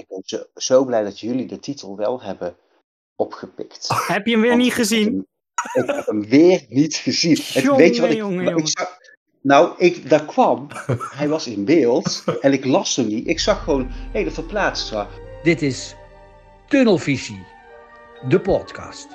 Ik 0.00 0.06
ben 0.08 0.22
zo, 0.24 0.42
zo 0.54 0.84
blij 0.84 1.02
dat 1.02 1.20
jullie 1.20 1.46
de 1.46 1.58
titel 1.58 1.96
wel 1.96 2.22
hebben 2.22 2.56
opgepikt. 3.16 3.88
Heb 4.12 4.26
je 4.26 4.32
hem 4.32 4.40
weer 4.40 4.50
Want 4.50 4.62
niet 4.62 4.72
gezien? 4.72 5.26
Ik 5.74 5.86
heb 5.86 6.06
hem 6.06 6.26
weer 6.28 6.64
niet 6.68 6.94
gezien. 6.94 7.36
Het- 7.36 7.62
Jongen, 7.62 7.76
weet 7.76 7.94
je 7.94 8.00
wat 8.00 8.10
ik, 8.10 8.16
jongen, 8.16 8.36
wat 8.38 8.44
ik 8.46 8.50
jongen. 8.50 8.66
zag? 8.70 8.98
Nou, 9.42 9.74
ik, 9.78 10.08
daar 10.10 10.24
kwam. 10.24 10.66
Hij 11.14 11.28
was 11.28 11.46
in 11.46 11.64
beeld. 11.64 12.24
En 12.40 12.52
ik 12.52 12.64
las 12.64 12.96
hem 12.96 13.06
niet. 13.06 13.26
Ik 13.26 13.40
zag 13.40 13.62
gewoon 13.64 13.88
hele 14.12 14.30
verplaatst. 14.30 14.90
was. 14.90 15.08
Dit 15.42 15.62
is 15.62 15.94
Tunnelvisie, 16.68 17.46
de 18.28 18.40
podcast. 18.40 19.06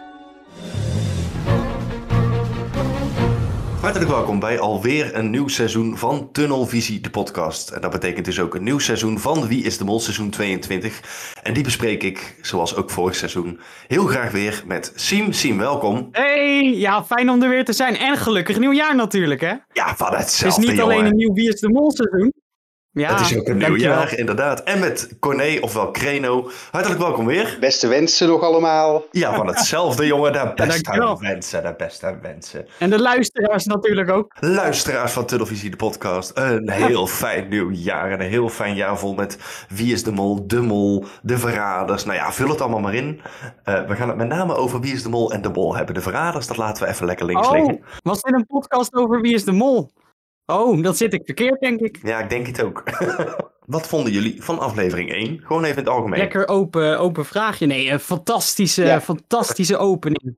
Hartelijk 3.86 4.12
welkom 4.12 4.40
bij 4.40 4.60
alweer 4.60 5.16
een 5.16 5.30
nieuw 5.30 5.48
seizoen 5.48 5.98
van 5.98 6.32
Tunnelvisie, 6.32 7.02
de 7.02 7.10
podcast. 7.10 7.70
En 7.70 7.82
dat 7.82 7.92
betekent 7.92 8.26
dus 8.26 8.40
ook 8.40 8.56
een 8.56 8.64
nieuw 8.64 8.80
seizoen 8.80 9.20
van 9.20 9.48
Wie 9.48 9.64
is 9.64 9.78
de 9.78 9.84
Mol, 9.84 10.00
seizoen 10.00 10.30
22. 10.30 11.02
En 11.44 11.54
die 11.54 11.64
bespreek 11.64 12.04
ik, 12.04 12.36
zoals 12.42 12.76
ook 12.76 12.90
vorig 12.90 13.16
seizoen, 13.16 13.60
heel 13.88 14.06
graag 14.06 14.32
weer 14.32 14.64
met 14.68 14.92
Siem. 14.96 15.32
Siem, 15.32 15.58
welkom. 15.58 16.08
Hey, 16.12 16.76
ja, 16.78 17.04
fijn 17.04 17.30
om 17.30 17.44
er 17.44 17.50
weer 17.50 17.66
te 17.66 17.74
zijn. 17.74 17.98
En 17.98 18.18
gelukkig 18.18 18.60
nieuwjaar 18.60 18.96
natuurlijk, 18.96 19.42
hè? 19.42 19.54
Ja, 19.74 19.96
van 19.96 20.12
Het 20.12 20.16
is 20.16 20.40
hetzelfde, 20.40 20.72
niet 20.72 20.82
alleen 20.82 21.06
een 21.06 21.16
nieuw 21.16 21.34
Wie 21.34 21.54
is 21.54 21.60
de 21.60 21.70
Mol 21.70 21.92
seizoen. 21.92 22.34
Ja, 22.96 23.12
Het 23.12 23.20
is 23.32 23.38
ook 23.38 23.48
een 23.48 23.58
nieuw 23.58 23.68
dankjewel. 23.68 23.98
jaar, 23.98 24.18
inderdaad. 24.18 24.64
En 24.64 24.80
met 24.80 25.16
Corné, 25.20 25.58
ofwel 25.62 25.92
Kreno. 25.92 26.50
Hartelijk 26.72 27.02
welkom 27.02 27.26
weer. 27.26 27.58
Beste 27.60 27.88
wensen 27.88 28.28
nog 28.28 28.42
allemaal. 28.42 29.04
Ja, 29.12 29.36
van 29.36 29.48
hetzelfde, 29.48 30.06
jongen. 30.14 30.34
De 30.34 30.52
beste 30.56 31.18
wensen, 31.20 31.64
de 31.64 31.74
beste 31.78 32.18
wensen. 32.22 32.68
En 32.80 32.90
de 32.90 33.00
luisteraars 33.02 33.66
natuurlijk 33.66 34.10
ook. 34.10 34.34
Luisteraars 34.40 35.12
van 35.12 35.26
Tunnelvisie, 35.26 35.70
de 35.70 35.76
podcast. 35.76 36.32
Een 36.34 36.70
heel 36.70 37.08
fijn 37.08 37.48
nieuw 37.50 37.72
jaar. 37.72 38.12
En 38.12 38.22
een 38.22 38.30
heel 38.30 38.50
fijn 38.50 38.76
jaar 38.76 38.98
vol 39.00 39.14
met 39.14 39.38
Wie 39.70 39.94
is 39.94 40.04
de 40.04 40.12
Mol, 40.12 40.48
De 40.48 40.62
Mol, 40.62 41.06
De 41.22 41.38
Verraders. 41.38 42.06
Nou 42.06 42.18
ja, 42.18 42.32
vul 42.32 42.50
het 42.50 42.62
allemaal 42.62 42.80
maar 42.80 42.96
in. 42.96 43.22
Eh, 43.64 43.86
we 43.88 43.96
gaan 43.96 44.08
het 44.08 44.18
met 44.18 44.28
name 44.28 44.56
over 44.56 44.80
Wie 44.80 44.94
is 44.94 45.04
de 45.04 45.10
Mol 45.10 45.32
en 45.32 45.42
De 45.42 45.50
Mol 45.50 45.76
hebben. 45.76 45.96
De 45.96 46.02
Verraders, 46.02 46.48
dat 46.48 46.58
laten 46.58 46.84
we 46.84 46.90
even 46.90 47.06
lekker 47.06 47.26
links 47.26 47.48
Oh, 47.48 47.54
liggen. 47.54 47.82
was 48.04 48.22
dit 48.22 48.34
een 48.34 48.46
podcast 48.46 48.94
over 48.94 49.22
Wie 49.22 49.34
is 49.34 49.44
de 49.46 49.52
Mol? 49.52 49.92
Oh, 50.46 50.84
dat 50.84 50.98
zit 50.98 51.14
ik 51.14 51.22
verkeerd, 51.26 51.60
denk 51.60 51.80
ik. 51.80 52.00
Ja, 52.04 52.20
ik 52.20 52.30
denk 52.30 52.48
het 52.48 52.62
ook. 52.64 52.84
Wat 53.66 53.88
vonden 53.88 54.12
jullie 54.12 54.44
van 54.44 54.60
aflevering 54.60 55.12
1? 55.12 55.40
Gewoon 55.44 55.64
even 55.64 55.78
in 55.78 55.84
het 55.84 55.94
algemeen. 55.94 56.20
Lekker 56.20 56.48
open, 56.48 57.00
open 57.00 57.26
vraagje. 57.26 57.66
Nee, 57.66 57.90
een 57.90 58.00
fantastische, 58.00 58.84
Ja. 58.84 59.02
fantastische 59.02 59.78
opening. 59.78 60.38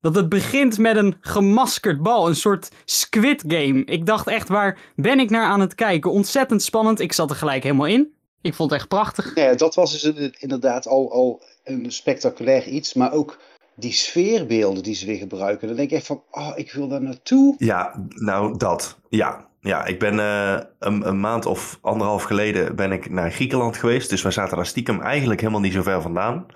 Dat 0.00 0.14
het 0.14 0.28
begint 0.28 0.78
met 0.78 0.96
een 0.96 1.16
gemaskerd 1.20 2.02
bal, 2.02 2.28
een 2.28 2.36
soort 2.36 2.68
squid 2.84 3.44
game. 3.46 3.84
Ik 3.84 4.06
dacht 4.06 4.26
echt, 4.28 4.48
waar 4.48 4.78
ben 4.96 5.18
ik 5.18 5.30
naar 5.30 5.44
aan 5.46 5.60
het 5.60 5.74
kijken? 5.74 6.10
Ontzettend 6.10 6.62
spannend. 6.62 7.00
Ik 7.00 7.12
zat 7.12 7.30
er 7.30 7.36
gelijk 7.36 7.62
helemaal 7.62 7.86
in. 7.86 8.14
Ik 8.40 8.54
vond 8.54 8.70
het 8.70 8.78
echt 8.78 8.88
prachtig. 8.88 9.34
Ja, 9.34 9.54
dat 9.54 9.74
was 9.74 10.00
dus 10.00 10.30
inderdaad 10.38 10.86
al, 10.86 11.12
al 11.12 11.42
een 11.64 11.92
spectaculair 11.92 12.66
iets. 12.66 12.94
Maar 12.94 13.12
ook 13.12 13.38
die 13.76 13.92
sfeerbeelden 13.92 14.82
die 14.82 14.94
ze 14.94 15.06
weer 15.06 15.18
gebruiken. 15.18 15.66
Dan 15.66 15.76
denk 15.76 15.90
ik 15.90 15.96
echt 15.96 16.06
van, 16.06 16.22
oh, 16.30 16.52
ik 16.54 16.72
wil 16.72 16.88
daar 16.88 17.02
naartoe. 17.02 17.54
Ja, 17.58 18.06
nou 18.08 18.56
dat. 18.56 18.98
Ja, 19.08 19.48
ja 19.60 19.84
ik 19.84 19.98
ben 19.98 20.18
eh, 20.18 20.60
een, 20.78 21.08
een 21.08 21.20
maand 21.20 21.46
of 21.46 21.78
anderhalf 21.80 22.22
geleden 22.22 22.76
ben 22.76 22.92
ik 22.92 23.10
naar 23.10 23.32
Griekenland 23.32 23.76
geweest. 23.76 24.10
Dus 24.10 24.22
wij 24.22 24.32
zaten 24.32 24.56
daar 24.56 24.66
stiekem 24.66 25.00
eigenlijk 25.00 25.40
helemaal 25.40 25.60
niet 25.60 25.72
zo 25.72 25.82
ver 25.82 26.02
vandaan. 26.02 26.46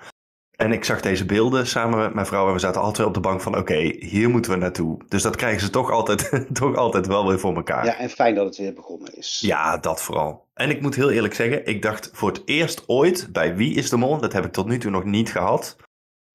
En 0.56 0.72
ik 0.72 0.84
zag 0.84 1.00
deze 1.00 1.24
beelden 1.24 1.66
samen 1.66 1.98
met 1.98 2.14
mijn 2.14 2.26
vrouw 2.26 2.46
en 2.46 2.52
we 2.52 2.58
zaten 2.58 2.92
twee 2.92 3.06
op 3.06 3.14
de 3.14 3.20
bank 3.20 3.40
van 3.40 3.56
oké, 3.56 3.94
hier 3.98 4.30
moeten 4.30 4.50
we 4.50 4.56
naartoe. 4.56 4.98
Dus 5.08 5.22
dat 5.22 5.36
krijgen 5.36 5.60
ze 5.60 5.70
toch 5.70 5.90
altijd, 5.90 6.30
toch 6.52 6.76
altijd 6.76 7.06
wel 7.06 7.26
weer 7.26 7.38
voor 7.38 7.54
elkaar. 7.54 7.84
Ja, 7.84 7.98
en 7.98 8.10
fijn 8.10 8.34
dat 8.34 8.46
het 8.46 8.56
weer 8.56 8.72
begonnen 8.72 9.16
is. 9.16 9.38
Ja, 9.40 9.76
dat 9.76 10.02
vooral. 10.02 10.46
En 10.54 10.70
ik 10.70 10.80
moet 10.80 10.94
heel 10.94 11.10
eerlijk 11.10 11.34
zeggen, 11.34 11.66
ik 11.66 11.82
dacht 11.82 12.10
voor 12.12 12.28
het 12.28 12.42
eerst 12.44 12.84
ooit 12.86 13.28
bij 13.32 13.56
Wie 13.56 13.74
is 13.74 13.90
de 13.90 13.96
Mol, 13.96 14.18
dat 14.18 14.32
heb 14.32 14.44
ik 14.44 14.52
tot 14.52 14.66
nu 14.66 14.78
toe 14.78 14.90
nog 14.90 15.04
niet 15.04 15.30
gehad. 15.30 15.76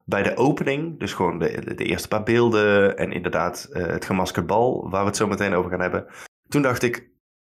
Bij 0.05 0.23
de 0.23 0.35
opening, 0.35 0.99
dus 0.99 1.13
gewoon 1.13 1.39
de, 1.39 1.75
de 1.75 1.85
eerste 1.85 2.07
paar 2.07 2.23
beelden 2.23 2.97
en 2.97 3.11
inderdaad 3.11 3.67
eh, 3.71 3.85
het 3.85 4.05
gemaskerd 4.05 4.47
bal, 4.47 4.89
waar 4.89 5.01
we 5.01 5.07
het 5.07 5.17
zo 5.17 5.27
meteen 5.27 5.53
over 5.53 5.71
gaan 5.71 5.81
hebben. 5.81 6.05
Toen 6.47 6.61
dacht 6.61 6.83
ik, 6.83 7.09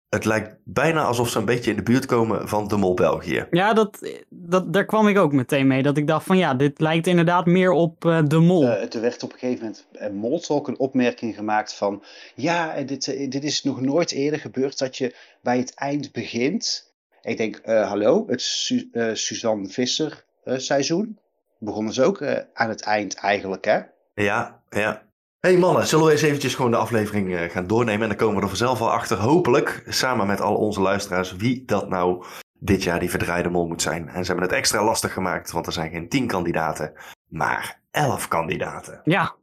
het 0.08 0.24
lijkt 0.24 0.56
bijna 0.64 1.04
alsof 1.04 1.28
ze 1.28 1.38
een 1.38 1.44
beetje 1.44 1.70
in 1.70 1.76
de 1.76 1.82
buurt 1.82 2.06
komen 2.06 2.48
van 2.48 2.68
de 2.68 2.76
Mol 2.76 2.94
België. 2.94 3.46
Ja, 3.50 3.72
dat, 3.72 4.22
dat, 4.28 4.72
daar 4.72 4.84
kwam 4.84 5.08
ik 5.08 5.18
ook 5.18 5.32
meteen 5.32 5.66
mee. 5.66 5.82
Dat 5.82 5.96
ik 5.96 6.06
dacht 6.06 6.26
van 6.26 6.38
ja, 6.38 6.54
dit 6.54 6.80
lijkt 6.80 7.06
inderdaad 7.06 7.46
meer 7.46 7.70
op 7.70 8.04
eh, 8.04 8.20
de 8.24 8.38
mol. 8.38 8.62
Eh, 8.62 8.94
er 8.94 9.00
werd 9.00 9.22
op 9.22 9.32
een 9.32 9.38
gegeven 9.38 9.64
moment 9.64 9.86
en 9.92 10.14
Molt 10.14 10.48
ook 10.48 10.68
een 10.68 10.78
opmerking 10.78 11.34
gemaakt 11.34 11.74
van... 11.74 12.02
Ja, 12.34 12.82
dit, 12.82 13.30
dit 13.32 13.44
is 13.44 13.62
nog 13.62 13.80
nooit 13.80 14.12
eerder 14.12 14.40
gebeurd 14.40 14.78
dat 14.78 14.96
je 14.96 15.14
bij 15.42 15.58
het 15.58 15.74
eind 15.74 16.12
begint. 16.12 16.88
Ik 17.22 17.36
denk, 17.36 17.56
eh, 17.56 17.88
hallo, 17.88 18.24
het 18.26 18.42
Su 18.42 18.88
eh, 18.92 19.14
Suzanne 19.14 19.68
Visser 19.68 20.24
eh, 20.44 20.58
seizoen. 20.58 21.18
Begonnen 21.58 21.92
ze 21.92 22.04
ook 22.04 22.20
eh, 22.20 22.44
aan 22.52 22.68
het 22.68 22.82
eind 22.82 23.14
eigenlijk, 23.14 23.64
hè? 23.64 23.80
Ja, 24.14 24.62
ja. 24.68 25.02
hey 25.40 25.56
mannen, 25.56 25.86
zullen 25.86 26.04
we 26.04 26.12
eens 26.12 26.22
eventjes 26.22 26.54
gewoon 26.54 26.70
de 26.70 26.76
aflevering 26.76 27.36
eh, 27.36 27.50
gaan 27.50 27.66
doornemen 27.66 28.02
en 28.02 28.08
dan 28.08 28.16
komen 28.16 28.36
we 28.36 28.42
er 28.42 28.48
vanzelf 28.48 28.80
al 28.80 28.90
achter, 28.90 29.16
hopelijk, 29.16 29.84
samen 29.88 30.26
met 30.26 30.40
al 30.40 30.56
onze 30.56 30.80
luisteraars, 30.80 31.36
wie 31.36 31.64
dat 31.64 31.88
nou 31.88 32.24
dit 32.58 32.82
jaar 32.82 33.00
die 33.00 33.10
verdraaide 33.10 33.48
mol 33.48 33.66
moet 33.66 33.82
zijn. 33.82 34.08
En 34.08 34.24
ze 34.24 34.30
hebben 34.30 34.48
het 34.48 34.58
extra 34.58 34.84
lastig 34.84 35.12
gemaakt, 35.12 35.50
want 35.50 35.66
er 35.66 35.72
zijn 35.72 35.90
geen 35.90 36.08
tien 36.08 36.26
kandidaten, 36.26 36.92
maar 37.28 37.80
elf 37.90 38.28
kandidaten. 38.28 39.00
Ja. 39.04 39.34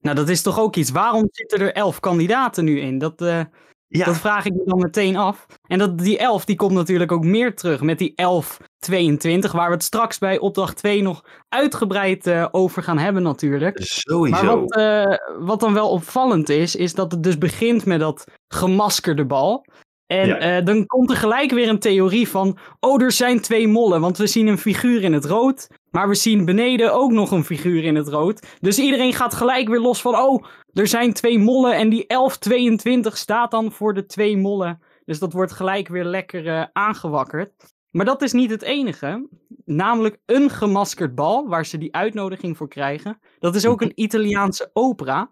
Nou, 0.00 0.16
dat 0.16 0.28
is 0.28 0.42
toch 0.42 0.58
ook 0.58 0.76
iets. 0.76 0.90
Waarom 0.90 1.28
zitten 1.30 1.60
er 1.60 1.72
elf 1.72 2.00
kandidaten 2.00 2.64
nu 2.64 2.80
in? 2.80 2.98
Dat, 2.98 3.20
eh, 3.20 3.40
Ja, 3.88 4.04
dat 4.04 4.16
vraag 4.18 4.44
ik 4.44 4.52
me 4.52 4.62
dan 4.64 4.78
meteen 4.78 5.16
af. 5.16 5.46
En 5.66 5.78
dat, 5.78 5.98
die 5.98 6.18
elf, 6.18 6.44
die 6.44 6.56
komt 6.56 6.72
natuurlijk 6.72 7.12
ook 7.12 7.24
meer 7.24 7.54
terug 7.54 7.80
met 7.80 7.98
die 7.98 8.12
1122, 8.14 9.52
waar 9.52 9.68
we 9.68 9.74
het 9.74 9.82
straks 9.84 10.18
bij 10.18 10.38
opdracht 10.38 10.76
2 10.76 11.02
nog 11.02 11.24
uitgebreid 11.48 12.26
eh, 12.26 12.46
over 12.50 12.82
gaan 12.82 12.98
hebben 12.98 13.22
natuurlijk. 13.22 13.78
sowieso. 13.82 14.44
Maar 14.44 14.60
wat, 14.60 14.74
eh, 14.76 15.18
wat 15.38 15.60
dan 15.60 15.74
wel 15.74 15.90
opvallend 15.90 16.48
is, 16.48 16.76
is 16.76 16.94
dat 16.94 17.12
het 17.12 17.22
dus 17.22 17.38
begint 17.38 17.84
met 17.84 18.00
dat 18.00 18.24
gemaskerde 18.48 19.24
bal. 19.24 19.64
En 20.06 20.26
Ja. 20.26 20.38
eh, 20.38 20.64
dan 20.64 20.86
komt 20.86 21.10
er 21.10 21.16
gelijk 21.16 21.50
weer 21.50 21.68
een 21.68 21.78
theorie 21.78 22.28
van, 22.28 22.58
oh, 22.80 23.02
er 23.02 23.12
zijn 23.12 23.40
twee 23.40 23.68
mollen, 23.68 24.00
want 24.00 24.18
we 24.18 24.26
zien 24.26 24.46
een 24.46 24.58
figuur 24.58 25.02
in 25.02 25.12
het 25.12 25.24
rood, 25.24 25.66
maar 25.96 26.08
we 26.08 26.14
zien 26.14 26.44
beneden 26.44 26.94
ook 26.94 27.10
nog 27.10 27.30
een 27.30 27.44
figuur 27.44 27.84
in 27.84 27.94
het 27.94 28.08
rood. 28.08 28.46
Dus 28.60 28.78
iedereen 28.78 29.12
gaat 29.12 29.34
gelijk 29.34 29.68
weer 29.68 29.80
los 29.80 30.00
van, 30.00 30.14
oh, 30.14 30.44
er 30.72 30.86
zijn 30.86 31.12
twee 31.12 31.38
mollen 31.38 31.76
en 31.76 31.88
die 31.88 32.04
1122 32.06 33.16
staat 33.16 33.50
dan 33.50 33.72
voor 33.72 33.94
de 33.94 34.06
twee 34.06 34.36
mollen. 34.36 34.82
Dus 35.04 35.18
dat 35.18 35.32
wordt 35.32 35.52
gelijk 35.52 35.88
weer 35.88 36.04
lekker 36.04 36.46
eh, 36.46 36.64
aangewakkerd. 36.72 37.52
Maar 37.90 38.04
dat 38.04 38.22
is 38.22 38.32
niet 38.32 38.50
het 38.50 38.62
enige. 38.62 39.28
Namelijk 39.64 40.18
een 40.26 40.50
gemaskerd 40.50 41.14
bal, 41.14 41.48
waar 41.48 41.66
ze 41.66 41.78
die 41.78 41.94
uitnodiging 41.94 42.56
voor 42.56 42.68
krijgen. 42.68 43.18
Dat 43.38 43.54
is 43.54 43.66
ook 43.66 43.80
een 43.80 43.92
Italiaanse 43.94 44.70
opera. 44.72 45.30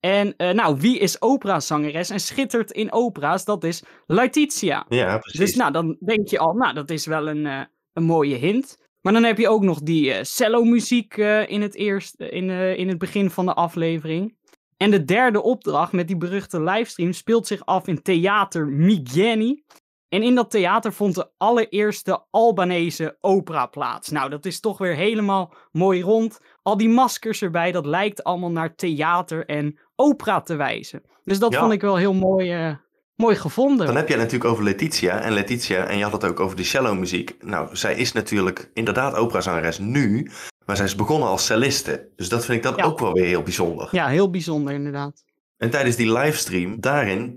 En 0.00 0.36
eh, 0.36 0.50
nou, 0.50 0.76
wie 0.80 0.98
is 0.98 1.22
operazangeres 1.22 2.10
en 2.10 2.20
schittert 2.20 2.70
in 2.70 2.92
opera's? 2.92 3.44
Dat 3.44 3.64
is 3.64 3.82
Laetitia. 4.06 4.86
ja, 4.88 5.18
precies. 5.18 5.40
Dus 5.40 5.54
nou, 5.54 5.72
dan 5.72 5.96
denk 6.00 6.28
je 6.28 6.38
al, 6.38 6.52
nou, 6.52 6.74
dat 6.74 6.90
is 6.90 7.06
wel 7.06 7.28
een, 7.28 7.46
eh, 7.46 7.60
een 7.92 8.04
mooie 8.04 8.36
hint. 8.36 8.80
Maar 9.02 9.12
dan 9.12 9.24
heb 9.24 9.38
je 9.38 9.48
ook 9.48 9.62
nog 9.62 9.80
die 9.80 10.12
eh 10.12 10.22
cello-muziek 10.24 11.16
eh, 11.16 11.48
in, 11.50 11.62
het 11.62 11.74
eerst, 11.74 12.20
in, 12.20 12.50
eh, 12.50 12.78
in 12.78 12.88
het 12.88 12.98
begin 12.98 13.30
van 13.30 13.46
de 13.46 13.54
aflevering. 13.54 14.36
En 14.76 14.90
de 14.90 15.04
derde 15.04 15.42
opdracht 15.42 15.92
met 15.92 16.06
die 16.06 16.16
beruchte 16.16 16.62
livestream 16.62 17.12
speelt 17.12 17.46
zich 17.46 17.64
af 17.64 17.86
in 17.86 18.02
Theater 18.02 18.66
Migeni. 18.66 19.62
En 20.08 20.22
in 20.22 20.34
dat 20.34 20.50
theater 20.50 20.92
vond 20.92 21.14
de 21.14 21.30
allereerste 21.36 22.24
Albanese 22.30 23.16
opera 23.20 23.66
plaats. 23.66 24.08
Nou, 24.08 24.30
dat 24.30 24.44
is 24.46 24.60
toch 24.60 24.78
weer 24.78 24.94
helemaal 24.94 25.54
mooi 25.72 26.02
rond. 26.02 26.40
Al 26.62 26.76
die 26.76 26.88
maskers 26.88 27.42
erbij, 27.42 27.72
dat 27.72 27.86
lijkt 27.86 28.24
allemaal 28.24 28.50
naar 28.50 28.74
theater 28.74 29.46
en 29.46 29.78
opera 29.96 30.40
te 30.40 30.56
wijzen. 30.56 31.02
Dus 31.24 31.38
dat 31.38 31.52
Ja. 31.52 31.60
vond 31.60 31.72
ik 31.72 31.80
wel 31.80 31.96
heel 31.96 32.14
mooi, 32.14 32.52
eh, 32.52 32.74
mooi 33.16 33.36
gevonden. 33.36 33.86
Dan 33.86 33.96
heb 33.96 34.06
je 34.08 34.12
het 34.14 34.22
natuurlijk 34.22 34.50
over 34.50 34.64
Letitia. 34.64 35.20
En 35.20 35.32
Letitia, 35.32 35.86
en 35.86 35.96
je 35.96 36.02
had 36.02 36.12
het 36.12 36.24
ook 36.24 36.40
over 36.40 36.56
die 36.56 36.64
cello 36.64 36.94
muziek. 36.94 37.36
Nou, 37.40 37.76
zij 37.76 37.94
is 37.94 38.12
natuurlijk 38.12 38.70
inderdaad 38.74 39.14
operazangeres 39.14 39.78
nu. 39.78 40.30
Maar 40.66 40.76
zij 40.76 40.84
is 40.84 40.94
begonnen 40.94 41.28
als 41.28 41.46
celliste. 41.46 42.08
Dus 42.16 42.28
dat 42.28 42.44
vind 42.44 42.56
ik 42.56 42.62
dan 42.62 42.76
Ja. 42.76 42.84
ook 42.84 42.98
wel 42.98 43.12
weer 43.12 43.24
heel 43.24 43.42
bijzonder. 43.42 43.88
Ja, 43.90 44.08
heel 44.08 44.30
bijzonder 44.30 44.74
inderdaad. 44.74 45.24
En 45.56 45.70
tijdens 45.70 45.96
die 45.96 46.12
livestream, 46.12 46.80
daarin, 46.80 47.34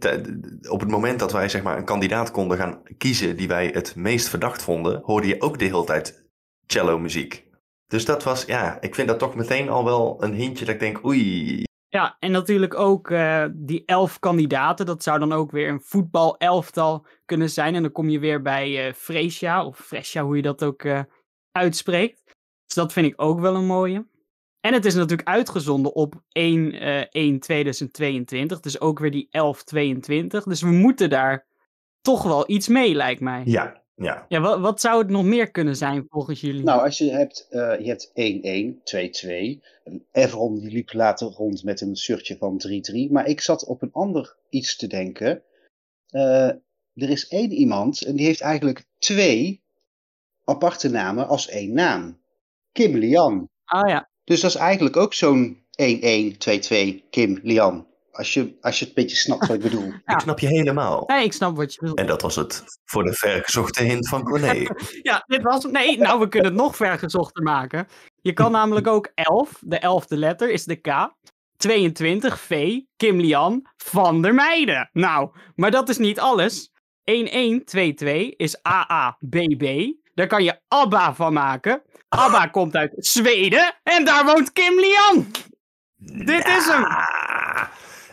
op 0.69 0.79
het 0.79 0.89
moment 0.89 1.19
dat 1.19 1.31
wij 1.31 1.49
zeg 1.49 1.63
maar 1.63 1.77
een 1.77 1.85
kandidaat 1.85 2.31
konden 2.31 2.57
gaan 2.57 2.81
kiezen 2.97 3.37
die 3.37 3.47
wij 3.47 3.69
het 3.73 3.95
meest 3.95 4.29
verdacht 4.29 4.61
vonden, 4.61 5.01
hoorde 5.03 5.27
je 5.27 5.41
ook 5.41 5.59
de 5.59 5.65
hele 5.65 5.83
tijd 5.85 6.25
cello 6.67 6.99
muziek. 6.99 7.43
Dus 7.87 8.05
dat 8.05 8.23
was, 8.23 8.45
ja, 8.45 8.77
ik 8.81 8.95
vind 8.95 9.07
dat 9.07 9.19
toch 9.19 9.35
meteen 9.35 9.69
al 9.69 9.83
wel 9.85 10.17
een 10.23 10.33
hintje 10.33 10.65
dat 10.65 10.73
ik 10.73 10.79
denk, 10.79 11.05
oei. 11.05 11.63
Ja, 11.95 12.15
en 12.19 12.31
natuurlijk 12.31 12.73
ook 12.73 13.09
eh, 13.09 13.45
die 13.53 13.83
elf 13.85 14.19
kandidaten. 14.19 14.85
Dat 14.85 15.03
zou 15.03 15.19
dan 15.19 15.31
ook 15.31 15.51
weer 15.51 15.69
een 15.69 15.81
voetbal-elftal 15.81 17.05
kunnen 17.25 17.49
zijn. 17.49 17.75
En 17.75 17.81
dan 17.81 17.91
kom 17.91 18.09
je 18.09 18.19
weer 18.19 18.41
bij 18.41 18.87
eh 18.87 18.93
Fresia, 18.93 19.65
of 19.65 19.77
Fresia, 19.77 20.23
hoe 20.23 20.35
je 20.35 20.41
dat 20.41 20.63
ook 20.63 20.83
eh, 20.83 21.01
uitspreekt. 21.51 22.23
Dus 22.65 22.75
dat 22.75 22.93
vind 22.93 23.07
ik 23.07 23.21
ook 23.21 23.39
wel 23.39 23.55
een 23.55 23.65
mooie. 23.65 24.07
En 24.59 24.73
het 24.73 24.85
is 24.85 24.93
natuurlijk 24.93 25.27
uitgezonden 25.27 25.93
op 25.93 26.21
1, 26.31 26.71
eh 26.71 27.05
1 27.09 27.39
2022. 27.39 28.59
Dus 28.59 28.79
ook 28.79 28.99
weer 28.99 29.11
die 29.11 29.27
1122. 29.31 30.43
Dus 30.43 30.61
we 30.61 30.71
moeten 30.71 31.09
daar 31.09 31.47
toch 32.01 32.23
wel 32.23 32.43
iets 32.47 32.67
mee, 32.67 32.95
lijkt 32.95 33.21
mij. 33.21 33.41
Ja, 33.45 33.83
Ja, 33.95 34.25
Ja, 34.29 34.39
wat, 34.41 34.59
wat 34.59 34.81
zou 34.81 35.01
het 35.01 35.09
nog 35.09 35.23
meer 35.23 35.51
kunnen 35.51 35.75
zijn 35.75 36.05
volgens 36.09 36.41
jullie? 36.41 36.63
Nou, 36.63 36.81
als 36.81 36.97
je 36.97 37.11
hebt, 37.11 37.47
eh, 37.49 37.79
je 37.79 37.87
hebt 37.87 38.11
1-1, 38.13 38.81
2-2. 38.83 39.63
Everon 40.11 40.59
die 40.59 40.71
liep 40.71 40.93
later 40.93 41.27
rond 41.27 41.63
met 41.63 41.81
een 41.81 41.97
shirtje 41.97 42.37
van 42.37 42.57
3-3. 42.57 43.11
Maar 43.11 43.27
ik 43.27 43.41
zat 43.41 43.65
op 43.65 43.81
een 43.81 43.91
ander 43.91 44.37
iets 44.49 44.75
te 44.75 44.87
denken. 44.87 45.43
Eh, 46.09 46.47
er 46.93 47.09
is 47.09 47.27
één 47.27 47.51
iemand 47.51 48.01
en 48.01 48.15
die 48.15 48.25
heeft 48.25 48.41
eigenlijk 48.41 48.85
twee 48.97 49.63
aparte 50.43 50.89
namen 50.89 51.27
als 51.27 51.49
één 51.49 51.73
naam. 51.73 52.23
Kim 52.71 52.95
Lian. 52.95 53.49
Ah 53.65 53.89
ja, 53.89 54.09
Dus 54.23 54.41
dat 54.41 54.49
is 54.49 54.57
eigenlijk 54.57 54.97
ook 54.97 55.13
zo'n 55.13 55.65
1-1, 55.75 56.37
2-2 56.37 57.03
Kim 57.09 57.39
Lian. 57.43 57.87
Als 58.15 58.33
je, 58.33 58.57
als 58.61 58.79
je 58.79 58.85
het 58.85 58.97
een 58.97 59.03
beetje 59.03 59.17
snapt 59.17 59.47
wat 59.47 59.55
ik 59.55 59.61
bedoel. 59.61 59.93
Ja. 60.05 60.13
ik 60.13 60.19
snap 60.19 60.39
je 60.39 60.47
helemaal. 60.47 61.03
nee, 61.07 61.23
ik 61.23 61.33
snap 61.33 61.55
wat 61.55 61.73
je 61.73 61.79
bedoelt. 61.79 61.97
En 61.99 62.07
dat 62.07 62.21
was 62.21 62.35
het 62.35 62.63
voor 62.83 63.03
de 63.03 63.13
vergezochte 63.13 63.83
hint 63.83 64.07
van 64.09 64.23
Corné. 64.23 64.65
Ja, 65.01 65.23
dit 65.27 65.41
was... 65.41 65.63
Nee, 65.65 65.97
nou, 65.97 66.19
we 66.19 66.27
kunnen 66.27 66.51
het 66.51 66.61
nog 66.61 66.75
vergezochter 66.75 67.43
maken. 67.43 67.87
Je 68.21 68.33
kan 68.33 68.51
namelijk 68.51 68.87
ook 68.87 69.11
11, 69.13 69.51
de 69.61 69.77
elfde 69.77 70.17
letter 70.17 70.49
is 70.49 70.63
de 70.63 70.75
K. 70.75 71.13
22, 71.57 72.39
V, 72.39 72.79
Kim 72.95 73.19
Lian, 73.19 73.67
Van 73.77 74.21
der 74.21 74.33
Meijden. 74.33 74.89
Nou, 74.93 75.29
maar 75.55 75.71
dat 75.71 75.89
is 75.89 75.97
niet 75.97 76.19
alles. 76.19 76.71
1122 77.03 78.35
is 78.35 78.61
AABB. 78.61 79.91
Daar 80.13 80.27
kan 80.27 80.43
je 80.43 80.59
ABBA 80.67 81.13
van 81.13 81.33
maken. 81.33 81.81
ABBA 82.09 82.47
komt 82.47 82.75
uit 82.75 82.91
Zweden 82.95 83.75
en 83.83 84.05
daar 84.05 84.25
woont 84.25 84.51
Kim 84.51 84.79
Lian. 84.79 85.31
Dit 86.25 86.47
is 86.47 86.65
hem. 86.67 86.83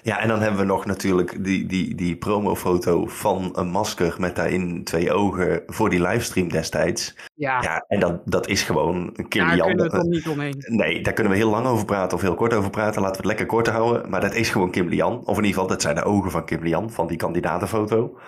Ja. 0.02 0.20
En 0.20 0.28
dan 0.28 0.40
hebben 0.40 0.60
we 0.60 0.66
nog 0.66 0.84
natuurlijk 0.86 1.44
die, 1.44 1.66
die, 1.66 1.94
die 1.94 2.16
promofoto 2.16 3.06
van 3.06 3.50
een 3.52 3.68
masker 3.70 4.14
met 4.18 4.36
daarin 4.36 4.84
twee 4.84 5.12
ogen 5.12 5.62
voor 5.66 5.90
die 5.90 6.02
livestream 6.02 6.48
destijds. 6.48 7.16
Ja, 7.34 7.62
Ja, 7.62 7.84
en 7.88 8.00
dat, 8.00 8.20
dat 8.24 8.46
is 8.48 8.62
gewoon 8.62 9.16
Kim 9.28 9.46
daar 9.46 9.54
Lian. 9.54 9.66
kunnen 9.66 9.84
we 9.84 9.90
toch 9.90 10.02
niet 10.16 10.28
omheen. 10.28 10.64
Nee, 10.66 11.02
daar 11.02 11.12
kunnen 11.12 11.32
we 11.32 11.38
heel 11.38 11.50
lang 11.50 11.66
over 11.66 11.84
praten 11.84 12.16
of 12.16 12.22
heel 12.22 12.34
kort 12.34 12.54
over 12.54 12.70
praten. 12.70 13.00
Laten 13.02 13.22
we 13.22 13.28
het 13.28 13.38
lekker 13.38 13.46
kort 13.46 13.66
houden. 13.68 14.10
Maar 14.10 14.20
dat 14.20 14.34
is 14.34 14.50
gewoon 14.50 14.70
Kim 14.70 14.88
Lian. 14.88 15.18
Of 15.18 15.38
in 15.38 15.44
ieder 15.44 15.48
geval, 15.48 15.66
dat 15.66 15.82
zijn 15.82 15.94
de 15.94 16.04
ogen 16.04 16.30
van 16.30 16.44
Kim 16.44 16.62
Lian, 16.62 16.90
van 16.90 17.06
die 17.06 17.16
kandidatenfoto. 17.16 18.18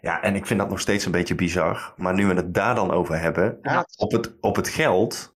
Ja, 0.00 0.22
en 0.22 0.34
ik 0.34 0.46
vind 0.46 0.60
dat 0.60 0.68
nog 0.68 0.80
steeds 0.80 1.04
een 1.06 1.12
beetje 1.12 1.34
bizar. 1.34 1.92
Maar 1.96 2.14
nu 2.14 2.26
we 2.26 2.34
het 2.34 2.54
daar 2.54 2.74
dan 2.74 2.90
over 2.90 3.20
hebben, 3.20 3.58
Ja, 3.62 3.86
op 3.96 4.12
het, 4.12 4.36
op 4.40 4.56
het 4.56 4.68
geld, 4.68 5.36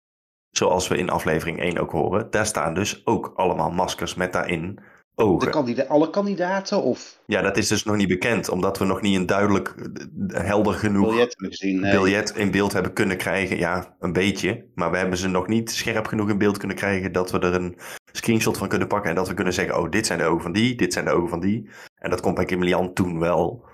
zoals 0.49 0.87
we 0.87 0.97
in 0.97 1.09
aflevering 1.09 1.59
1 1.59 1.77
ook 1.79 1.91
horen, 1.91 2.27
daar 2.31 2.45
staan 2.45 2.73
dus 2.73 3.05
ook 3.05 3.31
allemaal 3.35 3.71
maskers 3.71 4.15
met 4.15 4.33
daarin 4.33 4.79
de 5.19 5.25
ogen. 5.25 5.51
kandida 5.51 5.83
alle 5.83 6.09
kandidaten 6.09 6.83
of 6.83 7.19
Ja, 7.25 7.41
dat 7.41 7.57
is 7.57 7.67
dus 7.67 7.83
nog 7.83 7.95
niet 7.95 8.07
bekend, 8.07 8.49
omdat 8.49 8.77
we 8.77 8.85
nog 8.85 9.01
niet 9.01 9.15
een 9.15 9.25
duidelijk, 9.25 9.75
eh, 10.27 10.43
helder 10.43 10.73
genoeg 10.73 11.07
biljet 11.07 11.29
hebben 11.29 11.57
gezien. 11.57 11.79
Nee. 11.79 11.91
biljet 11.91 12.35
in 12.35 12.51
beeld 12.51 12.73
hebben 12.73 12.93
kunnen 12.93 13.17
krijgen. 13.17 13.57
Ja, 13.57 13.95
een 13.99 14.13
beetje. 14.13 14.65
Maar 14.75 14.91
we 14.91 14.97
hebben 14.97 15.17
ze 15.17 15.27
nog 15.27 15.47
niet 15.47 15.71
scherp 15.71 16.07
genoeg 16.07 16.29
in 16.29 16.37
beeld 16.37 16.57
kunnen 16.57 16.77
krijgen 16.77 17.11
dat 17.11 17.31
we 17.31 17.39
er 17.39 17.53
een 17.53 17.77
screenshot 18.11 18.57
van 18.57 18.67
kunnen 18.67 18.87
pakken. 18.87 19.09
En 19.09 19.15
dat 19.15 19.27
we 19.27 19.33
kunnen 19.33 19.53
zeggen, 19.53 19.79
oh, 19.79 19.89
dit 19.89 20.05
zijn 20.05 20.19
de 20.19 20.25
ogen 20.25 20.41
van 20.41 20.51
die, 20.51 20.75
dit 20.75 20.93
zijn 20.93 21.05
de 21.05 21.11
ogen 21.11 21.29
van 21.29 21.39
die. 21.39 21.69
En 21.95 22.09
dat 22.09 22.21
komt 22.21 22.35
bij 22.35 22.45
Kim 22.45 22.63
Lian 22.63 22.93
toen 22.93 23.19
wel. 23.19 23.67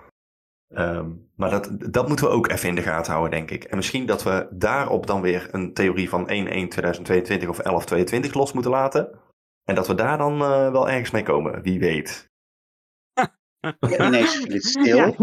Ehm, 0.70 1.10
maar 1.36 1.50
dat, 1.50 1.70
dat 1.92 2.08
moeten 2.08 2.26
we 2.26 2.32
ook 2.32 2.50
even 2.50 2.70
in 2.70 2.76
de 2.76 2.82
gaten 2.82 3.12
houden, 3.12 3.38
denk 3.38 3.52
ik. 3.52 3.64
En 3.64 3.76
misschien 3.76 4.06
dat 4.06 4.24
we 4.24 4.48
daarop 4.52 5.08
dan 5.08 5.22
weer 5.22 5.48
een 5.52 5.74
theorie 5.74 6.10
van 6.10 6.30
1-1-2022 6.30 7.48
of 7.48 7.60
11-22 7.60 8.32
los 8.32 8.54
moeten 8.54 8.72
laten. 8.72 9.10
En 9.66 9.76
dat 9.76 9.88
we 9.88 9.96
daar 9.96 10.18
dan 10.18 10.42
eh, 10.42 10.72
wel 10.72 10.90
ergens 10.90 11.12
mee 11.12 11.24
komen, 11.24 11.62
wie 11.62 11.80
weet. 11.80 12.30
Ja, 13.90 14.06
ineens 14.08 14.36
viel 14.36 14.54
het 14.54 14.66
stil. 14.66 14.98
Ja. 14.98 15.14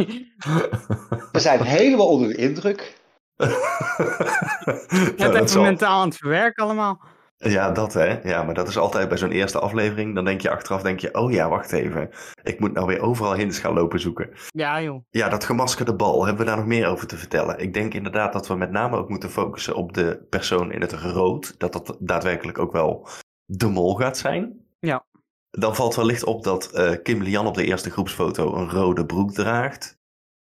We 1.33 1.41
zijn 1.41 1.62
helemaal 1.79 2.09
onder 2.09 2.29
de 2.29 2.35
indruk. 2.37 3.00
Het 3.37 3.50
Ja, 5.17 5.27
dat 5.27 5.35
even 5.35 5.49
zal- 5.49 5.62
mentaal 5.62 6.00
aan 6.00 6.09
het 6.09 6.17
verwerken 6.17 6.65
allemaal. 6.65 7.00
Ja, 7.37 7.71
dat 7.71 7.93
hè. 7.93 8.21
Ja, 8.29 8.43
maar 8.43 8.55
dat 8.55 8.69
is 8.69 8.79
altijd 8.79 9.09
bij 9.09 9.19
zo'n 9.19 9.31
eerste 9.31 9.59
aflevering. 9.59 10.15
Dan 10.15 10.25
denk 10.25 10.41
je 10.41 10.50
achteraf, 10.50 10.83
denk 10.83 11.00
je, 11.00 11.15
oh 11.15 11.33
ja, 11.33 11.49
wacht 11.49 11.73
even. 11.73 12.11
Ik 12.43 12.61
moet 12.61 12.73
nou 12.73 12.87
weer 12.87 13.00
overal 13.00 13.35
hints 13.35 13.59
gaan 13.59 13.73
lopen 13.75 14.00
zoeken. 14.00 14.31
Ja, 14.50 14.83
joh. 14.83 15.05
Ja, 15.11 15.29
dat 15.29 15.44
gemaskerde 15.44 15.94
bal, 15.94 16.25
hebben 16.27 16.44
we 16.44 16.49
daar 16.50 16.59
nog 16.59 16.67
meer 16.67 16.87
over 16.87 17.06
te 17.06 17.17
vertellen? 17.17 17.59
Ik 17.59 17.75
denk 17.75 17.94
inderdaad 17.94 18.33
dat 18.33 18.47
we 18.49 18.55
met 18.55 18.71
name 18.71 18.97
ook 18.97 19.09
moeten 19.09 19.31
focussen 19.31 19.75
op 19.75 19.93
de 19.93 20.27
persoon 20.31 20.73
in 20.73 20.81
het 20.81 20.93
rood. 20.93 21.55
Dat 21.59 21.73
dat 21.73 21.97
daadwerkelijk 21.99 22.59
ook 22.59 22.73
wel 22.73 23.09
de 23.57 23.69
mol 23.69 23.95
gaat 23.95 24.19
zijn. 24.19 24.67
Ja. 24.81 25.05
Dan 25.51 25.75
valt 25.75 25.95
wellicht 25.95 26.25
op 26.25 26.45
dat 26.45 26.73
eh, 26.73 26.93
Kim 27.03 27.23
Lian 27.23 27.47
op 27.47 27.55
de 27.55 27.65
eerste 27.65 27.91
groepsfoto 27.91 28.55
een 28.55 28.71
rode 28.71 29.07
broek 29.07 29.33
draagt. 29.33 29.99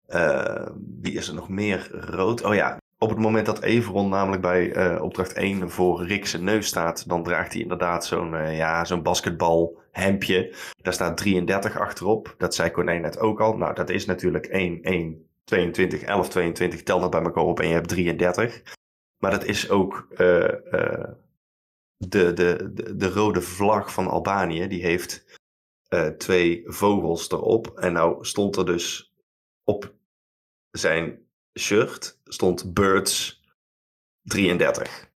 Eh, 0.05 0.67
wie 1.01 1.13
is 1.13 1.27
er 1.27 1.33
nog 1.33 1.49
meer 1.49 1.89
rood? 1.91 2.43
Oh 2.43 2.53
ja, 2.53 2.77
op 2.97 3.09
het 3.09 3.17
moment 3.17 3.45
dat 3.45 3.61
Everon 3.61 4.09
namelijk 4.09 4.41
bij 4.41 4.71
eh, 4.71 5.01
opdracht 5.01 5.33
1 5.33 5.69
voor 5.69 6.05
Rick 6.05 6.25
zijn 6.25 6.43
neus 6.43 6.67
staat, 6.67 7.09
dan 7.09 7.23
draagt 7.23 7.53
hij 7.53 7.61
inderdaad 7.61 8.05
zo'n 8.05 8.35
eh, 8.35 8.57
ja, 8.57 8.85
zo'n 8.85 9.03
basketbalhemdje. 9.03 10.55
Daar 10.81 10.93
staat 10.93 11.17
33 11.17 11.79
achterop. 11.79 12.35
Dat 12.37 12.55
zei 12.55 12.71
Corné 12.71 12.97
net 12.97 13.19
ook 13.19 13.41
al. 13.41 13.57
Nou, 13.57 13.73
dat 13.73 13.89
is 13.89 14.05
natuurlijk 14.05 14.45
1, 14.45 14.81
1, 14.81 15.27
22, 15.43 16.01
11, 16.01 16.29
22. 16.29 16.83
Tel 16.83 16.99
dat 16.99 17.09
bij 17.09 17.21
elkaar 17.21 17.43
op 17.43 17.59
en 17.59 17.67
je 17.67 17.73
hebt 17.73 17.87
33. 17.87 18.61
Maar 19.17 19.31
dat 19.31 19.45
is 19.45 19.69
ook 19.69 20.07
de, 22.07 22.33
de, 22.33 22.71
de, 22.73 22.95
de 22.95 23.09
rode 23.09 23.41
vlag 23.41 23.93
van 23.93 24.07
Albanië. 24.07 24.67
Die 24.67 24.81
heeft 24.81 25.39
eh, 25.87 26.07
twee 26.07 26.63
vogels 26.65 27.31
erop. 27.31 27.67
En 27.67 27.93
nou 27.93 28.25
stond 28.25 28.55
er 28.55 28.65
dus 28.65 29.13
op 29.63 29.93
zijn 30.71 31.19
shirt 31.59 32.19
stond 32.23 32.73
Birds 32.73 33.43
33. 34.21 35.11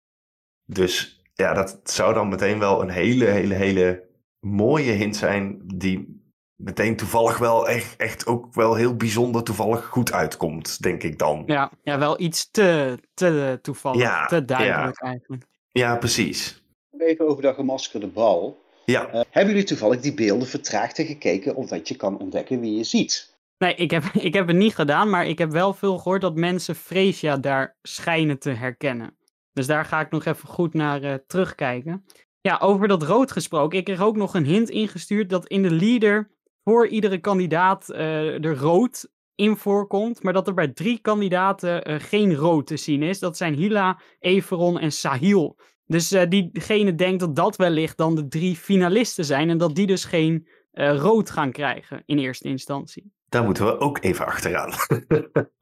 Dus 0.64 1.22
ja, 1.34 1.52
dat 1.52 1.80
zou 1.84 2.14
dan 2.14 2.28
meteen 2.28 2.58
wel 2.58 2.82
een 2.82 2.90
hele, 2.90 3.24
hele, 3.24 3.54
hele 3.54 4.08
mooie 4.40 4.92
hint 4.92 5.16
zijn. 5.16 5.62
Die 5.74 6.20
meteen 6.56 6.96
toevallig 6.96 7.38
wel 7.38 7.68
echt, 7.68 7.96
echt 7.96 8.26
ook 8.26 8.54
wel 8.54 8.74
heel 8.74 8.96
bijzonder 8.96 9.42
toevallig 9.42 9.84
goed 9.84 10.12
uitkomt, 10.12 10.82
denk 10.82 11.02
ik 11.02 11.18
dan. 11.18 11.42
Ja, 11.46 11.72
ja 11.82 11.98
wel 11.98 12.20
iets 12.20 12.50
te, 12.50 12.98
te 13.14 13.58
toevallig, 13.62 14.00
Ja, 14.00 14.26
te 14.26 14.44
duidelijk 14.44 15.00
eigenlijk. 15.00 15.46
Ja, 15.72 15.96
precies. 15.96 16.61
Even 17.06 17.26
over 17.28 17.42
dat 17.42 17.54
gemaskerde 17.54 18.06
bal. 18.06 18.60
Ja, 18.84 19.08
Eh, 19.08 19.20
hebben 19.30 19.52
jullie 19.52 19.68
toevallig 19.68 20.00
die 20.00 20.14
beelden 20.14 20.48
vertraagd 20.48 20.98
en 20.98 21.06
gekeken, 21.06 21.54
omdat 21.56 21.88
je 21.88 21.96
kan 21.96 22.18
ontdekken 22.18 22.60
wie 22.60 22.76
je 22.76 22.84
ziet? 22.84 23.36
Nee, 23.58 23.74
ik 23.74 23.90
heb, 23.90 24.04
ik 24.28 24.34
heb 24.34 24.46
het 24.46 24.56
niet 24.56 24.74
gedaan, 24.74 25.10
maar 25.10 25.26
ik 25.26 25.38
heb 25.38 25.50
wel 25.50 25.74
veel 25.74 25.98
gehoord 25.98 26.20
dat 26.20 26.34
mensen 26.36 26.74
Freesia 26.74 27.36
daar 27.36 27.76
schijnen 27.82 28.38
te 28.38 28.50
herkennen. 28.50 29.16
Dus 29.52 29.66
daar 29.66 29.84
ga 29.84 30.00
ik 30.00 30.10
nog 30.10 30.24
even 30.24 30.48
goed 30.48 30.74
naar 30.74 31.02
eh, 31.02 31.14
terugkijken. 31.26 32.04
Ja, 32.40 32.58
over 32.62 32.88
dat 32.88 33.02
rood 33.02 33.32
gesproken. 33.32 33.78
Ik 33.78 33.84
kreeg 33.84 34.00
ook 34.00 34.16
nog 34.16 34.34
een 34.34 34.44
hint 34.44 34.70
ingestuurd 34.70 35.30
dat 35.30 35.46
in 35.46 35.62
de 35.62 35.70
leader 35.70 36.30
voor 36.64 36.86
iedere 36.86 37.18
kandidaat 37.18 37.88
eh 37.90 38.44
er 38.44 38.56
rood 38.56 39.08
in 39.34 39.56
voorkomt. 39.56 40.22
Maar 40.22 40.32
dat 40.32 40.46
er 40.46 40.54
bij 40.54 40.68
drie 40.68 40.98
kandidaten 40.98 42.00
geen 42.00 42.34
rood 42.34 42.66
te 42.66 42.76
zien 42.76 43.02
is. 43.02 43.18
Dat 43.18 43.36
zijn 43.36 43.54
Hila, 43.54 44.00
Everon 44.18 44.78
en 44.78 44.92
Sahil. 44.92 45.56
Dus 45.92 46.12
eh, 46.12 46.28
diegene 46.28 46.94
denkt 46.94 47.20
dat 47.20 47.36
dat 47.36 47.56
wellicht 47.56 47.96
dan 47.96 48.14
de 48.14 48.28
drie 48.28 48.56
finalisten 48.56 49.24
zijn. 49.24 49.50
En 49.50 49.58
dat 49.58 49.74
die 49.74 49.86
dus 49.86 50.04
geen 50.04 50.48
eh, 50.72 50.96
rood 50.96 51.30
gaan 51.30 51.52
krijgen 51.52 52.02
in 52.06 52.18
eerste 52.18 52.48
instantie. 52.48 53.12
daar 53.28 53.44
moeten 53.44 53.66
we 53.66 53.78
ook 53.78 53.98
even 54.02 54.26
achteraan. 54.26 54.72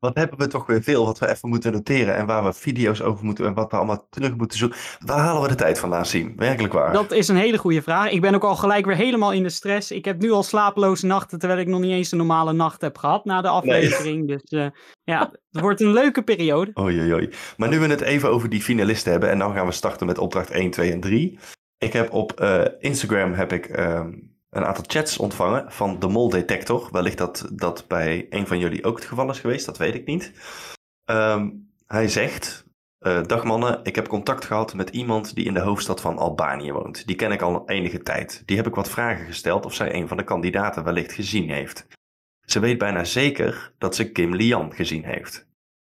Wat 0.00 0.16
hebben 0.16 0.38
we 0.38 0.46
toch 0.46 0.66
weer 0.66 0.82
veel 0.82 1.04
wat 1.04 1.18
we 1.18 1.28
even 1.28 1.48
moeten 1.48 1.72
noteren 1.72 2.16
en 2.16 2.26
waar 2.26 2.44
we 2.44 2.52
video's 2.52 3.00
over 3.00 3.24
moeten 3.24 3.46
en 3.46 3.54
wat 3.54 3.70
we 3.70 3.76
allemaal 3.76 4.06
terug 4.10 4.36
moeten 4.36 4.58
zoeken. 4.58 4.78
Waar 4.98 5.18
halen 5.18 5.42
we 5.42 5.48
de 5.48 5.54
tijd 5.54 5.78
vandaan, 5.78 6.06
zien? 6.06 6.32
Werkelijk 6.36 6.72
waar. 6.72 6.92
Dat 6.92 7.12
is 7.12 7.28
een 7.28 7.36
hele 7.36 7.58
goede 7.58 7.82
vraag. 7.82 8.10
Ik 8.10 8.20
ben 8.20 8.34
ook 8.34 8.44
al 8.44 8.56
gelijk 8.56 8.86
weer 8.86 8.96
helemaal 8.96 9.32
in 9.32 9.42
de 9.42 9.48
stress. 9.48 9.90
Ik 9.90 10.04
heb 10.04 10.20
nu 10.20 10.30
al 10.30 10.42
slapeloze 10.42 11.06
nachten, 11.06 11.38
terwijl 11.38 11.60
ik 11.60 11.66
nog 11.66 11.80
niet 11.80 11.90
eens 11.90 12.12
een 12.12 12.18
normale 12.18 12.52
nacht 12.52 12.80
heb 12.80 12.98
gehad 12.98 13.24
na 13.24 13.40
de 13.40 13.48
aflevering. 13.48 14.28
Dus 14.28 14.42
eh, 14.42 14.66
ja, 15.04 15.30
het 15.50 15.60
wordt 15.60 15.80
een 15.80 15.92
leuke 15.92 16.22
periode. 16.22 16.70
Oei, 16.80 17.00
oei, 17.00 17.12
oei. 17.12 17.30
Maar 17.56 17.68
nu 17.68 17.78
we 17.78 17.86
het 17.86 18.00
even 18.00 18.30
over 18.30 18.48
die 18.48 18.62
finalisten 18.62 19.10
hebben 19.10 19.30
en 19.30 19.38
dan 19.38 19.54
gaan 19.54 19.66
we 19.66 19.72
starten 19.72 20.06
met 20.06 20.18
opdracht 20.18 20.50
1, 20.50 20.70
2 20.70 20.92
en 20.92 21.00
3. 21.00 21.38
Ik 21.78 21.92
heb 21.92 22.12
op 22.12 22.32
eh, 22.32 22.64
Instagram 22.78 23.32
heb 23.32 23.52
ik 23.52 23.66
ehm, 23.66 24.12
een 24.50 24.64
aantal 24.64 24.84
chats 24.86 25.18
ontvangen 25.18 25.72
van 25.72 25.98
de 25.98 26.08
Mol 26.08 26.28
Detector. 26.28 26.88
Wellicht 26.92 27.18
dat 27.18 27.48
dat 27.52 27.84
bij 27.88 28.26
een 28.30 28.46
van 28.46 28.58
jullie 28.58 28.84
ook 28.84 28.96
het 28.96 29.08
geval 29.08 29.30
is 29.30 29.40
geweest, 29.40 29.66
dat 29.66 29.78
weet 29.78 29.94
ik 29.94 30.06
niet. 30.06 30.32
Ehm, 31.04 31.50
hij 31.86 32.08
zegt, 32.08 32.64
eh, 32.98 33.22
dag 33.22 33.44
mannen, 33.44 33.80
ik 33.82 33.94
heb 33.94 34.08
contact 34.08 34.44
gehad 34.44 34.74
met 34.74 34.90
iemand 34.90 35.34
die 35.34 35.44
in 35.44 35.54
de 35.54 35.60
hoofdstad 35.60 36.00
van 36.00 36.18
Albanië 36.18 36.72
woont. 36.72 37.06
Die 37.06 37.16
ken 37.16 37.32
ik 37.32 37.42
al 37.42 37.68
enige 37.68 38.02
tijd. 38.02 38.42
Die 38.46 38.56
heb 38.56 38.66
ik 38.66 38.74
wat 38.74 38.90
vragen 38.90 39.26
gesteld 39.26 39.64
of 39.64 39.74
zij 39.74 39.94
een 39.94 40.08
van 40.08 40.16
de 40.16 40.24
kandidaten 40.24 40.84
wellicht 40.84 41.12
gezien 41.12 41.50
heeft. 41.50 41.86
Ze 42.40 42.60
weet 42.60 42.78
bijna 42.78 43.04
zeker 43.04 43.72
dat 43.78 43.94
ze 43.94 44.12
Kim 44.12 44.34
Lian 44.34 44.74
gezien 44.74 45.04
heeft. 45.04 45.48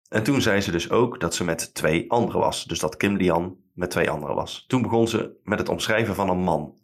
En 0.08 0.22
toen 0.22 0.40
zei 0.40 0.60
ze 0.60 0.70
dus 0.70 0.90
ook 0.90 1.20
dat 1.20 1.34
ze 1.34 1.44
met 1.44 1.74
twee 1.74 2.10
anderen 2.10 2.40
was. 2.40 2.64
Dus 2.64 2.78
dat 2.78 2.96
Kim 2.96 3.16
Lian 3.16 3.56
met 3.74 3.90
twee 3.90 4.10
anderen 4.10 4.34
was. 4.34 4.64
Toen 4.66 4.82
begon 4.82 5.08
ze 5.08 5.36
met 5.42 5.58
het 5.58 5.68
omschrijven 5.68 6.14
van 6.14 6.28
een 6.28 6.40
man. 6.40 6.76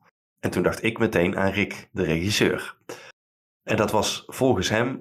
En 0.44 0.50
toen 0.50 0.62
dacht 0.62 0.82
ik 0.82 0.98
meteen 0.98 1.36
aan 1.36 1.50
Rick, 1.50 1.88
de 1.92 2.02
regisseur. 2.02 2.76
En 3.62 3.76
dat 3.76 3.90
was 3.90 4.24
volgens 4.26 4.68
hem 4.68 5.00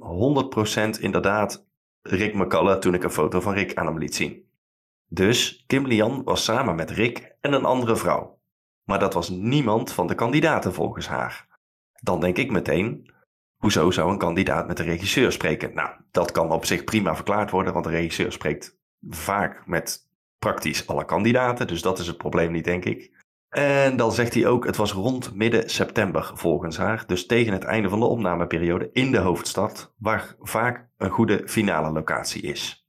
100% 0.97 1.00
inderdaad 1.00 1.65
Rick 2.01 2.33
McCullough 2.33 2.79
toen 2.79 2.93
ik 2.93 3.03
een 3.03 3.12
foto 3.12 3.39
van 3.39 3.53
Rick 3.53 3.75
aan 3.75 3.85
hem 3.85 3.97
liet 3.97 4.15
zien. 4.15 4.50
Dus 5.09 5.63
Kim 5.67 5.88
Lian 5.88 6.23
was 6.23 6.43
samen 6.43 6.75
met 6.75 6.91
Rick 6.91 7.35
en 7.41 7.53
een 7.53 7.65
andere 7.65 7.95
vrouw. 7.95 8.39
Maar 8.83 9.00
dat 9.00 9.13
was 9.13 9.29
niemand 9.29 9.91
van 9.91 10.07
de 10.07 10.15
kandidaten 10.15 10.73
volgens 10.73 11.07
haar. 11.07 11.47
Dan 12.01 12.19
denk 12.19 12.38
ik 12.38 12.51
meteen, 12.51 13.13
hoezo 13.57 13.91
zou 13.91 14.12
een 14.12 14.17
kandidaat 14.17 14.67
met 14.67 14.77
de 14.77 14.83
regisseur 14.83 15.31
spreken? 15.31 15.73
Nou, 15.73 15.89
dat 16.12 16.31
kan 16.31 16.51
op 16.51 16.65
zich 16.65 16.83
prima 16.83 17.15
verklaard 17.15 17.51
worden, 17.51 17.73
want 17.73 17.85
de 17.85 17.91
regisseur 17.91 18.31
spreekt 18.31 18.77
vaak 19.09 19.67
met 19.67 20.09
praktisch 20.39 20.88
alle 20.88 21.05
kandidaten. 21.05 21.67
Dus 21.67 21.81
dat 21.81 22.00
is 22.00 22.07
het 22.07 22.17
probleem 22.17 22.51
niet, 22.51 22.65
denk 22.65 22.85
ik. 22.85 23.23
En 23.53 23.95
dan 23.95 24.12
zegt 24.12 24.33
hij 24.33 24.48
ook, 24.48 24.65
het 24.65 24.75
was 24.75 24.91
rond 24.91 25.36
midden 25.36 25.69
september 25.69 26.31
volgens 26.33 26.77
haar, 26.77 27.03
dus 27.07 27.25
tegen 27.25 27.53
het 27.53 27.63
einde 27.63 27.89
van 27.89 28.00
de 28.00 28.05
opnameperiode 28.05 28.89
in 28.91 29.12
de 29.12 29.17
hoofdstad, 29.17 29.93
waar 29.98 30.36
vaak 30.39 30.89
een 30.98 31.10
goede 31.10 31.41
finale 31.45 31.91
locatie 31.91 32.41
is. 32.41 32.88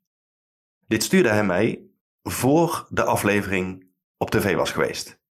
Dit 0.87 1.03
stuurde 1.03 1.29
hij 1.29 1.45
mij 1.45 1.87
voor 2.23 2.87
de 2.89 3.05
aflevering 3.05 3.87
op 4.17 4.31
tv 4.31 4.55
was 4.55 4.71
geweest. 4.71 5.23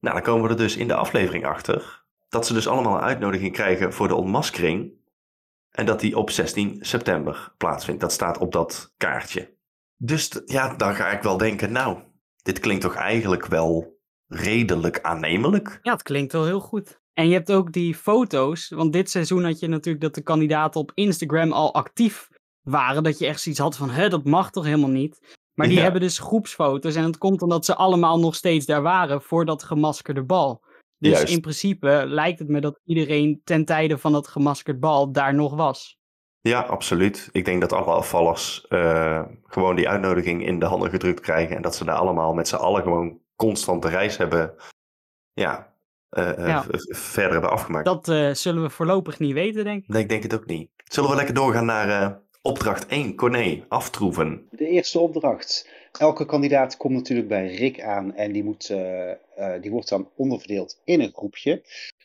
Nou, 0.00 0.14
dan 0.14 0.24
komen 0.24 0.42
we 0.42 0.48
er 0.48 0.56
dus 0.56 0.76
in 0.76 0.88
de 0.88 0.94
aflevering 0.94 1.46
achter 1.46 2.04
dat 2.28 2.46
ze 2.46 2.52
dus 2.52 2.68
allemaal 2.68 2.94
een 2.94 3.04
uitnodiging 3.04 3.52
krijgen 3.52 3.92
voor 3.92 4.08
de 4.08 4.14
ontmaskering 4.14 4.92
en 5.70 5.86
dat 5.86 6.00
die 6.00 6.16
op 6.16 6.30
16 6.30 6.78
september 6.80 7.52
plaatsvindt. 7.56 8.00
Dat 8.00 8.12
staat 8.12 8.38
op 8.38 8.52
dat 8.52 8.94
kaartje. 8.96 9.56
Dus 9.96 10.42
ja, 10.44 10.74
dan 10.74 10.94
ga 10.94 11.10
ik 11.10 11.22
wel 11.22 11.36
denken, 11.36 11.72
nou, 11.72 11.98
dit 12.42 12.60
klinkt 12.60 12.82
toch 12.82 12.94
eigenlijk 12.94 13.46
wel 13.46 13.91
redelijk 14.34 15.00
aannemelijk. 15.00 15.78
Ja, 15.82 15.92
het 15.92 16.02
klinkt 16.02 16.32
wel 16.32 16.44
heel 16.44 16.60
goed. 16.60 17.00
En 17.14 17.26
je 17.28 17.32
hebt 17.34 17.52
ook 17.52 17.72
die 17.72 17.94
foto's, 17.94 18.68
want 18.68 18.92
dit 18.92 19.10
seizoen 19.10 19.44
had 19.44 19.58
je 19.60 19.68
natuurlijk 19.68 20.04
dat 20.04 20.14
de 20.14 20.22
kandidaten 20.22 20.80
op 20.80 20.92
Instagram 20.94 21.52
al 21.52 21.74
actief 21.74 22.28
waren. 22.62 23.02
Dat 23.02 23.18
je 23.18 23.26
echt 23.26 23.40
zoiets 23.40 23.60
had 23.60 23.76
van, 23.76 23.90
hè, 23.90 24.08
dat 24.08 24.24
mag 24.24 24.50
toch 24.50 24.64
helemaal 24.64 24.90
niet. 24.90 25.36
Maar 25.54 25.66
die 25.66 25.76
Ja. 25.76 25.82
hebben 25.82 26.00
dus 26.00 26.18
groepsfoto's 26.18 26.94
en 26.94 27.04
het 27.04 27.18
komt 27.18 27.42
omdat 27.42 27.64
ze 27.64 27.74
allemaal 27.74 28.18
nog 28.18 28.34
steeds 28.34 28.66
daar 28.66 28.82
waren 28.82 29.22
voor 29.22 29.44
dat 29.44 29.62
gemaskerde 29.62 30.22
bal. 30.24 30.62
Dus 30.98 31.12
Juist. 31.12 31.32
in 31.34 31.40
principe 31.40 32.04
lijkt 32.06 32.38
het 32.38 32.48
me 32.48 32.60
dat 32.60 32.80
iedereen 32.84 33.40
ten 33.44 33.64
tijde 33.64 33.98
van 33.98 34.12
dat 34.12 34.28
gemaskerd 34.28 34.80
bal 34.80 35.12
daar 35.12 35.34
nog 35.34 35.54
was. 35.54 35.98
Ja, 36.40 36.60
absoluut. 36.60 37.28
Ik 37.32 37.44
denk 37.44 37.60
dat 37.60 37.72
alle 37.72 37.92
afvallers 37.92 38.66
eh, 38.68 39.22
gewoon 39.44 39.76
die 39.76 39.88
uitnodiging 39.88 40.46
in 40.46 40.58
de 40.58 40.66
handen 40.66 40.90
gedrukt 40.90 41.20
krijgen. 41.20 41.56
En 41.56 41.62
dat 41.62 41.74
ze 41.76 41.84
daar 41.84 41.96
allemaal 41.96 42.34
met 42.34 42.48
z'n 42.48 42.54
allen 42.56 42.82
gewoon 42.82 43.20
constant 43.46 43.82
de 43.82 43.88
reis 43.88 44.16
hebben. 44.16 44.54
Ja, 45.32 45.72
eh, 46.08 46.38
eh, 46.38 46.46
Ja. 46.46 46.64
verder 46.88 47.32
hebben 47.32 47.50
afgemaakt. 47.50 47.84
Dat 47.84 48.08
eh, 48.08 48.30
zullen 48.34 48.62
we 48.62 48.70
voorlopig 48.70 49.18
niet 49.18 49.32
weten, 49.32 49.64
denk 49.64 49.82
ik. 49.82 49.88
Nee, 49.88 50.02
ik 50.02 50.08
denk 50.08 50.22
het 50.22 50.34
ook 50.34 50.46
niet. 50.46 50.70
Zullen 50.84 51.10
we 51.10 51.16
lekker 51.16 51.34
doorgaan 51.34 51.64
naar 51.64 51.88
eh, 52.02 52.10
opdracht 52.42 52.86
1, 52.86 53.14
Corné, 53.14 53.64
aftroeven. 53.68 54.46
De 54.50 54.66
eerste 54.66 54.98
opdracht. 54.98 55.68
Elke 55.98 56.26
kandidaat 56.26 56.76
komt 56.76 56.94
natuurlijk 56.94 57.28
bij 57.28 57.54
Rick 57.54 57.80
aan 57.82 58.14
en 58.14 58.32
die, 58.32 58.44
moet, 58.44 58.70
eh, 58.70 59.10
eh, 59.10 59.62
die 59.62 59.70
wordt 59.70 59.88
dan 59.88 60.08
onderverdeeld 60.16 60.80
in 60.84 61.00
een 61.00 61.12
groepje. 61.14 61.52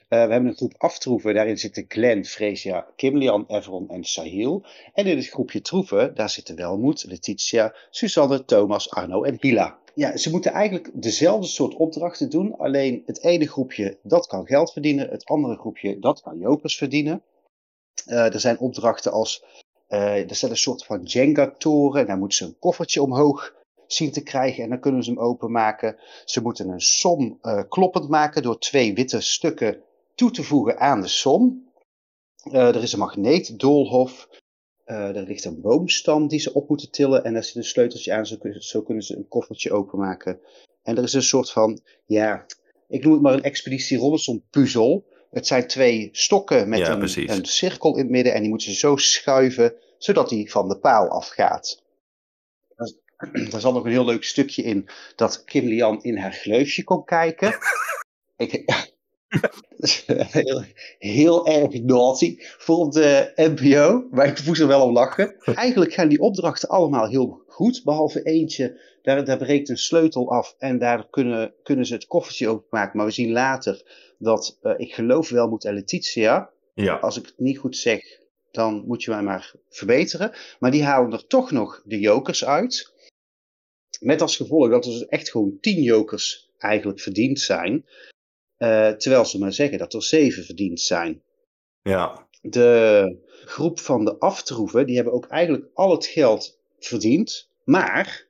Eh, 0.08 0.26
we 0.26 0.32
hebben 0.32 0.50
een 0.50 0.56
groep 0.56 0.74
aftroeven, 0.78 1.34
daarin 1.34 1.58
zitten 1.58 1.86
Glenn, 1.88 2.26
Fresia, 2.26 2.88
Kimlian, 2.96 3.46
Everon 3.48 3.90
en 3.90 4.04
Sahil. 4.04 4.66
En 4.94 5.06
in 5.06 5.18
het 5.18 5.28
groepje 5.30 5.62
troeven, 5.62 6.16
daar 6.16 6.30
zitten 6.30 6.56
Welmoed, 6.56 7.04
Letitia, 7.08 7.74
Suzanne, 7.90 8.46
Thomas, 8.46 8.90
Arno 8.92 9.24
en 9.24 9.38
Hila. 9.40 9.78
Ja, 9.98 10.18
ze 10.18 10.30
moeten 10.30 10.52
eigenlijk 10.52 10.90
dezelfde 10.94 11.48
soort 11.48 11.76
opdrachten 11.76 12.30
doen, 12.30 12.58
alleen 12.58 13.04
het 13.06 13.24
ene 13.24 13.48
groepje 13.48 13.98
dat 14.04 14.28
kan 14.28 14.46
geld 14.46 14.72
verdienen, 14.72 15.10
het 15.10 15.26
andere 15.26 15.56
groepje 15.56 16.00
dat 16.00 16.22
kan 16.22 16.40
jokers 16.40 16.78
verdienen. 16.78 17.24
Eh, 18.06 18.34
er 18.34 18.40
zijn 18.40 18.60
opdrachten 18.60 19.12
als 19.12 19.44
eh, 19.88 20.30
er 20.30 20.36
staat 20.36 20.50
een 20.50 20.58
soort 20.58 20.86
van 20.86 21.04
Jenga-toren. 21.04 22.08
Daar 22.08 22.18
moeten 22.18 22.38
ze 22.38 22.46
een 22.46 22.60
koffertje 22.60 23.02
omhoog 23.02 23.56
zien 23.88 24.12
te 24.12 24.24
krijgen 24.24 24.64
en 24.64 24.70
dan 24.70 24.80
kunnen 24.80 25.04
ze 25.04 25.10
hem 25.10 25.20
openmaken. 25.20 25.98
Ze 26.26 26.42
moeten 26.42 26.70
een 26.70 26.82
som 26.82 27.38
eh, 27.42 27.64
kloppend 27.70 28.10
maken 28.10 28.44
door 28.44 28.60
twee 28.60 28.94
witte 28.94 29.22
stukken 29.22 29.82
toe 30.16 30.32
te 30.32 30.44
voegen 30.44 30.80
aan 30.80 31.02
de 31.02 31.08
som. 31.08 31.72
Er 32.52 32.84
is 32.84 32.94
een 32.94 33.00
magneetdoolhof. 33.00 34.30
Eh, 34.88 35.16
er 35.16 35.24
ligt 35.24 35.46
een 35.46 35.62
boomstam 35.62 36.28
die 36.28 36.40
ze 36.40 36.54
op 36.54 36.70
moeten 36.70 36.92
tillen 36.92 37.24
en 37.24 37.34
daar 37.34 37.44
zit 37.44 37.56
een 37.56 37.64
sleuteltje 37.64 38.14
aan. 38.14 38.26
Zo 38.26 38.38
kunnen, 38.38 38.62
zo 38.62 38.82
kunnen 38.82 39.04
ze 39.04 39.16
een 39.16 39.28
koffertje 39.28 39.72
openmaken. 39.72 40.40
En 40.84 40.98
er 40.98 41.04
is 41.04 41.14
een 41.14 41.22
soort 41.24 41.52
van, 41.52 41.80
ja, 42.06 42.46
ik 42.88 43.04
noem 43.04 43.14
het 43.14 43.22
maar 43.22 43.34
een 43.34 43.44
Expeditie 43.44 43.98
Robinson 43.98 44.44
puzzel. 44.50 45.06
Het 45.32 45.48
zijn 45.48 45.68
twee 45.68 46.10
stokken 46.12 46.70
met 46.70 46.80
Ja, 46.80 46.86
een, 47.30 47.46
cirkel 47.46 47.94
in 47.96 48.02
het 48.02 48.10
midden 48.10 48.34
en 48.34 48.40
die 48.42 48.50
moeten 48.50 48.68
ze 48.72 48.78
zo 48.78 48.96
schuiven 48.96 49.76
zodat 49.98 50.30
die 50.30 50.52
van 50.52 50.68
de 50.70 50.80
paal 50.80 51.08
afgaat. 51.08 51.84
Er- 52.76 53.06
Er 53.18 53.60
zat 53.62 53.74
nog 53.74 53.84
een 53.86 53.92
heel 53.92 54.06
leuk 54.06 54.24
stukje 54.24 54.62
in 54.64 54.90
dat 55.16 55.44
Kim 55.44 55.68
Lian 55.68 56.04
in 56.04 56.18
haar 56.18 56.34
gleufje 56.34 56.84
kon 56.84 57.04
kijken. 57.06 57.56
Ik, 58.38 58.64
heel, 60.32 60.64
heel 61.00 61.48
erg 61.48 61.82
naughty 61.82 62.36
voor 62.40 62.92
de 62.92 63.32
NPO, 63.36 64.08
maar 64.12 64.28
ik 64.28 64.46
moest 64.46 64.62
er 64.62 64.68
wel 64.68 64.86
om 64.86 64.94
lachen. 64.94 65.36
Eigenlijk 65.56 65.94
gaan 65.94 66.08
die 66.08 66.20
opdrachten 66.20 66.70
allemaal 66.70 67.08
heel 67.08 67.44
goed, 67.48 67.82
behalve 67.84 68.22
eentje. 68.22 68.80
Daar, 69.02 69.26
daar 69.26 69.38
breekt 69.38 69.70
een 69.70 69.78
sleutel 69.78 70.32
af 70.32 70.56
en 70.58 70.78
daar 70.78 71.08
kunnen, 71.10 71.54
kunnen 71.64 71.86
ze 71.86 71.94
het 71.94 72.08
koffertje 72.08 72.48
openmaken. 72.48 72.98
Maar 72.98 73.06
we 73.06 73.12
zien 73.12 73.32
later 73.32 73.82
dat, 74.18 74.58
eh, 74.62 74.74
ik 74.78 74.94
geloof 74.94 75.30
wel 75.30 75.50
moet 75.50 75.64
Letitia, 75.64 76.50
Ja, 76.74 76.96
als 76.96 77.18
ik 77.18 77.26
het 77.26 77.34
niet 77.38 77.58
goed 77.58 77.78
zeg, 77.78 78.20
dan 78.52 78.84
moet 78.86 79.04
je 79.04 79.12
mij 79.12 79.22
maar 79.22 79.54
verbeteren. 79.70 80.32
Maar 80.60 80.72
die 80.72 80.84
halen 80.84 81.12
er 81.12 81.28
toch 81.28 81.52
nog 81.52 81.82
de 81.86 82.00
jokers 82.00 82.46
uit. 82.46 82.94
Met 84.00 84.22
als 84.22 84.36
gevolg 84.38 84.70
dat 84.70 84.86
er 84.86 84.92
dus 84.92 85.06
echt 85.06 85.32
gewoon 85.32 85.58
10 85.62 85.82
jokers 85.82 86.50
eigenlijk 86.58 87.00
verdiend 87.00 87.40
zijn. 87.40 87.86
Eh, 88.58 88.90
terwijl 88.90 89.26
ze 89.26 89.40
maar 89.40 89.54
zeggen 89.54 89.78
dat 89.78 89.94
er 89.94 90.04
7 90.04 90.44
verdiend 90.44 90.80
zijn. 90.80 91.22
ja, 91.82 92.28
De 92.42 93.18
groep 93.46 93.80
van 93.80 94.06
de 94.06 94.20
aftroeven, 94.20 94.86
die 94.86 94.96
hebben 94.96 95.14
ook 95.14 95.28
eigenlijk 95.28 95.66
al 95.74 95.92
het 95.92 96.06
geld 96.06 96.60
verdiend. 96.80 97.50
Maar 97.64 98.28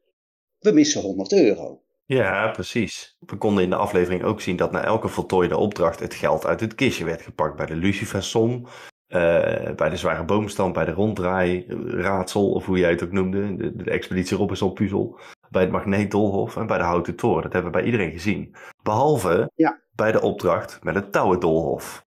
we 0.60 0.72
missen 0.72 1.02
100 1.02 1.34
euro. 1.34 1.82
ja, 2.06 2.52
precies. 2.52 3.18
We 3.20 3.38
konden 3.38 3.64
in 3.64 3.70
de 3.70 3.76
aflevering 3.76 4.24
ook 4.24 4.42
zien 4.42 4.56
dat 4.56 4.72
na 4.72 4.84
elke 4.84 5.08
voltooide 5.08 5.58
opdracht 5.58 6.00
het 6.00 6.14
geld 6.14 6.46
uit 6.46 6.60
het 6.60 6.76
kistje 6.76 7.06
werd 7.06 7.22
gepakt. 7.22 7.56
Bij 7.56 7.66
de 7.66 7.76
Lucifersom, 7.76 8.68
eh 9.08 9.72
bij 9.76 9.90
de 9.90 9.98
zware 9.98 10.26
boomstam, 10.26 10.74
bij 10.74 10.86
de 10.86 10.92
ronddraai, 10.92 11.66
eh, 11.68 11.76
raadsel, 11.90 12.52
of 12.52 12.66
hoe 12.66 12.78
jij 12.78 12.90
het 12.90 13.04
ook 13.04 13.12
noemde, 13.12 13.56
de, 13.56 13.76
de 13.76 13.92
expeditie 13.92 14.38
Robinson 14.38 14.74
puzzel, 14.74 15.20
bij 15.50 15.62
het 15.62 15.72
magneetdolhof 15.72 16.56
en 16.58 16.68
bij 16.68 16.78
de 16.78 16.84
houten 16.84 17.16
toren. 17.16 17.44
Dat 17.44 17.54
hebben 17.54 17.72
we 17.72 17.78
bij 17.78 17.86
iedereen 17.86 18.12
gezien. 18.12 18.56
Behalve 18.84 19.52
Ja. 19.56 19.82
bij 19.96 20.12
de 20.12 20.22
opdracht 20.22 20.84
met 20.84 20.96
het 20.96 21.12
touwendolhof. 21.12 22.06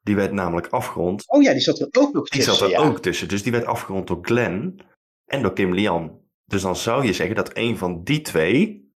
Die 0.00 0.16
werd 0.16 0.32
namelijk 0.32 0.66
afgerond 0.66 1.28
Oh 1.28 1.42
ja, 1.42 1.52
die 1.52 1.60
zat 1.60 1.78
er 1.80 1.88
ook 1.90 2.12
nog 2.12 2.28
Die 2.28 2.40
tussen. 2.40 2.54
zat 2.56 2.68
er 2.70 2.78
ja. 2.80 2.82
ook 2.88 2.98
tussen. 2.98 3.28
Dus 3.28 3.42
die 3.42 3.52
werd 3.52 3.64
afgerond 3.64 4.06
door 4.06 4.18
Glenn 4.22 4.80
en 5.24 5.42
door 5.42 5.52
Kim 5.52 5.74
Lian. 5.74 6.20
Dus 6.44 6.62
dan 6.62 6.76
zou 6.76 7.04
je 7.06 7.12
zeggen 7.12 7.36
dat 7.36 7.50
een 7.56 7.78
van 7.78 8.02
die 8.04 8.20
twee 8.20 8.90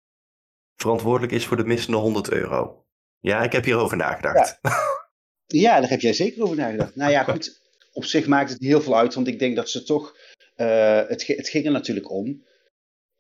verantwoordelijk 0.77 1.33
is 1.33 1.47
voor 1.47 1.57
de 1.57 1.65
missende 1.65 1.99
100 1.99 2.31
euro. 2.31 2.85
Ja, 3.21 3.43
ik 3.43 3.53
heb 3.53 3.65
hierover 3.65 3.97
nagedacht. 3.97 4.61
Ja, 5.47 5.81
daar 5.81 5.91
heb 5.91 6.01
jij 6.01 6.13
zeker 6.13 6.43
over 6.43 6.57
nagedacht. 6.57 6.97
Nou 6.97 7.11
ja, 7.11 7.23
goed. 7.23 7.61
Op 7.93 8.05
zich 8.05 8.27
maakt 8.27 8.51
het 8.51 8.61
niet 8.61 8.71
heel 8.71 8.81
veel 8.81 8.97
uit, 8.97 9.15
want 9.15 9.29
ik 9.29 9.39
denk 9.39 9.57
dat 9.57 9.69
ze 9.71 9.83
toch. 9.83 10.17
eh, 10.55 11.01
het, 11.09 11.27
het 11.27 11.49
ging 11.49 11.67
er 11.67 11.73
natuurlijk 11.73 12.11
om. 12.11 12.45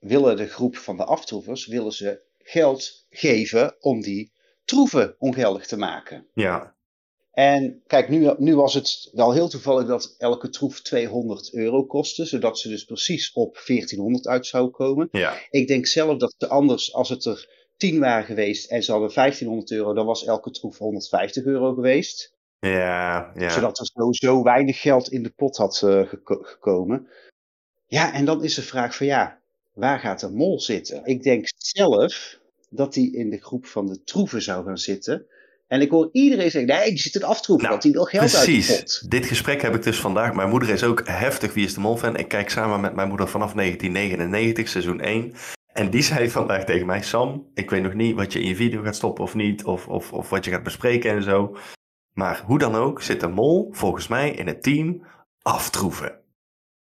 Willen 0.01 0.37
de 0.37 0.47
groep 0.47 0.77
van 0.77 0.97
de 0.97 1.05
aftroevers 1.05 1.67
willen 1.67 1.93
ze 1.93 2.21
geld 2.39 3.07
geven 3.11 3.77
om 3.81 4.01
die 4.01 4.33
troeven 4.65 5.15
ongeldig 5.19 5.67
te 5.67 5.77
maken? 5.77 6.27
Ja, 6.35 6.75
En 7.31 7.83
kijk, 7.87 8.09
nu, 8.09 8.31
nu 8.39 8.57
was 8.57 8.75
het 8.75 9.09
wel 9.13 9.33
heel 9.33 9.49
toevallig 9.49 9.87
dat 9.87 10.15
elke 10.19 10.49
troef 10.49 10.81
200 10.81 11.55
euro 11.55 11.85
kostte, 11.85 12.25
zodat 12.25 12.59
ze 12.59 12.69
dus 12.69 12.85
precies 12.85 13.33
op 13.33 13.63
1400 13.67 14.27
uit 14.27 14.47
zou 14.47 14.71
komen. 14.71 15.09
ja, 15.13 15.35
Ik 15.51 15.67
denk 15.69 15.87
zelf 15.87 16.19
dat 16.19 16.35
ze 16.39 16.49
anders, 16.49 16.95
als 16.95 17.09
het 17.09 17.25
er 17.25 17.49
10 17.77 17.99
waren 18.01 18.25
geweest 18.25 18.71
en 18.71 18.83
ze 18.83 18.91
hadden 18.93 19.15
1500 19.15 19.71
euro, 19.71 19.95
dan 19.95 20.07
was 20.07 20.25
elke 20.25 20.51
troef 20.51 20.79
150 20.79 21.45
euro 21.45 21.75
geweest 21.75 22.33
ja, 22.59 23.33
ja. 23.35 23.49
zodat 23.51 23.79
er 23.79 23.87
sowieso 23.87 24.43
weinig 24.43 24.81
geld 24.81 25.11
in 25.11 25.23
de 25.23 25.31
pot 25.31 25.57
had 25.57 25.83
eh, 25.83 26.09
geko- 26.09 26.43
gekomen. 26.43 27.09
Ja, 27.87 28.13
en 28.13 28.25
dan 28.25 28.45
is 28.45 28.55
de 28.55 28.63
vraag 28.63 28.97
van 28.97 29.07
ja, 29.07 29.40
waar 29.73 29.99
gaat 29.99 30.21
de 30.21 30.31
mol 30.31 30.61
zitten? 30.61 31.05
Ik 31.05 31.23
denk 31.23 31.49
zelf 31.57 32.39
dat 32.71 32.95
hij 32.95 33.05
in 33.05 33.31
de 33.31 33.41
groep 33.41 33.67
van 33.67 33.87
de 33.87 34.03
troeven 34.05 34.43
zou 34.43 34.65
gaan 34.65 34.79
zitten. 34.79 35.27
En 35.67 35.81
ik 35.81 35.91
hoor 35.91 36.09
iedereen 36.13 36.51
zeggen, 36.51 36.77
nee, 36.77 36.89
die 36.89 36.99
zit 36.99 37.15
in 37.15 37.23
aftroeven, 37.23 37.69
Nou, 37.69 37.71
want 37.71 37.83
die 37.83 37.93
wil 37.93 38.05
geld 38.05 38.23
uit 38.23 38.47
de 38.47 38.53
Precies. 38.53 38.99
Dit 39.09 39.27
gesprek 39.27 39.63
heb 39.63 39.75
ik 39.75 39.83
dus 39.83 40.01
vandaag. 40.01 40.35
Mijn 40.35 40.49
moeder 40.49 40.69
is 40.69 40.85
ook 40.85 41.03
heftig 41.05 41.55
Wie 41.55 41.65
is 41.65 41.75
de 41.75 41.81
Mol 41.81 41.97
fan. 41.97 42.17
Ik 42.17 42.29
kijk 42.29 42.51
samen 42.51 42.81
met 42.81 42.95
mijn 42.95 43.09
moeder 43.09 43.29
vanaf 43.29 43.53
1999, 43.53 44.69
seizoen 44.69 45.01
1. 45.01 45.33
En 45.73 45.91
die 45.91 46.03
zei 46.13 46.31
vandaag 46.31 46.65
tegen 46.65 46.87
mij, 46.87 47.03
Sam, 47.03 47.51
ik 47.55 47.71
weet 47.71 47.83
nog 47.83 47.95
niet 47.95 48.15
wat 48.15 48.33
je 48.33 48.41
in 48.41 48.49
je 48.49 48.57
video 48.57 48.83
gaat 48.83 48.97
stoppen 48.97 49.25
of 49.25 49.35
niet, 49.35 49.65
of, 49.65 49.89
of, 49.89 50.13
of 50.13 50.31
wat 50.31 50.45
je 50.45 50.51
gaat 50.51 50.63
bespreken 50.63 51.11
en 51.11 51.23
zo. 51.23 51.57
Maar 52.13 52.43
hoe 52.47 52.59
dan 52.59 52.75
ook 52.75 53.03
zit 53.03 53.21
de 53.21 53.29
mol 53.29 53.69
volgens 53.73 54.09
mij 54.09 54.31
in 54.31 54.47
het 54.47 54.63
team 54.63 55.07
aftroeven. 55.43 56.21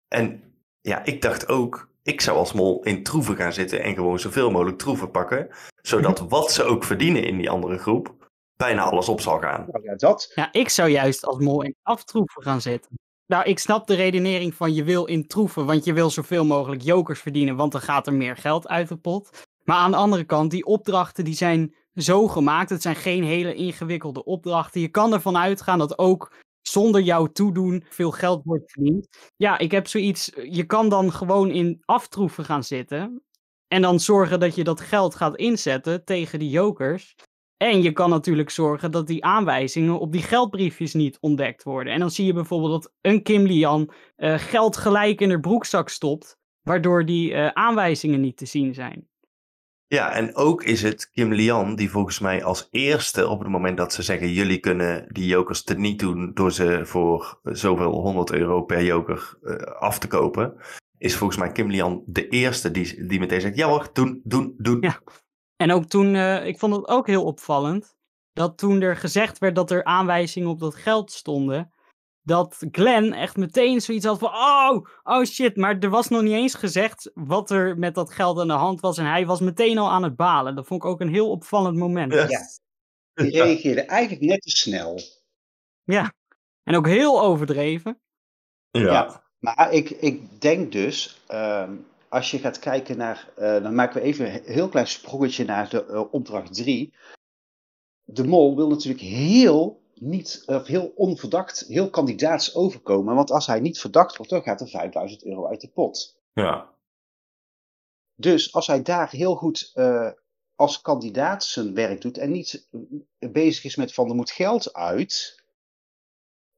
En 0.07 0.43
ja, 0.81 1.05
ik 1.05 1.21
dacht 1.21 1.47
ook, 1.47 1.90
ik 2.03 2.22
zou 2.22 2.38
als 2.38 2.53
mol 2.53 2.84
in 2.84 3.03
troeven 3.03 3.36
gaan 3.36 3.53
zitten 3.53 3.84
en 3.84 3.93
gewoon 3.93 4.20
zoveel 4.20 4.51
mogelijk 4.51 4.77
troeven 4.77 5.12
pakken. 5.12 5.48
Zodat 5.81 6.20
wat 6.29 6.51
ze 6.51 6.63
ook 6.63 6.84
verdienen 6.84 7.24
in 7.24 7.38
die 7.38 7.50
andere 7.50 7.77
groep, 7.77 8.15
bijna 8.55 8.81
alles 8.84 9.10
op 9.10 9.22
zal 9.22 9.39
gaan. 9.39 9.67
Nou 9.72 9.84
ja, 9.84 9.96
dat. 9.96 10.31
Ja, 10.36 10.50
ik 10.51 10.70
zou 10.70 10.89
juist 10.89 11.25
als 11.25 11.38
mol 11.38 11.62
in 11.62 11.75
aftroeven 11.84 12.43
gaan 12.43 12.62
zitten. 12.62 13.00
Nou, 13.25 13.43
ik 13.43 13.60
snap 13.60 13.88
de 13.88 13.96
redenering 13.96 14.53
van 14.55 14.74
je 14.74 14.84
wil 14.84 15.05
in 15.05 15.27
troeven, 15.27 15.65
want 15.65 15.86
je 15.86 15.93
wil 15.93 16.10
zoveel 16.10 16.46
mogelijk 16.46 16.81
jokers 16.81 17.20
verdienen, 17.20 17.55
want 17.55 17.72
dan 17.72 17.81
gaat 17.81 18.08
er 18.08 18.13
meer 18.13 18.38
geld 18.38 18.67
uit 18.67 18.88
de 18.88 18.98
pot. 18.98 19.29
Maar 19.63 19.77
aan 19.77 19.91
de 19.91 19.98
andere 19.98 20.24
kant, 20.24 20.51
die 20.51 20.65
opdrachten 20.65 21.24
die 21.24 21.34
zijn 21.34 21.75
zo 21.96 22.27
gemaakt. 22.27 22.70
Het 22.70 22.81
zijn 22.81 22.96
geen 22.96 23.24
hele 23.24 23.53
ingewikkelde 23.53 24.24
opdrachten. 24.24 24.81
Je 24.81 24.88
kan 24.88 25.13
ervan 25.13 25.38
uitgaan 25.38 25.79
dat 25.79 25.98
ook 25.98 26.34
zonder 26.61 27.01
jouw 27.01 27.25
toedoen 27.25 27.83
veel 27.89 28.11
geld 28.11 28.43
wordt 28.43 28.71
verdiend. 28.71 29.07
Ja, 29.35 29.57
ik 29.57 29.71
heb 29.71 29.87
zoiets. 29.87 30.31
Je 30.43 30.65
kan 30.65 30.89
dan 30.89 31.11
gewoon 31.11 31.49
in 31.49 31.81
aftroeven 31.85 32.45
gaan 32.45 32.63
zitten. 32.63 33.23
En 33.67 33.81
dan 33.81 33.99
zorgen 33.99 34.39
dat 34.39 34.55
je 34.55 34.63
dat 34.63 34.81
geld 34.81 35.15
gaat 35.15 35.35
inzetten 35.35 36.05
tegen 36.05 36.39
die 36.39 36.49
jokers. 36.49 37.15
En 37.57 37.81
je 37.81 37.91
kan 37.91 38.09
natuurlijk 38.09 38.49
zorgen 38.49 38.91
dat 38.91 39.07
die 39.07 39.25
aanwijzingen 39.25 39.99
op 39.99 40.11
die 40.11 40.21
geldbriefjes 40.21 40.93
niet 40.93 41.17
ontdekt 41.19 41.63
worden. 41.63 41.93
En 41.93 41.99
dan 41.99 42.11
zie 42.11 42.25
je 42.25 42.33
bijvoorbeeld 42.33 42.83
dat 42.83 42.93
een 43.01 43.23
Kim 43.23 43.45
Lian 43.45 43.91
uh, 44.17 44.37
geld 44.37 44.77
gelijk 44.77 45.21
in 45.21 45.29
haar 45.29 45.39
broekzak 45.39 45.89
stopt. 45.89 46.37
Waardoor 46.61 47.05
die 47.05 47.31
uh, 47.31 47.47
aanwijzingen 47.47 48.21
niet 48.21 48.37
te 48.37 48.45
zien 48.45 48.73
zijn. 48.73 49.10
Ja, 49.93 50.12
en 50.12 50.36
ook 50.36 50.63
is 50.63 50.81
het 50.81 51.10
Kim 51.12 51.33
Lian 51.33 51.75
die 51.75 51.89
volgens 51.89 52.19
mij 52.19 52.43
als 52.43 52.67
eerste 52.71 53.27
op 53.27 53.39
het 53.39 53.48
moment 53.48 53.77
dat 53.77 53.93
ze 53.93 54.01
zeggen 54.01 54.31
jullie 54.31 54.60
kunnen 54.60 55.05
die 55.13 55.25
jokers 55.25 55.63
niet 55.63 56.00
doen 56.00 56.31
door 56.33 56.51
ze 56.51 56.81
voor 56.86 57.39
zoveel 57.43 57.91
100 57.91 58.31
euro 58.31 58.62
per 58.62 58.83
joker 58.83 59.38
uh, 59.41 59.55
af 59.55 60.00
te 60.00 60.07
kopen, 60.07 60.53
is 60.98 61.15
volgens 61.15 61.39
mij 61.39 61.51
Kim 61.51 61.69
Lian 61.69 62.03
de 62.05 62.27
eerste 62.27 62.71
die, 62.71 63.05
die 63.05 63.19
meteen 63.19 63.41
zegt 63.41 63.55
ja 63.55 63.67
hoor, 63.67 63.89
doen, 63.93 64.21
doen, 64.24 64.53
doen. 64.57 64.77
Ja. 64.81 65.01
En 65.55 65.71
ook 65.71 65.86
toen, 65.86 66.13
uh, 66.13 66.45
ik 66.45 66.60
vond 66.60 66.75
het 66.75 66.88
ook 66.88 67.07
heel 67.07 67.24
opvallend, 67.24 67.95
dat 68.33 68.57
toen 68.57 68.81
er 68.81 68.95
gezegd 68.95 69.38
werd 69.38 69.55
dat 69.55 69.71
er 69.71 69.83
aanwijzingen 69.83 70.50
op 70.50 70.60
dat 70.60 70.75
geld 70.75 71.12
stonden, 71.12 71.74
dat 72.23 72.65
Glenn 72.71 73.13
echt 73.13 73.37
meteen 73.37 73.81
zoiets 73.81 74.05
had 74.05 74.19
van, 74.19 74.29
oh, 74.29 74.85
oh 75.03 75.23
shit, 75.23 75.55
maar 75.55 75.79
er 75.79 75.89
was 75.89 76.07
nog 76.07 76.21
niet 76.21 76.33
eens 76.33 76.53
gezegd 76.53 77.11
wat 77.13 77.49
er 77.49 77.77
met 77.77 77.95
dat 77.95 78.13
geld 78.13 78.39
aan 78.39 78.47
de 78.47 78.53
hand 78.53 78.79
was 78.79 78.97
en 78.97 79.05
hij 79.05 79.25
was 79.25 79.39
meteen 79.39 79.77
al 79.77 79.89
aan 79.89 80.03
het 80.03 80.15
balen. 80.15 80.55
Dat 80.55 80.67
vond 80.67 80.83
ik 80.83 80.89
ook 80.89 81.01
een 81.01 81.13
heel 81.13 81.29
opvallend 81.29 81.77
moment. 81.77 82.13
Ja, 82.13 82.27
die 83.13 83.43
reageerde 83.43 83.81
eigenlijk 83.81 84.21
net 84.21 84.41
te 84.41 84.49
snel. 84.49 84.99
Ja, 85.83 86.13
en 86.63 86.75
ook 86.75 86.87
heel 86.87 87.21
overdreven. 87.21 87.99
Ja, 88.71 88.81
ja 88.81 89.23
maar 89.41 89.73
ik, 89.73 89.89
ik 89.89 90.41
denk 90.41 90.71
dus, 90.71 91.21
uh, 91.31 91.69
als 92.09 92.31
je 92.31 92.39
gaat 92.39 92.59
kijken 92.59 92.97
naar, 92.97 93.29
uh, 93.39 93.63
dan 93.63 93.75
maken 93.75 94.01
we 94.01 94.07
even 94.07 94.33
een 94.33 94.41
heel 94.43 94.69
klein 94.69 94.87
sprongetje 94.87 95.45
naar 95.45 95.69
de 95.69 95.85
uh, 95.89 96.13
opdracht 96.13 96.53
3. 96.53 96.93
De 98.03 98.23
mol 98.23 98.55
wil 98.55 98.69
natuurlijk 98.69 99.03
heel 99.03 99.80
niet, 100.01 100.43
of 100.46 100.67
heel 100.67 100.91
onverdacht, 100.96 101.65
heel 101.67 101.89
kandidaats 101.89 102.55
overkomen. 102.55 103.15
Want 103.15 103.31
als 103.31 103.48
hij 103.48 103.60
niet 103.60 103.79
verdacht 103.79 104.17
wordt, 104.17 104.31
dan 104.31 104.41
gaat 104.41 104.62
er 104.62 104.67
5000 104.67 105.25
euro 105.25 105.48
uit 105.48 105.62
de 105.62 105.67
pot. 105.67 106.22
Ja. 106.34 106.70
Dus 108.15 108.53
als 108.53 108.67
hij 108.67 108.81
daar 108.81 109.10
heel 109.10 109.36
goed 109.36 109.72
uh, 109.75 110.12
als 110.55 110.81
kandidaat 110.81 111.43
zijn 111.43 111.74
werk 111.74 112.01
doet 112.01 112.17
en 112.17 112.31
niet 112.31 112.67
bezig 113.20 113.63
is 113.63 113.75
met 113.75 113.93
van 113.93 114.10
er 114.10 114.15
moet 114.15 114.31
geld 114.31 114.74
uit, 114.74 115.43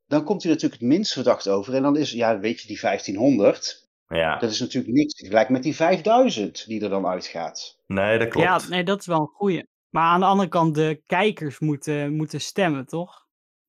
dan 0.06 0.24
komt 0.24 0.44
hij 0.44 0.52
natuurlijk 0.52 0.82
het 0.82 0.90
minst 0.90 1.14
verdacht 1.14 1.48
over. 1.48 1.74
En 1.74 1.82
dan 1.82 1.98
is, 1.98 2.12
ja, 2.12 2.40
weet 2.40 2.62
je, 2.62 2.68
die 2.68 2.80
1500. 2.80 3.90
Ja. 4.08 4.38
Dat 4.38 4.50
is 4.50 4.60
natuurlijk 4.60 4.94
niks 4.94 5.28
gelijk 5.28 5.50
met 5.50 5.64
die 5.64 5.76
5000 5.76 6.68
die 6.68 6.84
er 6.84 6.90
dan 6.90 7.06
uitgaat. 7.06 7.80
Nee, 7.88 8.20
dat 8.20 8.28
klopt. 8.28 8.48
Ja, 8.48 8.70
nee, 8.70 8.84
dat 8.84 9.00
is 9.00 9.06
wel 9.06 9.20
een 9.20 9.28
goeie. 9.28 9.68
Maar 9.90 10.04
aan 10.04 10.20
de 10.20 10.26
andere 10.26 10.50
kant, 10.50 10.76
de 10.76 11.02
kijkers 11.06 11.60
moeten, 11.60 12.16
moeten 12.16 12.42
stemmen, 12.42 12.86
toch? 12.86 13.23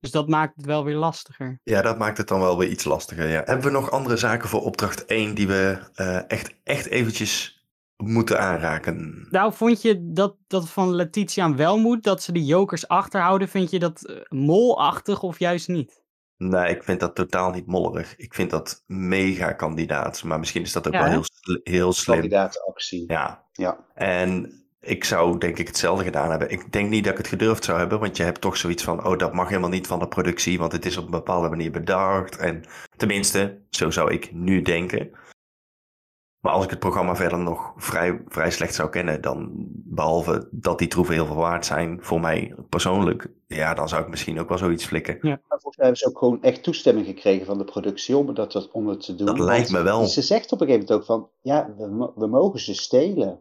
Dus 0.05 0.13
dat 0.13 0.29
maakt 0.29 0.57
het 0.57 0.67
wel 0.67 0.85
weer 0.85 0.97
lastiger. 0.97 1.61
Ja, 1.63 1.83
dat 1.83 1.99
maakt 1.99 2.19
het 2.19 2.29
dan 2.29 2.41
wel 2.41 2.59
weer 2.59 2.69
iets 2.69 2.85
lastiger. 2.85 3.29
Ja. 3.29 3.43
Hebben 3.45 3.65
we 3.65 3.71
nog 3.71 3.91
andere 3.91 4.17
zaken 4.17 4.49
voor 4.49 4.63
opdracht 4.63 5.05
1 5.05 5.35
die 5.35 5.47
we 5.47 5.79
uh, 5.97 6.31
echt, 6.31 6.55
echt 6.65 6.87
eventjes 6.87 7.65
moeten 7.97 8.41
aanraken? 8.41 9.27
Nou, 9.31 9.53
vond 9.53 9.83
je 9.83 10.13
dat, 10.13 10.37
dat 10.47 10.69
van 10.69 10.95
Letitia 10.95 11.55
wel 11.55 11.79
moet, 11.79 12.03
dat 12.03 12.23
ze 12.23 12.33
de 12.33 12.45
jokers 12.45 12.89
achterhouden? 12.89 13.49
Vind 13.49 13.71
je 13.71 13.79
dat 13.79 14.11
uh, 14.11 14.17
molachtig 14.29 15.23
of 15.23 15.39
juist 15.39 15.69
niet? 15.69 16.03
Nee, 16.37 16.75
ik 16.75 16.83
vind 16.83 17.01
dat 17.01 17.15
totaal 17.15 17.51
niet 17.51 17.67
mollerig. 17.67 18.17
Ik 18.17 18.35
vind 18.35 18.51
dat 18.51 18.83
mega 18.87 19.53
kandidaat. 19.53 20.23
Maar 20.23 20.39
misschien 20.39 20.63
is 20.63 20.73
dat 20.73 20.87
ook 20.87 20.93
Ja, 20.93 21.03
wel 21.03 21.11
heel, 21.11 21.61
heel 21.63 21.93
slim. 21.93 22.15
Kandidaatactie. 22.15 23.05
Ja. 23.07 23.45
Ja. 23.53 23.79
En 23.95 24.64
ik 24.85 25.05
zou 25.05 25.39
denk 25.39 25.59
ik 25.59 25.67
hetzelfde 25.67 26.05
gedaan 26.05 26.31
hebben. 26.31 26.51
Ik 26.51 26.73
denk 26.73 26.91
niet 26.91 27.05
dat 27.05 27.13
ik 27.13 27.19
het 27.19 27.29
gedurfd 27.29 27.65
zou 27.65 27.79
hebben, 27.79 28.01
want 28.01 28.17
je 28.17 28.23
hebt 28.23 28.41
toch 28.41 28.57
zoiets 28.57 28.83
van, 28.83 29.07
oh, 29.07 29.19
dat 29.19 29.33
mag 29.33 29.49
helemaal 29.49 29.71
niet 29.71 29.87
van 29.87 29.99
de 29.99 30.09
productie, 30.09 30.59
want 30.59 30.73
het 30.73 30.87
is 30.87 30.97
op 30.97 31.05
een 31.05 31.11
bepaalde 31.11 31.49
manier 31.49 31.71
bedacht. 31.71 32.37
En 32.37 32.65
tenminste, 32.97 33.59
zo 33.71 33.91
zou 33.91 34.13
ik 34.13 34.33
nu 34.33 34.63
denken. 34.63 35.11
Maar 36.41 36.53
als 36.53 36.65
ik 36.65 36.71
het 36.71 36.79
programma 36.79 37.17
verder 37.17 37.39
nog 37.39 37.73
vrij, 37.77 38.23
vrij 38.29 38.51
slecht 38.51 38.75
zou 38.75 38.89
kennen, 38.89 39.21
dan 39.21 39.51
behalve 39.85 40.49
dat 40.51 40.79
die 40.79 40.89
troeven 40.89 41.15
heel 41.15 41.27
veel 41.27 41.35
waard 41.35 41.67
zijn 41.67 41.99
voor 42.03 42.21
mij 42.21 42.55
persoonlijk, 42.69 43.31
ja, 43.47 43.75
dan 43.75 43.89
zou 43.89 44.03
ik 44.03 44.09
misschien 44.09 44.41
ook 44.41 44.49
wel 44.49 44.59
zoiets 44.59 44.85
flikken. 44.85 45.19
Maar 45.23 45.39
volgens 45.49 45.77
mij 45.77 45.87
hebben 45.87 45.97
ze 45.97 46.09
ook 46.09 46.19
gewoon 46.19 46.43
echt 46.43 46.63
toestemming 46.63 47.07
gekregen 47.07 47.47
van 47.47 47.59
de 47.59 47.65
productie 47.65 48.17
om, 48.17 48.35
dat, 48.35 48.71
om 48.73 48.89
het 48.89 49.01
te 49.01 49.15
doen. 49.15 49.27
Dat 49.27 49.39
lijkt 49.39 49.71
me 49.71 49.83
wel. 49.83 50.05
Ze 50.05 50.23
zegt 50.23 50.53
op 50.53 50.61
een 50.61 50.67
gegeven 50.67 50.87
moment 50.87 51.01
ook 51.01 51.07
van, 51.07 51.29
ja, 51.41 51.75
we, 51.77 52.11
we 52.15 52.27
mogen 52.27 52.61
ze 52.61 52.75
stelen. 52.75 53.41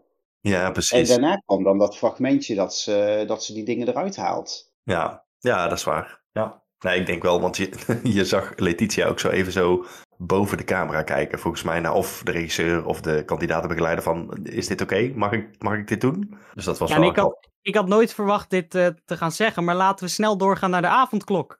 Ja, 0.50 0.66
En 0.66 0.72
precies. 0.72 1.10
daarna 1.10 1.36
kwam 1.46 1.64
dan 1.64 1.78
dat 1.78 1.98
fragmentje 1.98 2.56
dat 2.56 2.76
ze, 2.76 3.24
dat 3.28 3.44
ze 3.44 3.54
die 3.54 3.64
dingen 3.64 3.88
eruit 3.88 4.16
haalt. 4.16 4.72
Ja, 4.84 5.26
ja, 5.40 5.68
dat 5.68 5.78
is 5.78 5.84
waar. 5.84 6.22
Ja. 6.32 6.62
Nee, 6.80 7.00
ik 7.00 7.06
denk 7.06 7.24
wel, 7.24 7.42
want 7.42 7.58
je, 7.58 7.70
je 8.04 8.26
zag 8.26 8.54
Letitia 8.56 9.08
ook 9.08 9.20
zo 9.20 9.30
even 9.30 9.52
zo 9.52 9.86
boven 10.18 10.58
de 10.58 10.64
camera 10.64 11.04
kijken. 11.04 11.40
Volgens 11.40 11.64
mij 11.64 11.80
naar 11.80 11.94
of 11.94 12.22
de 12.24 12.32
regisseur 12.32 12.86
of 12.86 13.02
de 13.02 13.24
kandidatenbegeleider 13.26 14.04
van, 14.04 14.38
is 14.44 14.68
dit 14.68 14.82
oké? 14.82 15.12
Mag, 15.16 15.32
ik, 15.32 15.62
mag 15.62 15.78
ik 15.78 15.88
dit 15.88 16.02
doen? 16.02 16.38
Dus 16.54 16.66
dat 16.66 16.78
was 16.78 16.90
Ja, 16.90 16.96
en 16.96 17.02
wel... 17.02 17.10
ik 17.10 17.16
had, 17.16 17.50
ik 17.62 17.76
had 17.76 17.88
nooit 17.88 18.14
verwacht 18.14 18.50
dit 18.50 18.76
eh, 18.76 18.88
te 19.06 19.18
gaan 19.18 19.32
zeggen, 19.32 19.64
maar 19.64 19.76
laten 19.76 20.06
we 20.06 20.12
snel 20.12 20.38
doorgaan 20.38 20.70
naar 20.70 20.82
de 20.82 20.88
avondklok. 20.88 21.58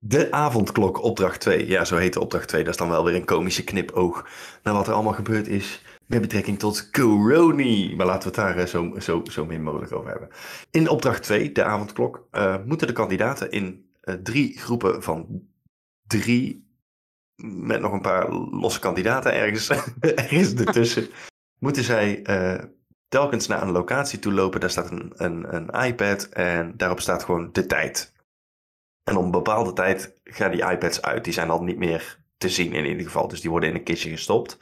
De 0.00 0.32
avondklok, 0.32 1.02
opdracht 1.02 1.40
2. 1.40 1.66
Ja, 1.68 1.84
zo 1.84 1.96
heet 1.96 2.12
de 2.12 2.20
opdracht 2.20 2.48
2. 2.48 2.64
Dat 2.64 2.72
is 2.72 2.78
dan 2.78 2.88
wel 2.88 3.04
weer 3.04 3.14
een 3.14 3.24
komische 3.24 3.64
knipoog 3.64 4.28
naar 4.62 4.74
wat 4.74 4.86
er 4.86 4.92
allemaal 4.94 5.12
gebeurd 5.12 5.48
is 5.48 5.82
met 6.06 6.20
betrekking 6.20 6.58
tot 6.58 6.90
Coroni. 6.90 7.96
Maar 7.96 8.06
laten 8.06 8.32
we 8.32 8.40
het 8.40 8.46
daar 8.46 8.64
eh, 8.64 8.66
zo, 8.66 8.94
zo, 8.98 9.22
zo 9.24 9.46
min 9.46 9.62
mogelijk 9.62 9.92
over 9.92 10.10
hebben. 10.10 10.28
In 10.70 10.88
opdracht 10.88 11.22
2, 11.22 11.52
de 11.52 11.64
avondklok, 11.64 12.26
eh, 12.30 12.56
moeten 12.64 12.86
de 12.86 12.92
kandidaten 12.92 13.50
in 13.50 13.90
eh, 14.00 14.14
drie 14.14 14.58
groepen 14.58 15.02
van 15.02 15.42
drie, 16.06 16.68
met 17.42 17.80
nog 17.80 17.92
een 17.92 18.00
paar 18.00 18.32
losse 18.32 18.78
kandidaten 18.78 19.34
ergens, 19.34 19.70
ergens 20.00 20.54
ertussen, 20.54 21.08
moeten 21.58 21.82
zij 21.82 22.22
telkens 23.08 23.46
naar 23.46 23.62
een 23.62 23.70
locatie 23.70 24.18
toe 24.18 24.32
lopen. 24.32 24.60
Daar 24.60 24.70
staat 24.70 24.90
een, 24.90 25.12
een, 25.14 25.54
een 25.54 25.86
iPad 25.86 26.24
en 26.24 26.76
daarop 26.76 27.00
staat 27.00 27.24
gewoon 27.24 27.52
de 27.52 27.66
tijd. 27.66 28.12
En 29.02 29.16
op 29.16 29.24
een 29.24 29.30
bepaalde 29.30 29.72
tijd 29.72 30.20
gaan 30.24 30.50
die 30.50 30.70
iPads 30.70 31.02
uit. 31.02 31.24
Die 31.24 31.32
zijn 31.32 31.50
al 31.50 31.62
niet 31.62 31.76
meer 31.76 32.18
te 32.36 32.48
zien 32.48 32.72
in 32.72 32.86
ieder 32.86 33.04
geval. 33.04 33.28
Dus 33.28 33.40
die 33.40 33.50
worden 33.50 33.68
in 33.68 33.74
een 33.74 33.82
kistje 33.82 34.10
gestopt. 34.10 34.58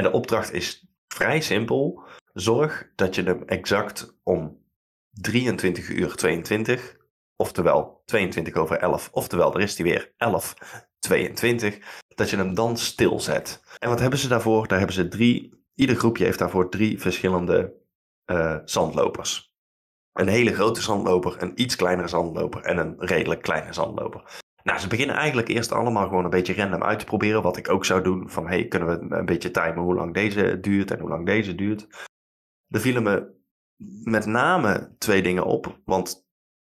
En 0.00 0.06
de 0.06 0.12
opdracht 0.12 0.52
is 0.52 0.86
vrij 1.08 1.40
simpel. 1.40 2.02
Zorg 2.32 2.90
dat 2.94 3.14
je 3.14 3.22
hem 3.22 3.42
exact 3.46 4.18
om 4.22 4.64
23 5.10 5.88
uur 5.88 6.14
22, 6.14 6.96
oftewel 7.36 8.02
22 8.04 8.54
over 8.54 8.78
11, 8.78 9.08
oftewel 9.12 9.54
er 9.54 9.60
is 9.60 9.76
die 9.76 9.84
weer 9.84 10.14
11, 10.16 10.54
22, 10.98 11.78
dat 12.08 12.30
je 12.30 12.36
hem 12.36 12.54
dan 12.54 12.76
stilzet. 12.76 13.62
En 13.78 13.88
wat 13.88 14.00
hebben 14.00 14.18
ze 14.18 14.28
daarvoor? 14.28 14.68
Daar 14.68 14.78
hebben 14.78 14.96
ze 14.96 15.08
drie, 15.08 15.64
ieder 15.74 15.96
groepje 15.96 16.24
heeft 16.24 16.38
daarvoor 16.38 16.70
drie 16.70 17.00
verschillende 17.00 17.74
eh, 18.24 18.58
zandlopers. 18.64 19.54
Een 20.12 20.28
hele 20.28 20.54
grote 20.54 20.82
zandloper, 20.82 21.42
een 21.42 21.60
iets 21.60 21.76
kleinere 21.76 22.08
zandloper 22.08 22.62
en 22.62 22.78
een 22.78 22.94
redelijk 22.98 23.42
kleine 23.42 23.72
zandloper. 23.72 24.40
Nou, 24.62 24.78
ze 24.78 24.88
beginnen 24.88 25.16
eigenlijk 25.16 25.48
eerst 25.48 25.72
allemaal 25.72 26.08
gewoon 26.08 26.24
een 26.24 26.30
beetje 26.30 26.54
random 26.54 26.82
uit 26.82 26.98
te 26.98 27.04
proberen. 27.04 27.42
Wat 27.42 27.56
ik 27.56 27.68
ook 27.68 27.84
zou 27.84 28.02
doen. 28.02 28.30
Van, 28.30 28.48
hey, 28.48 28.68
kunnen 28.68 28.88
we 28.88 29.16
een 29.16 29.26
beetje 29.26 29.50
timen 29.50 29.82
hoe 29.82 29.94
lang 29.94 30.14
deze 30.14 30.60
duurt 30.60 30.90
en 30.90 31.00
hoe 31.00 31.08
lang 31.08 31.26
deze 31.26 31.54
duurt. 31.54 32.08
Er 32.68 32.80
vielen 32.80 33.02
me 33.02 33.38
met 34.04 34.26
name 34.26 34.94
twee 34.98 35.22
dingen 35.22 35.44
op. 35.44 35.80
Want 35.84 36.28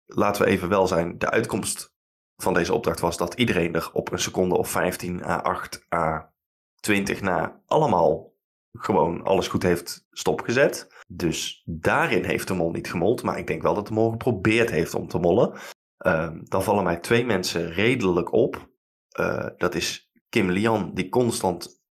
laten 0.05 0.43
we 0.43 0.49
even 0.49 0.69
wel 0.69 0.87
zijn, 0.87 1.19
de 1.19 1.31
uitkomst 1.31 1.95
van 2.37 2.55
deze 2.55 2.75
opdracht 2.75 3.01
was 3.01 3.17
dat 3.17 3.35
iedereen 3.35 3.75
er 3.75 3.91
op 3.93 4.13
een 4.13 4.19
seconde 4.19 4.57
of 4.57 4.71
15 4.71 5.25
à 5.25 5.37
8 5.37 5.87
à 5.95 6.33
20 6.81 7.21
na 7.21 7.63
allemaal 7.67 8.33
gewoon 8.79 9.23
alles 9.23 9.49
goed 9.49 9.63
heeft 9.63 10.07
stopgezet. 10.11 11.05
Dus 11.09 11.63
daarin 11.65 12.25
heeft 12.25 12.49
de 12.49 12.55
mol 12.55 12.71
niet 12.71 12.91
gemold. 12.91 13.23
Maar 13.23 13.39
ik 13.39 13.47
denk 13.47 13.63
wel 13.63 13.75
dat 13.75 13.87
de 13.87 13.93
mol 13.93 14.11
geprobeerd 14.11 14.71
heeft 14.71 14.95
om 14.95 15.09
te 15.09 15.19
mollen. 15.19 15.53
Uh, 16.07 16.31
dan 16.43 16.63
vallen 16.63 16.85
mij 16.85 16.97
twee 16.97 17.25
mensen 17.25 17.73
redelijk 17.73 18.33
op. 18.33 18.71
Uh, 19.19 19.47
dat 19.57 19.75
is 19.75 20.11
Kim 20.29 20.51
Lian 20.51 20.95
die 20.95 21.09
constant 21.09 21.83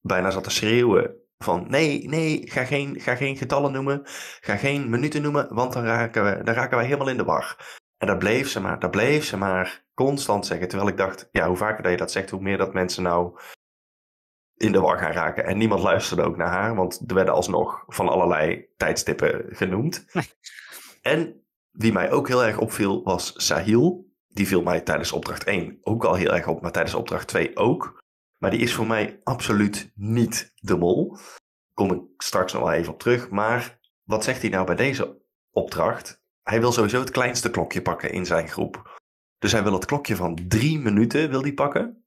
bijna 0.00 0.30
zat 0.30 0.44
te 0.44 0.50
schreeuwen 0.50 1.16
van 1.38 1.70
nee, 1.70 2.08
nee, 2.08 2.50
ga 2.50 2.64
geen, 2.64 3.00
ga 3.00 3.14
geen 3.14 3.36
getallen 3.36 3.72
noemen, 3.72 4.00
ga 4.40 4.56
geen 4.56 4.90
minuten 4.90 5.22
noemen, 5.22 5.54
want 5.54 5.72
dan 5.72 5.84
raken, 5.84 6.24
we, 6.24 6.42
dan 6.44 6.54
raken 6.54 6.76
wij 6.76 6.86
helemaal 6.86 7.08
in 7.08 7.16
de 7.16 7.24
war. 7.24 7.56
En 7.98 8.06
dat 8.06 8.18
bleef 8.18 8.48
ze 8.48 8.60
maar, 8.60 8.78
dat 8.78 8.90
bleef 8.90 9.24
ze 9.24 9.36
maar 9.36 9.84
constant 9.94 10.46
zeggen. 10.46 10.68
Terwijl 10.68 10.90
ik 10.90 10.96
dacht, 10.96 11.28
ja, 11.30 11.46
hoe 11.46 11.56
vaker 11.56 11.82
dat 11.82 11.92
je 11.92 11.98
dat 11.98 12.12
zegt, 12.12 12.30
hoe 12.30 12.42
meer 12.42 12.58
dat 12.58 12.72
mensen 12.72 13.02
nou 13.02 13.38
in 14.56 14.72
de 14.72 14.80
war 14.80 14.98
gaan 14.98 15.12
raken. 15.12 15.44
En 15.44 15.58
niemand 15.58 15.82
luisterde 15.82 16.22
ook 16.22 16.36
naar 16.36 16.48
haar, 16.48 16.74
want 16.74 17.02
er 17.06 17.14
werden 17.14 17.34
alsnog 17.34 17.84
van 17.86 18.08
allerlei 18.08 18.66
tijdstippen 18.76 19.44
genoemd. 19.48 20.04
En 21.02 21.45
wie 21.76 21.92
mij 21.92 22.10
ook 22.10 22.28
heel 22.28 22.44
erg 22.44 22.58
opviel 22.58 23.02
was 23.02 23.32
Sahil. 23.36 24.04
Die 24.28 24.46
viel 24.46 24.62
mij 24.62 24.80
tijdens 24.80 25.12
opdracht 25.12 25.44
1 25.44 25.78
ook 25.82 26.04
al 26.04 26.14
heel 26.14 26.34
erg 26.34 26.46
op, 26.46 26.62
maar 26.62 26.72
tijdens 26.72 26.94
opdracht 26.94 27.28
2 27.28 27.56
ook. 27.56 28.04
Maar 28.38 28.50
die 28.50 28.60
is 28.60 28.74
voor 28.74 28.86
mij 28.86 29.20
absoluut 29.22 29.92
niet 29.94 30.52
de 30.54 30.76
mol. 30.76 31.16
Kom 31.72 31.92
ik 31.92 32.22
straks 32.22 32.52
nog 32.52 32.62
wel 32.62 32.72
even 32.72 32.92
op 32.92 32.98
terug. 32.98 33.30
Maar 33.30 33.78
wat 34.02 34.24
zegt 34.24 34.40
hij 34.40 34.50
nou 34.50 34.66
bij 34.66 34.74
deze 34.74 35.22
opdracht? 35.50 36.22
Hij 36.42 36.60
wil 36.60 36.72
sowieso 36.72 37.00
het 37.00 37.10
kleinste 37.10 37.50
klokje 37.50 37.82
pakken 37.82 38.12
in 38.12 38.26
zijn 38.26 38.48
groep. 38.48 39.00
Dus 39.38 39.52
hij 39.52 39.62
wil 39.62 39.72
het 39.72 39.84
klokje 39.84 40.16
van 40.16 40.48
drie 40.48 40.78
minuten 40.78 41.30
wil 41.30 41.42
hij 41.42 41.52
pakken. 41.52 42.04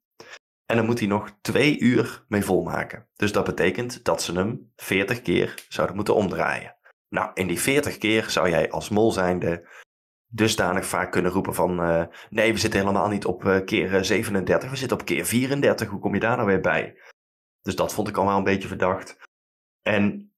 En 0.66 0.76
dan 0.76 0.86
moet 0.86 1.00
hij 1.00 1.08
nog 1.08 1.38
twee 1.42 1.80
uur 1.80 2.26
mee 2.28 2.46
volmaken. 2.46 3.10
Dus 3.16 3.32
dat 3.32 3.46
betekent 3.46 4.04
dat 4.04 4.22
ze 4.22 4.34
hem 4.34 4.72
40 4.76 5.22
keer 5.22 5.66
zouden 5.70 5.96
moeten 5.96 6.16
omdraaien. 6.16 6.78
Nou, 7.10 7.32
in 7.34 7.48
die 7.48 7.60
40 7.60 7.98
keer 7.98 8.30
zou 8.30 8.50
jij 8.50 8.72
als 8.72 8.90
mol 8.90 9.12
zijnde 9.12 9.68
dusdanig 10.32 10.86
vaak 10.86 11.12
kunnen 11.12 11.32
roepen 11.32 11.56
van... 11.56 11.82
eh, 11.82 12.06
nee, 12.30 12.54
we 12.54 12.60
zitten 12.60 12.80
helemaal 12.80 13.08
niet 13.08 13.26
op 13.26 13.46
eh, 13.46 13.66
keer 13.66 13.96
eh, 13.96 14.04
37, 14.04 14.70
we 14.70 14.76
zitten 14.76 15.00
op 15.00 15.06
keer 15.06 15.26
34. 15.26 15.90
Hoe 15.90 16.00
kom 16.00 16.14
je 16.14 16.20
daar 16.20 16.36
nou 16.36 16.48
weer 16.48 16.62
bij? 16.62 17.02
Dus 17.62 17.76
dat 17.76 17.94
vond 17.94 18.08
ik 18.08 18.18
al 18.18 18.26
wel 18.26 18.38
een 18.38 18.44
beetje 18.44 18.68
verdacht. 18.68 19.18
En 19.82 20.34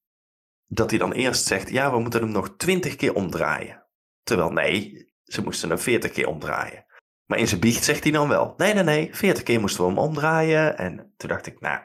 dat 0.65 0.89
hij 0.89 0.99
dan 0.99 1.11
eerst 1.11 1.45
zegt, 1.45 1.69
ja, 1.69 1.91
we 1.91 1.99
moeten 1.99 2.21
hem 2.21 2.31
nog 2.31 2.55
20 2.57 2.95
keer 2.95 3.13
omdraaien. 3.15 3.87
Terwijl 4.23 4.51
nee, 4.51 5.09
ze 5.23 5.43
moesten 5.43 5.69
hem 5.69 5.79
40 5.79 6.11
keer 6.11 6.27
omdraaien. 6.27 6.85
Maar 7.25 7.39
in 7.39 7.47
zijn 7.47 7.59
biecht 7.59 7.83
zegt 7.83 8.03
hij 8.03 8.11
dan 8.11 8.27
wel, 8.27 8.53
nee, 8.57 8.73
nee, 8.73 8.83
nee, 8.83 9.15
40 9.15 9.43
keer 9.43 9.59
moesten 9.59 9.83
we 9.83 9.89
hem 9.89 9.99
omdraaien. 9.99 10.77
En 10.77 11.13
toen 11.17 11.29
dacht 11.29 11.45
ik, 11.45 11.59
nou, 11.59 11.81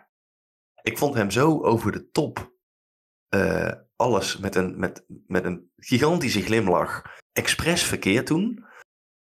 ik 0.83 0.99
vond 0.99 1.15
hem 1.15 1.31
zo 1.31 1.63
over 1.63 1.93
de 1.93 2.11
top. 2.11 2.55
eh, 3.29 3.73
alles 3.97 4.37
met 4.37 4.55
een, 4.55 4.79
met, 4.79 5.05
met 5.27 5.45
een 5.45 5.71
gigantische 5.77 6.43
glimlach 6.43 7.03
expres 7.33 7.83
verkeerd 7.83 8.27
doen. 8.27 8.65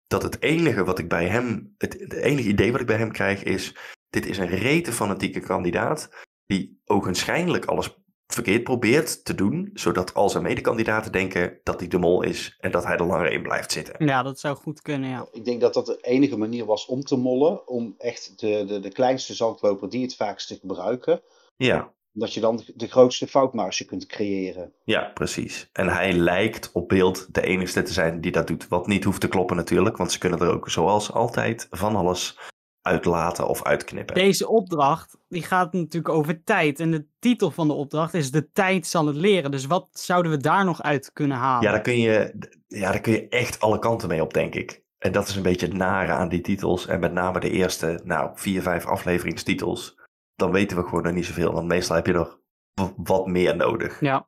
Dat 0.07 0.23
het 0.23 0.43
enige 0.43 0.85
wat 0.85 0.99
ik 0.99 1.09
bij 1.09 1.27
hem, 1.27 1.75
het, 1.79 2.01
het 2.01 2.13
enige 2.13 2.49
idee 2.49 2.73
wat 2.73 2.81
ik 2.81 2.87
bij 2.87 2.97
hem 2.97 3.13
krijg 3.13 3.43
is, 3.43 3.77
dit 4.11 4.27
is 4.27 4.39
een 4.39 4.49
rete 4.49 4.93
fanatieke 4.93 5.41
kandidaat 5.41 6.09
die 6.47 6.81
ogenschijnlijk 6.85 7.65
alles 7.65 7.97
verkeerd 8.27 8.65
probeert 8.65 9.25
te 9.25 9.35
doen, 9.35 9.71
zodat 9.75 10.15
al 10.15 10.29
zijn 10.29 10.43
medekandidaten 10.43 11.13
denken 11.13 11.61
dat 11.63 11.81
hij 11.81 11.89
de 11.89 11.99
mol 11.99 12.23
is 12.23 12.57
en 12.61 12.71
dat 12.71 12.85
hij 12.85 12.97
er 12.97 13.07
langer 13.07 13.33
in 13.33 13.43
blijft 13.43 13.73
zitten. 13.73 14.07
Ja, 14.07 14.23
dat 14.23 14.41
zou 14.41 14.57
goed 14.57 14.83
kunnen, 14.83 15.11
ja. 15.11 15.27
Ik 15.33 15.45
denk 15.45 15.61
dat 15.61 15.75
dat 15.75 15.87
de 15.87 15.99
enige 16.01 16.37
manier 16.37 16.65
was 16.65 16.87
om 16.87 17.01
te 17.01 17.17
mollen. 17.17 17.69
Om 17.69 17.95
echt 17.99 18.41
de, 18.41 18.65
de, 18.65 18.81
de 18.81 18.93
kleinste 18.93 19.35
zandloper 19.35 19.91
die 19.91 20.03
het 20.03 20.17
vaakste 20.17 20.55
gebruiken. 20.55 21.23
Ja, 21.57 21.93
Dat 22.17 22.35
je 22.35 22.41
dan 22.41 22.63
de, 22.75 22.89
grootste 22.89 23.27
foutmarge 23.27 23.85
kunt 23.85 24.07
creëren. 24.07 24.73
ja, 24.85 25.11
precies. 25.15 25.69
En 25.73 25.89
hij 25.89 26.13
lijkt 26.13 26.71
op 26.73 26.89
beeld 26.89 27.35
de 27.35 27.41
enige 27.41 27.83
te 27.83 27.93
zijn 27.93 28.21
die 28.21 28.33
dat 28.33 28.47
doet. 28.47 28.69
Wat 28.69 28.87
niet 28.87 29.05
hoeft 29.05 29.21
te 29.21 29.29
kloppen 29.29 29.57
natuurlijk, 29.57 29.97
want 29.97 30.13
ze 30.13 30.19
kunnen 30.19 30.39
er 30.39 30.53
ook 30.53 30.71
zoals 30.71 31.13
altijd 31.13 31.67
van 31.71 31.97
alles 31.97 32.39
uitlaten 32.85 33.49
of 33.49 33.65
uitknippen. 33.65 34.15
Deze 34.15 34.49
opdracht, 34.49 35.17
die 35.29 35.43
gaat 35.43 35.73
natuurlijk 35.73 36.15
over 36.15 36.45
tijd. 36.45 36.81
En 36.81 36.91
de 36.91 37.07
titel 37.19 37.51
van 37.51 37.67
de 37.67 37.73
opdracht 37.73 38.15
is 38.15 38.31
De 38.31 38.51
tijd 38.51 38.87
zal 38.87 39.07
het 39.07 39.17
leren. 39.17 39.51
Dus 39.51 39.67
wat 39.67 39.89
zouden 39.93 40.33
we 40.33 40.39
daar 40.39 40.65
nog 40.65 40.83
uit 40.83 41.13
kunnen 41.13 41.37
halen? 41.37 41.63
Ja, 41.63 41.71
daar 41.71 41.81
kun 41.81 41.99
je, 41.99 42.35
ja, 42.67 42.91
daar 42.91 43.01
kun 43.01 43.13
je 43.13 43.29
echt 43.29 43.61
alle 43.61 43.79
kanten 43.79 44.09
mee 44.09 44.23
op, 44.23 44.35
denk 44.35 44.55
ik. 44.55 44.83
En 44.99 45.13
dat 45.13 45.29
is 45.29 45.37
een 45.37 45.43
beetje 45.43 45.67
het 45.67 45.77
nare 45.77 46.13
aan 46.13 46.29
die 46.29 46.41
titels. 46.41 46.87
En 46.87 47.01
met 47.01 47.13
name 47.13 47.41
de 47.41 47.51
eerste, 47.51 48.01
nou, 48.05 48.31
vier, 48.35 48.63
vijf 48.63 48.87
afleveringstitels. 48.87 50.03
Dan 50.37 50.53
weten 50.53 50.77
we 50.77 50.83
gewoon 50.83 51.03
nog 51.03 51.13
niet 51.13 51.27
zoveel. 51.27 51.53
Want 51.53 51.67
meestal 51.67 51.97
heb 51.97 52.07
je 52.07 52.27
w- 52.75 52.89
wat 52.97 53.27
meer 53.27 53.57
nodig. 53.57 54.01
Ja. 54.01 54.27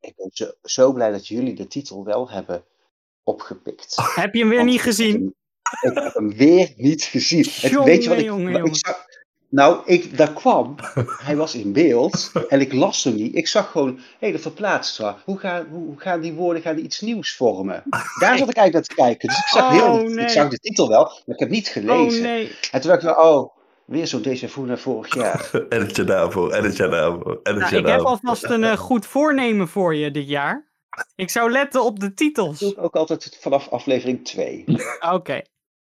Ik 0.00 0.12
ben 0.16 0.28
zo, 0.32 0.50
zo 0.62 0.92
blij 0.92 1.10
dat 1.10 1.26
jullie 1.28 1.54
de 1.54 1.66
titel 1.66 2.04
wel 2.04 2.30
hebben 2.30 2.64
opgepikt. 3.22 3.96
Heb 4.14 4.34
je 4.34 4.40
hem 4.40 4.48
weer 4.48 4.58
Want 4.58 4.70
niet 4.70 4.80
gezien? 4.80 5.34
Ik 5.80 5.94
heb 5.94 6.14
hem 6.14 6.34
weer 6.36 6.72
niet 6.76 7.02
gezien. 7.02 7.44
Het- 7.44 7.70
Jongen, 7.70 7.84
weet 7.84 8.02
je 8.02 8.08
wat 8.08 8.18
ik, 8.18 8.24
jongen, 8.24 8.52
wat 8.52 8.66
ik 8.66 8.76
zag? 8.76 9.06
Nou, 9.50 9.82
ik, 9.84 10.16
daar 10.16 10.32
kwam, 10.32 10.74
hij 11.22 11.36
was 11.36 11.54
in 11.54 11.72
beeld 11.72 12.32
en 12.48 12.60
ik 12.60 12.72
las 12.72 13.04
hem 13.04 13.14
niet. 13.14 13.34
Ik 13.34 13.48
zag 13.48 13.70
gewoon, 13.70 14.00
hé, 14.18 14.32
dat 14.32 14.40
verplaatst 14.40 14.94
zo. 14.94 15.16
Hoe 15.24 15.38
gaan, 15.38 15.66
hoe, 15.70 15.84
hoe 15.86 16.00
gaan 16.00 16.20
die 16.20 16.32
woorden 16.32 16.62
gaan 16.62 16.74
die 16.76 16.84
iets 16.84 17.00
nieuws 17.00 17.36
vormen? 17.36 17.82
Daar 18.20 18.38
zat 18.38 18.48
ik 18.48 18.56
eigenlijk 18.56 18.72
naar 18.72 18.82
te 18.82 18.94
kijken. 18.94 19.28
Dus 19.28 19.38
ik 19.38 19.44
zag, 19.46 19.70
heel, 19.70 19.92
Oh, 19.92 20.00
nee. 20.02 20.24
ik 20.24 20.28
zag 20.30 20.48
de 20.48 20.58
titel 20.58 20.88
wel, 20.88 21.02
maar 21.04 21.34
ik 21.34 21.38
heb 21.38 21.50
niet 21.50 21.66
Oh 21.66 21.72
gelezen. 21.72 22.22
nee. 22.22 22.56
En 22.70 22.80
toen 22.80 22.90
dacht 22.90 23.02
ik, 23.02 23.18
oh, 23.18 23.56
weer 23.88 24.06
zo'n 24.06 24.22
déjà 24.22 24.48
vu 24.48 24.62
naar 24.62 24.78
vorig 24.78 25.14
jaar. 25.14 25.50
En 25.68 25.80
het 25.80 25.96
je 25.96 26.04
daarvoor, 26.04 26.52
en 26.52 26.64
het 26.64 26.76
je 26.76 26.88
daarvoor, 26.88 27.40
en 27.42 27.52
het 27.52 27.62
Nou, 27.62 27.74
je 27.74 27.80
ik 27.80 27.86
heb 27.86 28.00
alvast 28.00 28.44
een 28.44 28.64
eh, 28.64 28.76
goed 28.76 29.06
voornemen 29.06 29.68
voor 29.68 29.94
je 29.94 30.10
dit 30.10 30.28
jaar. 30.28 30.66
Ik 31.14 31.30
zou 31.30 31.50
letten 31.50 31.84
op 31.84 32.00
de 32.00 32.06
Dat 32.06 32.16
titels. 32.16 32.58
doe 32.58 32.70
ik 32.70 32.84
ook 32.84 32.96
altijd 32.96 33.38
vanaf 33.40 33.68
aflevering 33.68 34.24
2. 34.24 34.64
Oké. 35.14 35.40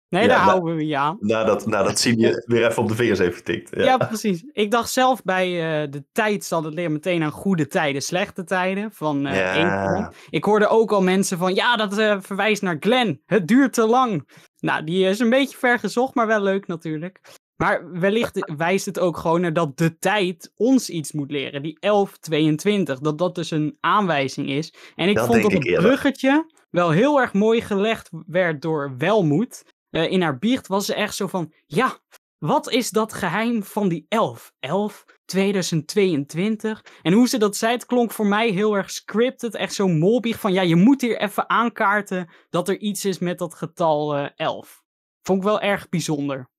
Nee, 0.09 0.21
Ja, 0.21 0.27
daar 0.27 0.37
houden 0.39 0.75
we 0.75 0.85
je 0.85 0.97
aan. 0.97 1.17
Nadat, 1.19 1.65
nadat 1.65 1.99
zie 1.99 2.19
je 2.19 2.43
weer 2.45 2.67
even 2.67 2.81
op 2.83 2.87
de 2.87 2.95
vingers 2.95 3.19
heeft 3.19 3.35
getikt. 3.35 3.75
Ja. 3.75 3.83
Ja, 3.83 3.97
precies. 3.97 4.43
Ik 4.51 4.71
dacht 4.71 4.89
zelf 4.89 5.23
bij 5.23 5.47
eh, 5.83 5.91
de 5.91 6.03
tijd 6.11 6.45
zal 6.45 6.63
het 6.63 6.73
leren 6.73 6.91
meteen 6.91 7.23
aan 7.23 7.31
goede 7.31 7.67
tijden, 7.67 8.01
slechte 8.01 8.43
tijden 8.43 8.91
van 8.91 9.25
eh 9.25 9.55
Ja. 9.55 10.11
Ik 10.29 10.43
hoorde 10.43 10.67
ook 10.67 10.91
al 10.91 11.01
mensen 11.01 11.37
van, 11.37 11.55
ja, 11.55 11.75
dat 11.75 11.97
eh, 11.97 12.17
verwijst 12.21 12.61
naar 12.61 12.77
Glenn. 12.79 13.21
Het 13.25 13.47
duurt 13.47 13.73
te 13.73 13.85
lang. 13.87 14.29
Nou, 14.59 14.83
die 14.83 15.05
is 15.05 15.19
een 15.19 15.29
beetje 15.29 15.57
ver 15.57 15.79
gezocht, 15.79 16.13
maar 16.13 16.27
wel 16.27 16.41
leuk 16.41 16.67
natuurlijk. 16.67 17.19
Maar 17.63 17.99
wellicht 17.99 18.53
wijst 18.57 18.85
het 18.85 18.99
ook 18.99 19.17
gewoon 19.17 19.41
naar 19.41 19.53
dat 19.53 19.77
de 19.77 19.97
tijd 19.97 20.51
ons 20.55 20.89
iets 20.89 21.11
moet 21.11 21.31
leren. 21.31 21.61
Die 21.61 21.77
1122, 21.79 22.99
dat 22.99 23.17
dat 23.17 23.35
dus 23.35 23.51
een 23.51 23.77
aanwijzing 23.79 24.49
is. 24.49 24.73
En 24.95 25.09
ik 25.09 25.15
Dat 25.15 25.25
vond 25.25 25.41
dat 25.41 25.51
het 25.51 25.65
eerder. 25.65 25.83
bruggetje 25.83 26.51
wel 26.69 26.89
heel 26.89 27.19
erg 27.19 27.33
mooi 27.33 27.61
gelegd 27.61 28.09
werd 28.25 28.61
door 28.61 28.97
Welmoed. 28.97 29.65
Eh, 29.89 30.11
in 30.11 30.21
haar 30.21 30.39
biecht 30.39 30.67
was 30.67 30.85
ze 30.85 30.93
echt 30.93 31.15
zo 31.15 31.27
van, 31.27 31.53
ja, 31.65 31.97
wat 32.37 32.71
is 32.71 32.89
dat 32.89 33.13
geheim 33.13 33.63
van 33.63 33.89
die 33.89 34.05
11? 34.09 34.53
11, 34.59 35.05
2022. 35.25 36.85
En 37.01 37.13
hoe 37.13 37.27
ze 37.27 37.37
dat 37.37 37.55
zei, 37.55 37.73
het 37.73 37.85
klonk 37.85 38.11
voor 38.11 38.27
mij 38.27 38.49
heel 38.49 38.75
erg 38.75 38.91
scripted. 38.91 39.55
Echt 39.55 39.73
zo 39.73 39.87
molbiecht 39.87 40.39
van, 40.39 40.53
ja, 40.53 40.61
je 40.61 40.75
moet 40.75 41.01
hier 41.01 41.21
even 41.21 41.49
aankaarten 41.49 42.29
dat 42.49 42.69
er 42.69 42.77
iets 42.77 43.05
is 43.05 43.19
met 43.19 43.37
dat 43.37 43.53
getal 43.53 44.15
eh 44.15 44.29
11. 44.35 44.81
Vond 45.21 45.37
ik 45.39 45.45
wel 45.45 45.61
erg 45.61 45.89
bijzonder. 45.89 46.51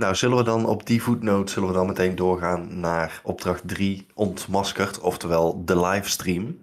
Nou, 0.00 0.14
zullen 0.14 0.36
we 0.36 0.42
dan 0.42 0.66
op 0.66 0.86
die 0.86 1.02
voetnoot 1.02 1.50
zullen 1.50 1.68
we 1.68 1.74
dan 1.74 1.86
meteen 1.86 2.16
doorgaan 2.16 2.80
naar 2.80 3.20
opdracht 3.24 3.68
3 3.68 4.06
ontmaskerd, 4.14 5.00
oftewel 5.00 5.64
de 5.64 5.80
livestream. 5.80 6.60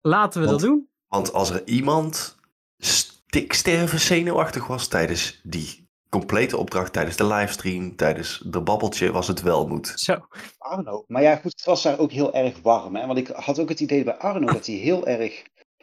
Laten 0.00 0.40
we 0.40 0.46
Want- 0.46 0.60
dat 0.60 0.68
doen. 0.68 0.88
Want 1.08 1.32
als 1.32 1.50
er 1.50 1.66
iemand 1.66 2.38
stiksterven 2.78 4.00
zenuwachtig 4.00 4.66
was 4.66 4.88
tijdens 4.88 5.40
die 5.42 5.88
complete 6.08 6.56
opdracht, 6.56 6.92
tijdens 6.92 7.16
de 7.16 7.26
livestream, 7.26 7.96
tijdens 7.96 8.42
de 8.46 8.60
babbeltje, 8.60 9.12
was 9.12 9.28
het 9.28 9.42
Welmoed. 9.42 9.92
Zo. 9.96 10.26
Arno. 10.58 11.04
Maar 11.06 11.22
ja, 11.22 11.36
goed, 11.36 11.52
het 11.56 11.64
was 11.64 11.82
daar 11.82 11.98
ook 11.98 12.12
heel 12.12 12.34
erg 12.34 12.60
warm. 12.62 12.96
Hè? 12.96 13.06
Want 13.06 13.18
ik 13.18 13.28
had 13.28 13.58
ook 13.58 13.68
het 13.68 13.80
idee 13.80 14.04
bij 14.04 14.16
Arno 14.16 14.52
dat 14.52 14.66
hij 14.66 14.74
heel 14.74 15.06
erg 15.06 15.42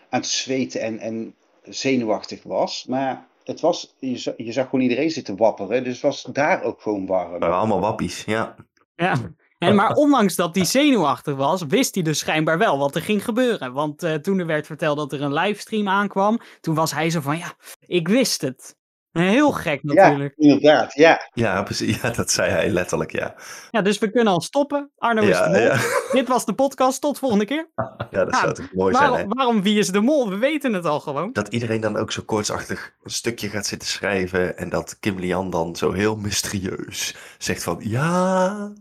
aan 0.09 0.19
het 0.19 0.29
zweten 0.29 0.81
en, 0.81 0.99
en 0.99 1.35
zenuwachtig 1.63 2.43
was. 2.43 2.85
Maar 2.85 3.26
het 3.47 3.59
was, 3.59 3.95
je, 3.99 4.17
za- 4.17 4.33
je 4.37 4.51
zag 4.51 4.65
gewoon 4.69 4.81
iedereen 4.81 5.09
zitten 5.11 5.37
wapperen. 5.37 5.83
Dus 5.83 5.93
het 5.93 6.01
was 6.01 6.23
daar 6.31 6.63
ook 6.63 6.81
gewoon 6.81 7.05
warm. 7.05 7.39
Waren 7.39 7.55
allemaal 7.55 7.79
wappies, 7.79 8.23
ja. 8.25 8.55
Ja. 8.95 9.15
En 9.57 9.75
maar 9.75 9.93
ondanks 9.93 10.35
dat 10.35 10.55
hij 10.55 10.65
zenuwachtig 10.65 11.35
was, 11.35 11.63
wist 11.67 11.93
hij 11.95 12.03
dus 12.03 12.19
schijnbaar 12.19 12.57
wel 12.57 12.77
wat 12.77 12.95
er 12.95 13.01
ging 13.01 13.23
gebeuren. 13.23 13.73
Want 13.73 14.03
eh, 14.03 14.13
toen 14.13 14.39
er 14.39 14.45
werd 14.45 14.65
verteld 14.65 14.97
dat 14.97 15.13
er 15.13 15.21
een 15.21 15.33
livestream 15.33 15.87
aankwam, 15.87 16.39
toen 16.61 16.75
was 16.75 16.91
hij 16.91 17.09
zo 17.09 17.21
van, 17.21 17.37
ja, 17.37 17.53
ik 17.79 18.07
wist 18.07 18.41
het. 18.41 18.75
Heel 19.17 19.51
gek 19.51 19.83
natuurlijk. 19.83 20.33
Ja, 20.37 20.47
inderdaad. 20.47 20.93
Ja. 20.93 21.29
Ja, 21.33 21.63
precies. 21.63 22.01
Ja, 22.01 22.09
dat 22.09 22.31
zei 22.31 22.51
hij 22.51 22.69
letterlijk, 22.69 23.11
ja. 23.11 23.35
Ja, 23.71 23.81
dus 23.81 23.97
we 23.99 24.11
kunnen 24.11 24.33
al 24.33 24.41
stoppen. 24.41 24.91
Arno 24.97 25.21
is 25.21 25.27
de 25.27 25.33
Ja, 25.43 25.47
mol. 25.49 25.59
ja. 25.59 25.77
Dit 26.11 26.27
was 26.27 26.45
de 26.45 26.53
podcast. 26.53 27.01
Tot 27.01 27.19
volgende 27.19 27.45
keer. 27.45 27.69
ja 27.75 28.25
dat 28.25 28.33
Ja, 28.33 28.39
zou 28.39 28.53
toch 28.53 28.73
mooi 28.73 28.93
zijn, 28.93 29.05
hè? 29.05 29.11
Waarom, 29.11 29.33
waarom 29.33 29.61
wie 29.61 29.77
is 29.79 29.87
de 29.87 30.01
mol? 30.01 30.29
We 30.29 30.37
weten 30.37 30.73
het 30.73 30.85
al 30.85 30.99
gewoon. 30.99 31.29
Dat 31.33 31.47
iedereen 31.47 31.81
dan 31.81 31.97
ook 31.97 32.11
zo 32.11 32.21
koortsachtig 32.25 32.93
een 33.03 33.11
stukje 33.11 33.49
gaat 33.49 33.65
zitten 33.65 33.87
schrijven. 33.87 34.57
En 34.57 34.69
dat 34.69 34.97
Kim 34.99 35.19
Lian 35.19 35.49
dan 35.49 35.75
zo 35.75 35.91
heel 35.91 36.15
mysterieus 36.15 37.15
zegt 37.37 37.63
van 37.63 37.77
ja. 37.79 38.71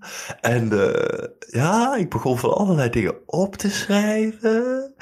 En 0.40 0.72
eh, 0.92 1.28
ja, 1.38 1.96
ik 1.96 2.10
begon 2.10 2.38
van 2.38 2.54
allerlei 2.54 2.90
dingen 2.90 3.14
op 3.26 3.56
te 3.56 3.70
schrijven. 3.70 4.94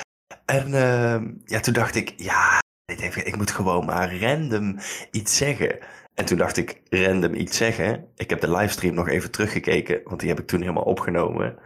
En 0.45 0.75
ehm, 0.75 1.31
ja, 1.45 1.61
toen 1.61 1.73
dacht 1.75 1.95
ik, 1.95 2.13
ja, 2.17 2.59
dit 2.85 3.01
heeft- 3.01 3.27
ik 3.27 3.37
moet 3.37 3.51
gewoon 3.51 3.85
maar 3.85 4.17
random 4.21 4.79
iets 5.11 5.37
zeggen. 5.37 5.79
En 6.15 6.25
toen 6.25 6.39
dacht 6.39 6.57
ik 6.57 6.83
random 6.89 7.35
iets 7.35 7.57
zeggen. 7.57 8.09
Ik 8.15 8.31
heb 8.31 8.41
de 8.41 8.51
livestream 8.51 8.95
nog 8.95 9.09
even 9.09 9.31
teruggekeken, 9.31 10.01
want 10.05 10.21
die 10.21 10.29
heb 10.29 10.39
ik 10.41 10.47
toen 10.47 10.61
helemaal 10.61 10.83
opgenomen. 10.85 11.59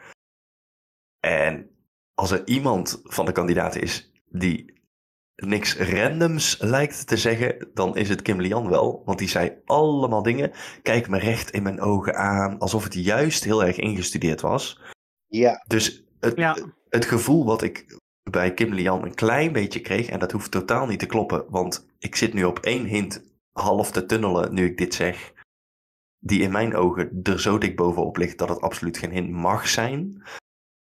En 1.20 1.70
als 2.14 2.30
er 2.30 2.46
iemand 2.46 3.00
van 3.04 3.26
de 3.26 3.32
kandidaten 3.32 3.80
is 3.82 4.12
die 4.30 4.76
niks 5.36 5.76
randoms 5.76 6.58
lijkt 6.60 7.06
te 7.06 7.16
zeggen, 7.16 7.70
dan 7.74 7.96
is 7.96 8.08
het 8.08 8.22
Kim 8.22 8.40
Lian 8.40 8.68
wel. 8.68 9.02
Want 9.04 9.18
die 9.18 9.28
zei 9.28 9.52
allemaal 9.64 10.22
dingen. 10.22 10.52
Kijk 10.82 11.08
me 11.08 11.18
recht 11.18 11.50
in 11.50 11.62
mijn 11.62 11.80
ogen 11.80 12.14
aan, 12.16 12.58
alsof 12.58 12.84
het 12.84 12.94
juist 12.94 13.44
heel 13.44 13.64
erg 13.64 13.76
ingestudeerd 13.76 14.40
was. 14.40 14.80
Ja, 15.26 15.64
Dus 15.66 16.04
het, 16.20 16.36
Ja. 16.36 16.56
het 16.88 17.04
gevoel 17.04 17.44
wat 17.44 17.62
ik 17.62 17.96
bij 18.30 18.54
Kim 18.54 18.74
Lian 18.74 19.04
een 19.04 19.14
klein 19.14 19.52
beetje 19.52 19.80
kreeg, 19.80 20.08
en 20.08 20.18
dat 20.18 20.32
hoeft 20.32 20.50
totaal 20.50 20.86
niet 20.86 20.98
te 20.98 21.06
kloppen, 21.06 21.44
want 21.48 21.86
ik 21.98 22.16
zit 22.16 22.34
nu 22.34 22.44
op 22.44 22.58
één 22.58 22.84
hint 22.84 23.22
half 23.52 23.90
te 23.90 24.06
tunnelen 24.06 24.54
nu 24.54 24.64
ik 24.64 24.78
dit 24.78 24.94
zeg, 24.94 25.32
die 26.18 26.40
in 26.40 26.52
mijn 26.52 26.76
ogen 26.76 27.20
er 27.22 27.40
zo 27.40 27.58
dik 27.58 27.76
bovenop 27.76 28.16
ligt 28.16 28.38
dat 28.38 28.48
het 28.48 28.60
absoluut 28.60 28.98
geen 28.98 29.10
hint 29.10 29.30
mag 29.30 29.68
zijn. 29.68 30.22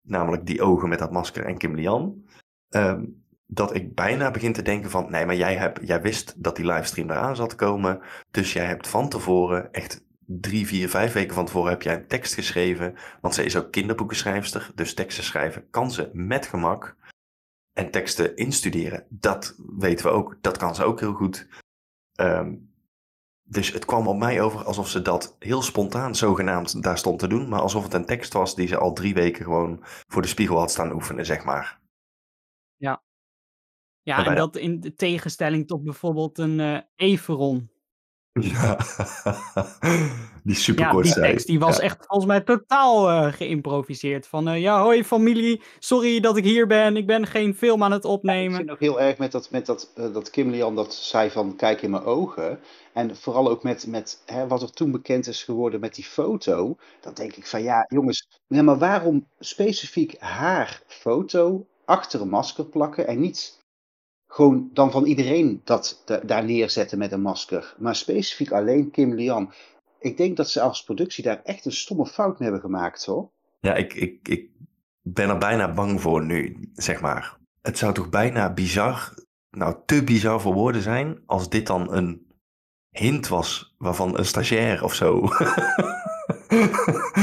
Namelijk 0.06 0.46
die 0.46 0.62
ogen 0.62 0.88
met 0.88 0.98
dat 0.98 1.12
masker 1.12 1.44
en 1.44 1.58
Kim 1.58 1.74
Lian. 1.74 2.24
Ehm, 2.68 3.04
dat 3.46 3.74
ik 3.74 3.94
bijna 3.94 4.30
begin 4.30 4.52
te 4.52 4.62
denken 4.62 4.90
van, 4.90 5.10
nee, 5.10 5.26
maar 5.26 5.36
jij, 5.36 5.56
hebt, 5.56 5.86
jij 5.86 6.02
wist 6.02 6.42
dat 6.42 6.56
die 6.56 6.66
livestream 6.66 7.10
eraan 7.10 7.36
zat 7.36 7.50
te 7.50 7.56
komen, 7.56 8.00
dus 8.30 8.52
jij 8.52 8.64
hebt 8.64 8.88
van 8.88 9.08
tevoren, 9.08 9.72
echt 9.72 10.04
drie, 10.26 10.66
vier, 10.66 10.88
vijf 10.88 11.12
weken 11.12 11.34
van 11.34 11.44
tevoren 11.44 11.70
heb 11.70 11.82
jij 11.82 11.94
een 11.94 12.06
tekst 12.06 12.34
geschreven, 12.34 12.94
want 13.20 13.34
ze 13.34 13.44
is 13.44 13.56
ook 13.56 13.70
kinderboekenschrijfster, 13.70 14.70
dus 14.74 14.94
teksten 14.94 15.24
schrijven 15.24 15.70
kan 15.70 15.90
ze 15.90 16.10
met 16.12 16.46
gemak. 16.46 16.96
En 17.74 17.90
teksten 17.90 18.36
instuderen, 18.36 19.06
dat 19.10 19.54
weten 19.76 20.06
we 20.06 20.12
ook, 20.12 20.38
dat 20.40 20.56
kan 20.56 20.74
ze 20.74 20.84
ook 20.84 21.00
heel 21.00 21.12
goed. 21.12 21.48
Ehm, 22.14 22.56
dus 23.42 23.72
het 23.72 23.84
kwam 23.84 24.08
op 24.08 24.16
mij 24.16 24.40
over 24.42 24.64
alsof 24.64 24.88
ze 24.88 25.02
dat 25.02 25.36
heel 25.38 25.62
spontaan 25.62 26.14
zogenaamd 26.14 26.82
daar 26.82 26.98
stond 26.98 27.18
te 27.18 27.26
doen, 27.26 27.48
maar 27.48 27.60
alsof 27.60 27.82
het 27.82 27.94
een 27.94 28.06
tekst 28.06 28.32
was 28.32 28.54
die 28.54 28.66
ze 28.66 28.78
al 28.78 28.92
drie 28.92 29.14
weken 29.14 29.44
gewoon 29.44 29.78
voor 29.84 30.22
de 30.22 30.28
spiegel 30.28 30.58
had 30.58 30.70
staan 30.70 30.92
oefenen, 30.92 31.26
zeg 31.26 31.44
maar. 31.44 31.80
Ja, 32.76 34.14
Waarbij 34.14 34.32
en 34.34 34.38
dat- 34.40 34.52
dat 34.52 34.62
in 34.62 34.80
de 34.80 34.94
tegenstelling 34.94 35.66
tot 35.66 35.82
bijvoorbeeld 35.84 36.38
een 36.38 36.60
eh 36.60 36.80
Everon. 36.96 37.70
Ja, 38.40 38.76
die 40.44 40.54
super 40.54 40.84
Ja, 40.84 40.92
die 41.02 41.12
zei. 41.12 41.26
tekst 41.30 41.46
die 41.46 41.58
was 41.58 41.76
Ja. 41.76 41.82
echt 41.82 41.96
volgens 42.06 42.26
mij 42.26 42.40
totaal 42.40 43.10
eh, 43.10 43.32
geïmproviseerd. 43.32 44.26
Van 44.26 44.48
eh, 44.48 44.60
ja, 44.60 44.82
hoi 44.82 45.04
familie, 45.04 45.62
sorry 45.78 46.20
dat 46.20 46.36
ik 46.36 46.44
hier 46.44 46.66
ben. 46.66 46.96
Ik 46.96 47.06
ben 47.06 47.26
geen 47.26 47.54
film 47.54 47.82
aan 47.82 47.92
het 47.92 48.04
Ik 48.04 48.10
opnemen. 48.10 48.56
vind 48.56 48.70
ook 48.70 48.80
heel 48.80 49.00
erg 49.00 49.18
met 49.18 49.32
dat, 49.32 49.50
met 49.50 49.66
dat, 49.66 49.92
eh, 49.94 50.12
dat 50.12 50.30
Kim 50.30 50.50
Lian 50.50 50.74
dat 50.74 50.94
zei 50.94 51.30
van 51.30 51.56
kijk 51.56 51.82
in 51.82 51.90
mijn 51.90 52.02
ogen. 52.04 52.58
En 52.92 53.16
vooral 53.16 53.48
ook 53.50 53.62
met, 53.62 53.86
met 53.86 54.22
hè, 54.26 54.46
wat 54.46 54.62
er 54.62 54.72
toen 54.72 54.90
bekend 54.90 55.26
is 55.26 55.42
geworden 55.44 55.80
met 55.80 55.94
die 55.94 56.04
foto. 56.04 56.76
Dan 57.00 57.14
denk 57.14 57.36
ik 57.36 57.46
van 57.46 57.62
ja 57.62 57.86
jongens, 57.88 58.28
ja, 58.46 58.62
maar 58.62 58.78
waarom 58.78 59.26
specifiek 59.38 60.16
haar 60.20 60.82
foto 60.86 61.66
achter 61.84 62.20
een 62.20 62.28
masker 62.28 62.64
plakken 62.66 63.06
en 63.06 63.20
niet 63.20 63.62
gewoon 64.34 64.70
dan 64.72 64.90
van 64.90 65.04
iedereen 65.04 65.60
dat 65.64 66.02
da- 66.04 66.20
daar 66.24 66.44
neerzetten 66.44 66.98
met 66.98 67.12
een 67.12 67.20
masker. 67.22 67.74
Maar 67.78 67.96
specifiek 67.96 68.52
alleen 68.52 68.90
Kim 68.90 69.14
Lian. 69.14 69.52
Ik 69.98 70.16
denk 70.16 70.36
dat 70.36 70.50
ze 70.50 70.60
als 70.60 70.84
productie 70.84 71.24
daar 71.24 71.40
echt 71.44 71.64
een 71.64 71.72
stomme 71.72 72.06
fout 72.06 72.38
mee 72.38 72.50
hebben 72.50 72.70
gemaakt 72.70 73.04
hoor. 73.04 73.30
Ja, 73.60 73.74
ik, 73.74 73.94
ik, 73.94 74.28
ik 74.28 74.48
ben 75.02 75.28
er 75.28 75.38
bijna 75.38 75.72
bang 75.72 76.00
voor 76.00 76.24
nu, 76.24 76.68
zeg 76.74 77.00
maar. 77.00 77.36
Het 77.62 77.78
zou 77.78 77.94
toch 77.94 78.08
bijna 78.08 78.52
bizar, 78.52 79.14
nou 79.50 79.76
te 79.86 80.04
bizar 80.04 80.40
voor 80.40 80.54
woorden 80.54 80.82
zijn, 80.82 81.22
als 81.26 81.48
dit 81.48 81.66
dan 81.66 81.92
een 81.92 82.26
hint 82.90 83.28
was 83.28 83.74
waarvan 83.78 84.18
een 84.18 84.26
stagiair 84.26 84.84
of 84.84 84.94
zo 84.94 85.20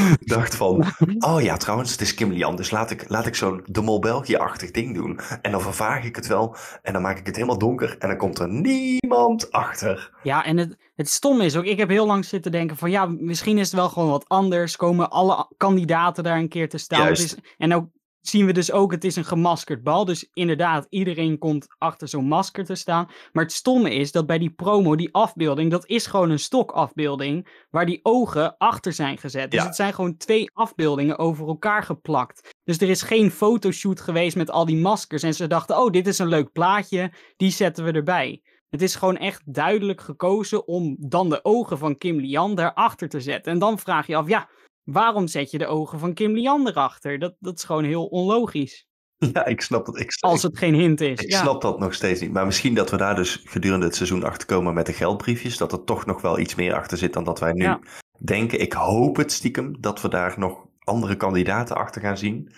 dacht 0.19 0.55
van, 0.55 0.85
oh 1.19 1.41
ja, 1.41 1.57
trouwens, 1.57 1.91
het 1.91 2.01
is 2.01 2.13
Kim 2.13 2.31
Lian, 2.31 2.55
dus 2.55 2.71
laat 2.71 2.91
ik, 2.91 3.09
laat 3.09 3.25
ik 3.25 3.35
zo'n 3.35 3.63
De 3.65 3.81
Mol 3.81 3.99
België-achtig 3.99 4.71
ding 4.71 4.95
doen. 4.95 5.19
En 5.41 5.51
dan 5.51 5.61
vervaag 5.61 6.03
ik 6.03 6.15
het 6.15 6.27
wel 6.27 6.55
en 6.81 6.93
dan 6.93 7.01
maak 7.01 7.17
ik 7.17 7.25
het 7.25 7.35
helemaal 7.35 7.57
donker 7.57 7.95
en 7.99 8.07
dan 8.07 8.17
komt 8.17 8.39
er 8.39 8.49
niemand 8.49 9.51
achter. 9.51 10.11
Ja, 10.23 10.45
en 10.45 10.57
het, 10.57 10.77
het 10.95 11.09
stomme 11.09 11.45
is 11.45 11.55
ook, 11.55 11.65
ik 11.65 11.77
heb 11.77 11.89
heel 11.89 12.05
lang 12.05 12.25
zitten 12.25 12.51
denken 12.51 12.77
van 12.77 12.91
ja, 12.91 13.05
misschien 13.05 13.57
is 13.57 13.65
het 13.65 13.79
wel 13.79 13.89
gewoon 13.89 14.09
wat 14.09 14.25
anders. 14.27 14.75
Komen 14.75 15.09
alle 15.09 15.47
kandidaten 15.57 16.23
daar 16.23 16.37
een 16.37 16.49
keer 16.49 16.69
te 16.69 16.77
staan. 16.77 17.09
Is- 17.09 17.37
en 17.57 17.75
ook 17.75 17.85
zien 18.21 18.45
we 18.45 18.53
dus 18.53 18.71
ook, 18.71 18.91
het 18.91 19.03
is 19.03 19.15
een 19.15 19.25
gemaskerd 19.25 19.83
bal. 19.83 20.05
Dus 20.05 20.29
inderdaad, 20.33 20.87
iedereen 20.89 21.37
komt 21.37 21.67
achter 21.77 22.07
zo'n 22.07 22.27
masker 22.27 22.65
te 22.65 22.75
staan. 22.75 23.09
Maar 23.31 23.43
het 23.43 23.53
stomme 23.53 23.93
is 23.95 24.11
dat 24.11 24.25
bij 24.25 24.37
die 24.37 24.49
promo, 24.49 24.95
die 24.95 25.13
afbeelding, 25.13 25.71
dat 25.71 25.85
is 25.87 26.05
gewoon 26.05 26.29
een 26.29 26.39
stokafbeelding. 26.39 27.47
Waar 27.69 27.85
die 27.85 27.99
ogen 28.03 28.57
achter 28.57 28.93
zijn 28.93 29.17
gezet. 29.17 29.51
Dus 29.51 29.59
Ja. 29.59 29.65
het 29.65 29.75
zijn 29.75 29.93
gewoon 29.93 30.17
twee 30.17 30.51
afbeeldingen 30.53 31.17
over 31.17 31.47
elkaar 31.47 31.83
geplakt. 31.83 32.49
Dus 32.63 32.77
er 32.77 32.89
is 32.89 33.01
geen 33.01 33.31
fotoshoot 33.31 33.99
geweest 34.01 34.35
met 34.35 34.51
al 34.51 34.65
die 34.65 34.77
maskers. 34.77 35.23
En 35.23 35.33
ze 35.33 35.47
dachten, 35.47 35.77
oh, 35.77 35.91
dit 35.91 36.07
is 36.07 36.19
een 36.19 36.27
leuk 36.27 36.51
plaatje, 36.51 37.11
die 37.37 37.51
zetten 37.51 37.83
we 37.85 37.91
erbij. 37.91 38.41
Het 38.69 38.81
is 38.81 38.95
gewoon 38.95 39.17
echt 39.17 39.41
duidelijk 39.53 40.01
gekozen 40.01 40.67
om 40.67 40.95
dan 40.99 41.29
de 41.29 41.43
ogen 41.43 41.77
van 41.77 41.97
Kim 41.97 42.19
Lian 42.19 42.55
daarachter 42.55 43.09
te 43.09 43.19
zetten. 43.21 43.51
En 43.51 43.59
dan 43.59 43.79
vraag 43.79 44.07
je 44.07 44.15
af, 44.15 44.27
ja, 44.27 44.49
waarom 44.83 45.27
zet 45.27 45.51
je 45.51 45.57
de 45.57 45.67
ogen 45.67 45.99
van 45.99 46.13
Kim 46.13 46.33
Lian 46.33 46.67
erachter? 46.67 47.19
Dat, 47.19 47.33
dat 47.39 47.57
is 47.57 47.63
gewoon 47.63 47.83
heel 47.83 48.05
onlogisch. 48.05 48.85
Ja, 49.33 49.45
ik 49.45 49.61
snap 49.61 49.85
dat. 49.85 49.99
Ik, 49.99 50.17
Als 50.19 50.43
het 50.43 50.57
geen 50.57 50.73
hint 50.73 51.01
is. 51.01 51.19
Ik 51.19 51.31
ja. 51.31 51.41
snap 51.41 51.61
dat 51.61 51.79
nog 51.79 51.93
steeds 51.93 52.21
niet. 52.21 52.31
Maar 52.31 52.45
misschien 52.45 52.73
dat 52.75 52.89
we 52.89 52.97
daar 52.97 53.15
dus 53.15 53.41
gedurende 53.45 53.85
het 53.85 53.95
seizoen 53.95 54.23
achter 54.23 54.47
komen 54.47 54.73
met 54.73 54.85
de 54.85 54.93
geldbriefjes. 54.93 55.57
Dat 55.57 55.71
er 55.71 55.83
toch 55.83 56.05
nog 56.05 56.21
wel 56.21 56.39
iets 56.39 56.55
meer 56.55 56.73
achter 56.73 56.97
zit 56.97 57.13
dan 57.13 57.23
dat 57.23 57.39
wij 57.39 57.51
nu 57.53 57.63
Ja. 57.63 57.79
denken. 58.19 58.59
Ik 58.59 58.73
hoop 58.73 59.15
het 59.15 59.31
stiekem 59.31 59.81
dat 59.81 60.01
we 60.01 60.07
daar 60.09 60.33
nog 60.37 60.65
andere 60.79 61.15
kandidaten 61.15 61.75
achter 61.75 62.01
gaan 62.01 62.17
zien. 62.17 62.51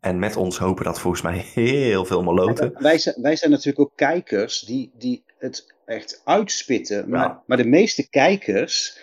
En 0.00 0.18
met 0.18 0.36
ons 0.36 0.58
hopen 0.58 0.84
dat 0.84 1.00
volgens 1.00 1.22
mij 1.22 1.38
heel 1.54 2.04
veel 2.04 2.22
maloten. 2.22 2.72
Wij 2.78 2.98
zijn, 2.98 3.22
wij 3.22 3.36
zijn 3.36 3.50
natuurlijk 3.50 3.80
ook 3.80 3.96
kijkers 3.96 4.60
die, 4.60 4.90
die 4.98 5.24
het 5.38 5.74
echt 5.86 6.20
uitspitten. 6.24 7.08
Maar, 7.10 7.26
Ja. 7.28 7.42
maar 7.46 7.56
de 7.56 7.66
meeste 7.66 8.08
kijkers, 8.08 8.98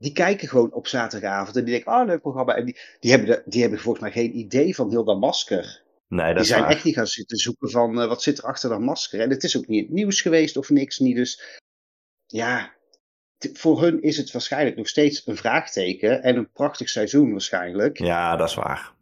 die 0.00 0.12
kijken 0.12 0.48
gewoon 0.48 0.72
op 0.72 0.86
zaterdagavond 0.86 1.56
en 1.56 1.64
die 1.64 1.74
denken, 1.74 1.92
oh 1.92 2.06
leuk 2.06 2.20
programma. 2.20 2.54
En 2.56 2.64
die, 2.64 2.78
die, 3.00 3.10
hebben, 3.10 3.28
de- 3.28 3.42
die 3.46 3.60
hebben 3.60 3.78
volgens 3.80 4.02
mij 4.04 4.12
geen 4.12 4.36
idee 4.38 4.74
van 4.74 4.90
heel 4.90 5.04
dat 5.04 5.20
masker. 5.20 5.82
Nee, 6.08 6.26
dat 6.28 6.36
Die 6.36 6.44
zijn 6.46 6.60
waar. 6.62 6.70
echt 6.70 6.84
niet 6.84 6.94
gaan 6.94 7.06
zitten 7.06 7.36
zoeken 7.36 7.70
van 7.70 8.00
eh, 8.00 8.08
wat 8.08 8.22
zit 8.22 8.38
er 8.38 8.44
achter 8.44 8.68
dat 8.70 8.80
masker. 8.80 9.20
En 9.20 9.30
het 9.30 9.44
is 9.44 9.56
ook 9.56 9.66
niet 9.66 9.84
het 9.84 9.92
nieuws 9.94 10.20
geweest 10.20 10.56
of 10.56 10.70
niks 10.70 10.98
niet. 10.98 11.16
Dus 11.16 11.58
ja, 12.26 12.72
voor 13.52 13.82
hun 13.82 14.02
is 14.02 14.16
het 14.16 14.30
waarschijnlijk 14.30 14.76
nog 14.76 14.88
steeds 14.88 15.26
een 15.26 15.36
vraagteken. 15.36 16.22
En 16.22 16.36
een 16.36 16.50
prachtig 16.52 16.88
seizoen 16.88 17.30
waarschijnlijk. 17.30 17.98
Ja. 17.98 18.06
Ja, 18.06 18.36
dat 18.36 18.48
is 18.48 18.54
waar. 18.54 18.92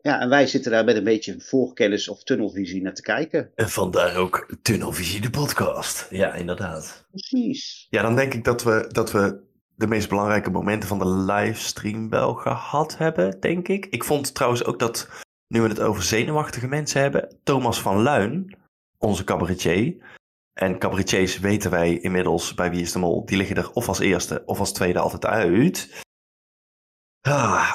en 0.00 0.28
wij 0.28 0.46
zitten 0.46 0.70
daar 0.70 0.84
met 0.84 0.96
een 0.96 1.04
beetje 1.04 1.40
voorkennis 1.40 2.08
of 2.08 2.22
tunnelvisie 2.22 2.82
naar 2.82 2.94
te 2.94 3.02
kijken. 3.02 3.50
En 3.54 3.68
vandaar 3.70 4.16
ook 4.16 4.56
Tunnelvisie, 4.62 5.20
de 5.20 5.30
podcast. 5.30 6.06
Ja, 6.10 6.34
inderdaad. 6.34 7.06
Precies. 7.10 7.86
Ja, 7.90 8.02
dan 8.02 8.16
denk 8.16 8.34
ik 8.34 8.44
dat 8.44 8.62
we, 8.62 8.88
dat 8.92 9.12
we 9.12 9.44
de 9.76 9.86
meest 9.86 10.08
belangrijke 10.08 10.50
momenten 10.50 10.88
van 10.88 10.98
de 10.98 11.08
livestream 11.08 12.08
wel 12.08 12.34
gehad 12.34 12.96
hebben, 12.98 13.40
denk 13.40 13.68
ik. 13.68 13.86
Ik 13.86 14.04
vond 14.04 14.34
trouwens 14.34 14.64
ook 14.64 14.78
dat, 14.78 15.08
nu 15.48 15.60
we 15.60 15.68
het 15.68 15.80
over 15.80 16.02
zenuwachtige 16.02 16.66
mensen 16.66 17.00
hebben, 17.00 17.38
Thomas 17.42 17.80
van 17.80 18.02
Luin, 18.02 18.56
onze 18.98 19.24
cabaretier. 19.24 19.96
En 20.52 20.78
cabaretiers 20.78 21.38
weten 21.38 21.70
wij 21.70 21.98
inmiddels 21.98 22.54
bij 22.54 22.70
Wie 22.70 22.80
is 22.80 22.92
de 22.92 22.98
Mol, 22.98 23.26
die 23.26 23.36
liggen 23.36 23.56
er 23.56 23.72
of 23.72 23.88
als 23.88 23.98
eerste 23.98 24.42
of 24.46 24.58
als 24.58 24.72
tweede 24.72 24.98
altijd 24.98 25.24
uit. 25.24 26.04
Ah, 27.20 27.74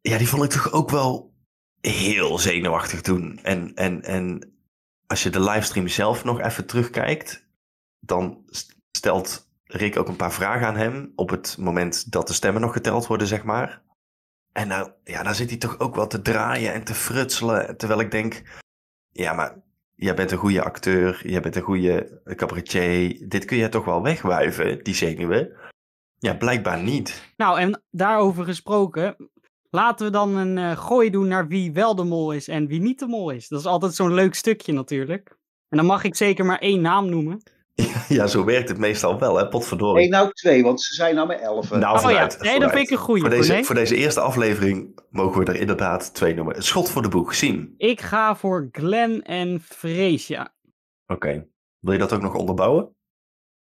ja, 0.00 0.18
die 0.18 0.28
vond 0.28 0.44
ik 0.44 0.50
toch 0.50 0.72
ook 0.72 0.90
wel 0.90 1.34
heel 1.80 2.38
zenuwachtig 2.38 3.00
doen. 3.00 3.38
En, 3.42 3.74
en, 3.74 4.02
en 4.02 4.54
als 5.06 5.22
je 5.22 5.30
de 5.30 5.40
livestream 5.40 5.88
zelf 5.88 6.24
nog 6.24 6.40
even 6.40 6.66
terugkijkt, 6.66 7.46
dan 8.00 8.42
st- 8.46 8.76
stelt 8.90 9.43
Rick 9.76 9.96
ook 9.96 10.08
een 10.08 10.16
paar 10.16 10.32
vragen 10.32 10.66
aan 10.66 10.76
hem 10.76 11.12
op 11.16 11.30
het 11.30 11.56
moment 11.58 12.12
dat 12.12 12.26
de 12.26 12.32
stemmen 12.32 12.62
nog 12.62 12.72
geteld 12.72 13.06
worden, 13.06 13.26
zeg 13.26 13.44
maar. 13.44 13.82
En 14.52 14.68
nou, 14.68 14.90
ja, 15.04 15.22
dan 15.22 15.34
zit 15.34 15.50
hij 15.50 15.58
toch 15.58 15.78
ook 15.78 15.94
wel 15.94 16.06
te 16.06 16.22
draaien 16.22 16.72
en 16.72 16.84
te 16.84 16.94
frutselen, 16.94 17.76
terwijl 17.76 18.00
ik 18.00 18.10
denk, 18.10 18.42
ja, 19.10 19.32
maar 19.32 19.62
jij 19.94 20.14
bent 20.14 20.30
een 20.30 20.38
goede 20.38 20.62
acteur, 20.62 21.28
jij 21.28 21.40
bent 21.40 21.56
een 21.56 21.62
goede 21.62 22.20
cabaretier, 22.24 23.28
dit 23.28 23.44
kun 23.44 23.56
je 23.56 23.68
toch 23.68 23.84
wel 23.84 24.02
wegwuiven, 24.02 24.84
die 24.84 24.94
zenuwen? 24.94 25.52
Ja, 26.18 26.34
blijkbaar 26.34 26.82
niet. 26.82 27.32
Nou, 27.36 27.58
en 27.58 27.82
daarover 27.90 28.44
gesproken, 28.44 29.30
laten 29.70 30.06
we 30.06 30.12
dan 30.12 30.36
een 30.36 30.58
eh, 30.58 30.78
gooi 30.78 31.10
doen 31.10 31.28
naar 31.28 31.48
wie 31.48 31.72
wel 31.72 31.94
de 31.94 32.04
mol 32.04 32.32
is 32.32 32.48
en 32.48 32.66
wie 32.66 32.80
niet 32.80 32.98
de 32.98 33.06
mol 33.06 33.30
is. 33.30 33.48
Dat 33.48 33.60
is 33.60 33.66
altijd 33.66 33.94
zo'n 33.94 34.14
leuk 34.14 34.34
stukje 34.34 34.72
natuurlijk. 34.72 35.36
En 35.68 35.76
dan 35.76 35.86
mag 35.86 36.04
ik 36.04 36.14
zeker 36.14 36.44
maar 36.44 36.58
één 36.58 36.80
naam 36.80 37.08
noemen. 37.08 37.42
Ja, 38.08 38.26
zo 38.26 38.44
werkt 38.44 38.68
het 38.68 38.78
meestal 38.78 39.18
wel, 39.18 39.36
hè, 39.36 39.48
potverdorie. 39.48 39.94
Nee, 39.96 40.08
nou 40.08 40.32
twee, 40.32 40.62
want 40.62 40.82
ze 40.82 40.94
zijn 40.94 41.14
nou 41.14 41.26
met 41.26 41.40
elf. 41.40 41.70
Nou, 41.70 41.94
oh 41.94 42.00
vooruit, 42.02 42.36
ja, 42.40 42.50
nee, 42.50 42.60
dat 42.60 42.70
vind 42.70 42.84
ik 42.84 42.90
een 42.90 42.96
goeie. 42.96 43.20
Voor 43.20 43.30
deze, 43.30 43.48
Corné. 43.48 43.64
voor 43.64 43.74
deze 43.74 43.96
eerste 43.96 44.20
aflevering 44.20 44.98
mogen 45.10 45.44
we 45.44 45.52
er 45.52 45.60
inderdaad 45.60 46.14
twee 46.14 46.34
noemen. 46.34 46.54
Het 46.54 46.64
schot 46.64 46.90
voor 46.90 47.02
de 47.02 47.08
boeg, 47.08 47.34
Siem. 47.34 47.74
Ik 47.76 48.00
ga 48.00 48.36
voor 48.36 48.68
Glenn 48.72 49.22
en 49.22 49.60
Freesia. 49.60 50.54
Oké. 51.06 51.46
Wil 51.78 51.92
je 51.92 51.98
dat 51.98 52.12
ook 52.12 52.22
nog 52.22 52.34
onderbouwen? 52.34 52.94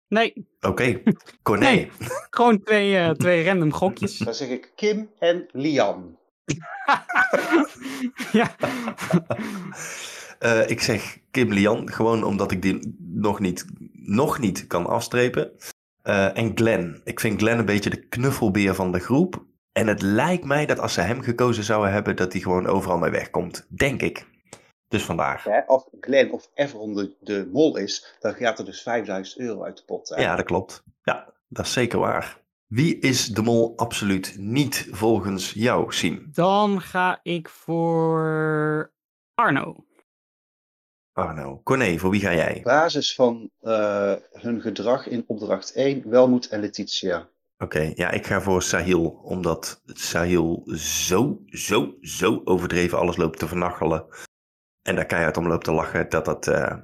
Nee, 0.07 0.47
Oké, 0.61 1.01
Corné. 1.43 1.65
Nee. 1.65 1.91
gewoon 2.29 2.63
twee, 2.63 2.97
eh, 2.97 3.09
twee 3.09 3.45
random 3.45 3.73
gokjes. 3.73 4.17
Dan 4.17 4.33
zeg 4.33 4.49
ik 4.49 4.71
Kim 4.75 5.11
en 5.19 5.45
Lian. 5.51 6.17
ja. 8.31 8.55
Eh, 10.41 10.69
ik 10.69 10.81
zeg 10.81 11.17
Kim 11.31 11.53
Lian, 11.53 11.91
gewoon 11.91 12.23
omdat 12.23 12.51
ik 12.51 12.61
die 12.61 12.95
nog 12.99 13.39
niet, 13.39 13.65
nog 13.93 14.39
niet 14.39 14.67
kan 14.67 14.85
afstrepen. 14.87 15.51
Eh, 16.01 16.37
en 16.37 16.51
Glenn. 16.55 17.01
Ik 17.03 17.19
vind 17.19 17.39
Glenn 17.39 17.59
een 17.59 17.65
beetje 17.65 17.89
de 17.89 18.07
knuffelbeer 18.07 18.75
van 18.75 18.91
de 18.91 18.99
groep. 18.99 19.45
En 19.71 19.87
het 19.87 20.01
lijkt 20.01 20.43
mij 20.43 20.65
dat 20.65 20.79
als 20.79 20.93
ze 20.93 21.01
hem 21.01 21.21
gekozen 21.21 21.63
zouden 21.63 21.91
hebben, 21.91 22.15
dat 22.15 22.31
hij 22.31 22.41
gewoon 22.41 22.67
overal 22.67 22.97
mee 22.97 23.11
wegkomt. 23.11 23.65
Denk 23.69 24.01
ik. 24.01 24.27
Dus 24.87 25.03
vandaar. 25.05 25.41
Hè, 25.43 25.65
Als 25.67 25.87
Glenn 25.99 26.31
of 26.31 26.49
Everon 26.53 26.93
de, 26.93 27.15
de 27.19 27.49
mol 27.53 27.77
is, 27.77 28.15
dan 28.19 28.33
gaat 28.33 28.59
er 28.59 28.65
dus 28.65 28.81
5000 28.81 29.39
euro 29.41 29.63
uit 29.63 29.77
de 29.77 29.83
pot. 29.85 30.09
hè. 30.09 30.21
Ja, 30.21 30.35
dat 30.35 30.45
klopt. 30.45 30.83
Ja, 31.03 31.33
dat 31.47 31.65
is 31.65 31.73
zeker 31.73 31.99
waar. 31.99 32.39
Wie 32.67 32.99
is 32.99 33.27
de 33.27 33.41
mol 33.41 33.73
absoluut 33.75 34.35
niet 34.37 34.87
volgens 34.91 35.51
jou, 35.53 35.93
Siem? 35.93 36.29
Dan 36.31 36.81
ga 36.81 37.19
ik 37.23 37.49
voor 37.49 38.91
Arno. 39.35 39.85
Arno. 41.13 41.61
Corné, 41.63 41.97
voor 41.97 42.09
wie 42.09 42.21
ga 42.21 42.33
jij? 42.33 42.57
Op 42.57 42.63
basis 42.63 43.15
van 43.15 43.49
eh, 43.59 44.13
hun 44.31 44.61
gedrag 44.61 45.07
in 45.07 45.23
opdracht 45.27 45.73
1, 45.73 46.09
Welmoed 46.09 46.47
en 46.49 46.59
Letitia. 46.59 47.29
Oké, 47.57 47.91
ja, 47.95 48.11
ik 48.11 48.25
ga 48.25 48.41
voor 48.41 48.61
Sahil, 48.61 49.05
omdat 49.23 49.81
Sahil 49.85 50.63
zo, 50.75 51.41
zo, 51.45 51.95
zo 52.01 52.41
overdreven 52.43 52.97
alles 52.97 53.17
loopt 53.17 53.39
te 53.39 53.47
vernachelen. 53.47 54.05
En 54.81 54.95
daar 54.95 55.05
keihard 55.05 55.37
om 55.37 55.47
loopt 55.47 55.63
te 55.63 55.71
lachen, 55.71 56.09
dat 56.09 56.25
dat... 56.25 56.47
eh, 56.47 56.77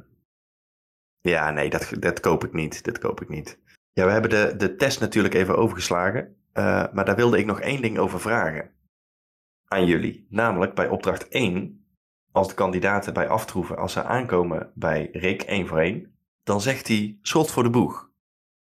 Ja, 1.22 1.52
nee, 1.52 1.70
dat, 1.70 1.92
dat 2.00 2.20
koop 2.20 2.44
ik 2.44 2.54
niet, 2.54 2.84
dat 2.84 3.00
koop 3.00 3.22
ik 3.22 3.30
niet. 3.30 3.60
Ja, 3.94 4.06
we 4.06 4.12
hebben 4.12 4.30
de, 4.30 4.54
de 4.58 4.76
test 4.76 5.00
natuurlijk 5.00 5.34
even 5.34 5.58
overgeslagen, 5.58 6.36
eh, 6.54 6.86
maar 6.94 7.06
daar 7.06 7.16
wilde 7.16 7.38
ik 7.38 7.46
nog 7.46 7.60
één 7.62 7.82
ding 7.82 7.98
over 7.98 8.20
vragen 8.20 8.72
aan 9.68 9.86
jullie. 9.86 10.28
Namelijk 10.30 10.74
bij 10.74 10.88
opdracht 10.88 11.28
1, 11.28 11.87
als 12.32 12.48
de 12.48 12.54
kandidaten 12.54 13.14
bij 13.14 13.28
aftroeven, 13.28 13.78
als 13.78 13.94
ze 13.94 14.04
aankomen 14.04 14.72
bij 14.76 15.10
Rick 15.12 15.42
één 15.42 15.68
voor 15.68 15.80
één, 15.80 16.16
dan 16.44 16.62
zegt 16.62 16.88
hij 16.88 17.18
schot 17.22 17.52
voor 17.52 17.64
de 17.64 17.70
boeg. 17.70 18.10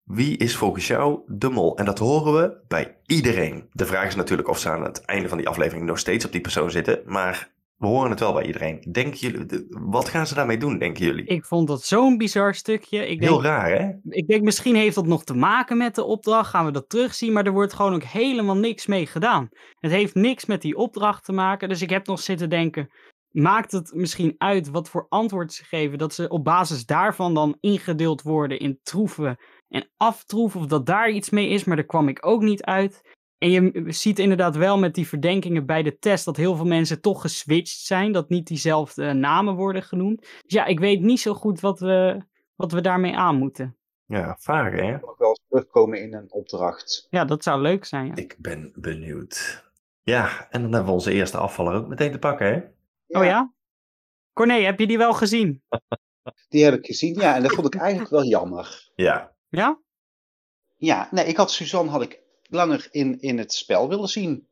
Wie 0.03 0.37
is 0.37 0.57
volgens 0.57 0.87
jou 0.87 1.20
de 1.27 1.48
mol? 1.48 1.77
En 1.77 1.85
dat 1.85 1.98
horen 1.98 2.35
we 2.35 2.57
bij 2.68 2.96
iedereen. 3.07 3.68
De 3.72 3.87
vraag 3.87 4.07
is 4.07 4.14
natuurlijk 4.14 4.48
of 4.48 4.59
ze 4.59 4.70
aan 4.70 4.85
het 4.85 5.05
einde 5.05 5.29
van 5.29 5.38
die 5.38 5.48
aflevering 5.48 5.87
nog 5.87 5.98
steeds 5.98 6.25
op 6.25 6.33
die 6.33 6.40
persoon 6.40 6.70
zitten. 6.70 7.03
Maar 7.07 7.53
we 7.83 7.88
horen 7.88 8.11
het 8.11 8.20
wel 8.20 8.33
bij 8.33 8.46
iedereen. 8.46 8.87
Denken 8.92 9.18
jullie, 9.18 9.66
wat 9.68 10.09
gaan 10.09 10.27
ze 10.27 10.35
daarmee 10.35 10.59
doen, 10.59 10.79
denken 10.79 11.05
jullie? 11.05 11.25
Ik 11.25 11.44
vond 11.44 11.68
dat 11.68 11.83
zo'n 11.83 12.16
bizar 12.16 12.55
stukje. 12.55 13.07
Ik 13.07 13.20
denk, 13.20 13.31
Heel 13.31 13.42
raar, 13.42 13.70
hè? 13.70 13.90
ik 14.09 14.27
denk 14.27 14.42
misschien 14.42 14.75
heeft 14.75 14.94
dat 14.94 15.07
nog 15.07 15.25
te 15.25 15.35
maken 15.35 15.77
met 15.77 15.94
de 15.94 16.05
opdracht. 16.05 16.51
Gaan 16.51 16.64
we 16.64 16.70
dat 16.70 16.88
terugzien. 16.88 17.33
Maar 17.33 17.46
er 17.46 17.53
wordt 17.53 17.72
gewoon 17.72 17.94
ook 17.94 18.03
helemaal 18.03 18.57
niks 18.57 18.87
mee 18.87 19.07
gedaan. 19.07 19.48
Het 19.79 19.90
heeft 19.90 20.14
niks 20.14 20.46
met 20.46 20.62
die 20.62 20.77
opdracht 20.77 21.25
te 21.25 21.33
maken. 21.33 21.68
Dus 21.68 21.83
ik 21.83 21.90
heb 21.90 22.07
nog 22.07 22.20
zitten 22.20 22.51
denken. 22.51 22.90
Maakt 23.33 23.73
het 23.73 23.92
misschien 23.95 24.35
uit 24.38 24.71
wat 24.71 24.88
voor 24.88 25.07
antwoord 25.09 25.53
ze 25.53 25.64
geven? 25.64 25.99
Dat 25.99 26.14
ze 26.14 26.29
op 26.29 26.45
basis 26.45 26.87
daarvan 26.87 27.35
dan 27.35 27.57
ingedeeld 27.61 28.23
worden 28.23 28.59
in 28.59 28.81
troeven 28.83 29.38
en 29.68 29.88
aftroeven. 29.97 30.61
Of 30.61 30.66
dat 30.66 30.87
daar 30.87 31.11
iets 31.11 31.31
mee 31.31 31.49
is. 31.49 31.64
Maar 31.64 31.77
daar 31.77 31.85
kwam 31.85 32.09
ik 32.09 32.27
ook 32.27 32.42
niet 32.42 32.62
uit. 32.62 33.01
En 33.38 33.51
je 33.51 33.85
ziet 33.87 34.18
inderdaad 34.18 34.57
wel 34.57 34.79
met 34.79 34.95
die 34.95 35.09
verdenkingen 35.09 35.66
bij 35.66 35.83
de 35.83 35.99
test 35.99 36.25
dat 36.25 36.37
heel 36.37 36.57
veel 36.57 36.66
mensen 36.66 37.01
toch 37.01 37.21
geswitcht 37.21 37.79
zijn. 37.79 38.12
Dat 38.12 38.29
niet 38.29 38.47
diezelfde 38.47 39.12
namen 39.12 39.55
worden 39.55 39.83
genoemd. 39.83 40.21
Dus 40.21 40.53
ja, 40.53 40.64
ik 40.64 40.81
weet 40.81 41.01
niet 41.01 41.21
zo 41.21 41.35
goed 41.35 41.61
wat 41.61 41.81
we, 41.81 42.23
wat 42.57 42.73
we 42.73 42.81
daarmee 42.81 43.16
aan 43.16 43.37
moeten. 43.37 43.77
Ja, 44.07 44.37
vaag, 44.38 44.73
hè? 44.73 44.90
Nog 44.92 45.18
wel 45.18 45.29
eens 45.29 45.45
terugkomen 45.49 46.03
in 46.03 46.14
een 46.14 46.33
opdracht. 46.33 47.07
Ja, 47.11 47.25
dat 47.25 47.42
zou 47.42 47.61
leuk 47.61 47.85
zijn. 47.85 48.07
Ja. 48.07 48.14
Ik 48.14 48.37
ben 48.38 48.73
benieuwd. 48.75 49.64
Ja, 50.03 50.47
en 50.51 50.62
dan 50.62 50.73
hebben 50.73 50.88
we 50.88 50.97
onze 50.97 51.12
eerste 51.12 51.38
afvaller 51.38 51.75
ook 51.75 51.88
meteen 51.88 52.12
te 52.12 52.18
pakken, 52.18 52.47
hè? 52.47 52.61
Oh 53.12 53.25
ja? 53.25 53.53
Corné, 54.33 54.55
heb 54.55 54.79
je 54.79 54.87
die 54.87 54.98
wel 54.98 55.12
gezien? 55.12 55.62
Die 56.48 56.64
heb 56.64 56.75
ik 56.75 56.87
gezien, 56.87 57.14
ja, 57.14 57.35
en 57.35 57.42
dat 57.42 57.53
vond 57.53 57.75
ik 57.75 57.81
eigenlijk 57.81 58.11
wel 58.11 58.25
jammer. 58.25 58.90
Ja. 58.94 59.35
Ja? 59.48 59.81
Ja, 60.77 61.09
nee, 61.11 61.25
ik 61.25 61.37
had 61.37 61.51
Suzanne 61.51 61.90
had 61.90 62.03
ik 62.03 62.20
langer 62.42 62.88
in, 62.90 63.20
in 63.20 63.38
het 63.38 63.53
spel 63.53 63.88
willen 63.88 64.09
zien. 64.09 64.48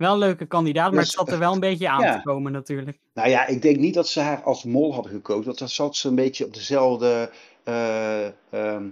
Wel 0.00 0.12
een 0.12 0.18
leuke 0.18 0.46
kandidaat, 0.46 0.90
maar 0.90 1.00
Ja, 1.00 1.06
het 1.06 1.10
zat 1.10 1.30
er 1.30 1.38
wel 1.38 1.52
een 1.52 1.60
beetje 1.60 1.88
aan 1.88 2.00
ja. 2.00 2.16
te 2.16 2.22
komen 2.22 2.52
natuurlijk. 2.52 2.98
Nou 3.14 3.28
ja, 3.28 3.46
ik 3.46 3.62
denk 3.62 3.76
niet 3.76 3.94
dat 3.94 4.08
ze 4.08 4.20
haar 4.20 4.42
als 4.42 4.64
mol 4.64 4.94
hadden 4.94 5.12
gekozen, 5.12 5.44
want 5.44 5.58
dan 5.58 5.68
zat 5.68 5.96
ze 5.96 6.08
een 6.08 6.14
beetje 6.14 6.44
op 6.44 6.54
dezelfde 6.54 7.30
eh, 7.64 8.26
ehm, 8.26 8.88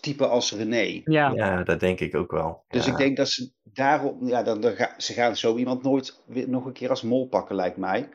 type 0.00 0.26
als 0.26 0.52
René. 0.52 1.00
Ja, 1.04 1.32
ja, 1.34 1.62
dat 1.62 1.80
denk 1.80 2.00
ik 2.00 2.14
ook 2.14 2.30
wel. 2.30 2.64
Dus 2.68 2.84
Ja. 2.84 2.90
ik 2.92 2.98
denk 2.98 3.16
dat 3.16 3.28
ze 3.28 3.50
daarom, 3.62 4.26
ja, 4.28 4.42
dan, 4.42 4.60
dan 4.60 4.72
ga, 4.74 4.94
ze 4.96 5.12
gaan 5.12 5.36
zo 5.36 5.56
iemand 5.56 5.82
nooit 5.82 6.20
weer 6.26 6.48
nog 6.48 6.64
een 6.64 6.72
keer 6.72 6.90
als 6.90 7.02
mol 7.02 7.26
pakken, 7.28 7.56
lijkt 7.56 7.76
mij. 7.76 8.08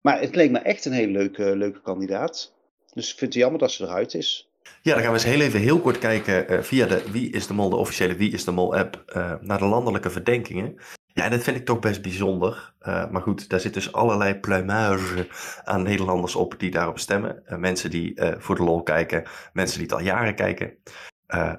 Maar 0.00 0.20
het 0.20 0.34
leek 0.34 0.50
me 0.50 0.58
echt 0.58 0.84
een 0.84 0.92
hele 0.92 1.12
leuke, 1.12 1.56
leuke 1.56 1.80
kandidaat. 1.80 2.52
Dus 2.92 3.12
ik 3.12 3.18
vind 3.18 3.32
het 3.32 3.42
jammer 3.42 3.60
dat 3.60 3.72
ze 3.72 3.84
eruit 3.84 4.14
is. 4.14 4.48
Ja, 4.82 4.92
dan 4.94 5.02
gaan 5.02 5.12
we 5.12 5.18
eens 5.18 5.28
heel 5.36 5.40
even 5.40 5.60
heel 5.60 5.80
kort 5.80 5.98
kijken 5.98 6.48
eh, 6.48 6.60
via 6.60 6.86
de 6.86 7.10
Wie 7.10 7.30
is 7.30 7.46
de 7.46 7.54
Mol, 7.54 7.68
de 7.70 7.76
officiële 7.76 8.14
Wie 8.16 8.32
is 8.32 8.44
de 8.44 8.50
Mol 8.50 8.76
app, 8.76 9.02
eh, 9.06 9.34
naar 9.40 9.58
de 9.58 9.64
landelijke 9.64 10.10
verdenkingen. 10.10 10.76
Ja, 11.14 11.28
dat 11.28 11.42
vind 11.42 11.56
ik 11.56 11.64
toch 11.64 11.78
best 11.78 12.02
bijzonder. 12.02 12.74
Eh, 12.78 13.10
maar 13.10 13.22
goed, 13.22 13.48
daar 13.48 13.60
zit 13.60 13.74
dus 13.74 13.92
allerlei 13.92 14.34
pluimage 14.34 15.28
aan 15.64 15.82
Nederlanders 15.82 16.34
op 16.34 16.54
die 16.58 16.70
daarop 16.70 16.98
stemmen. 16.98 17.46
Eh, 17.46 17.58
mensen 17.58 17.90
die 17.90 18.14
eh, 18.14 18.40
voor 18.40 18.54
de 18.54 18.62
lol 18.62 18.82
kijken, 18.82 19.24
mensen 19.52 19.78
die 19.78 19.86
het 19.86 19.96
al 19.96 20.04
jaren 20.04 20.34
kijken. 20.34 20.74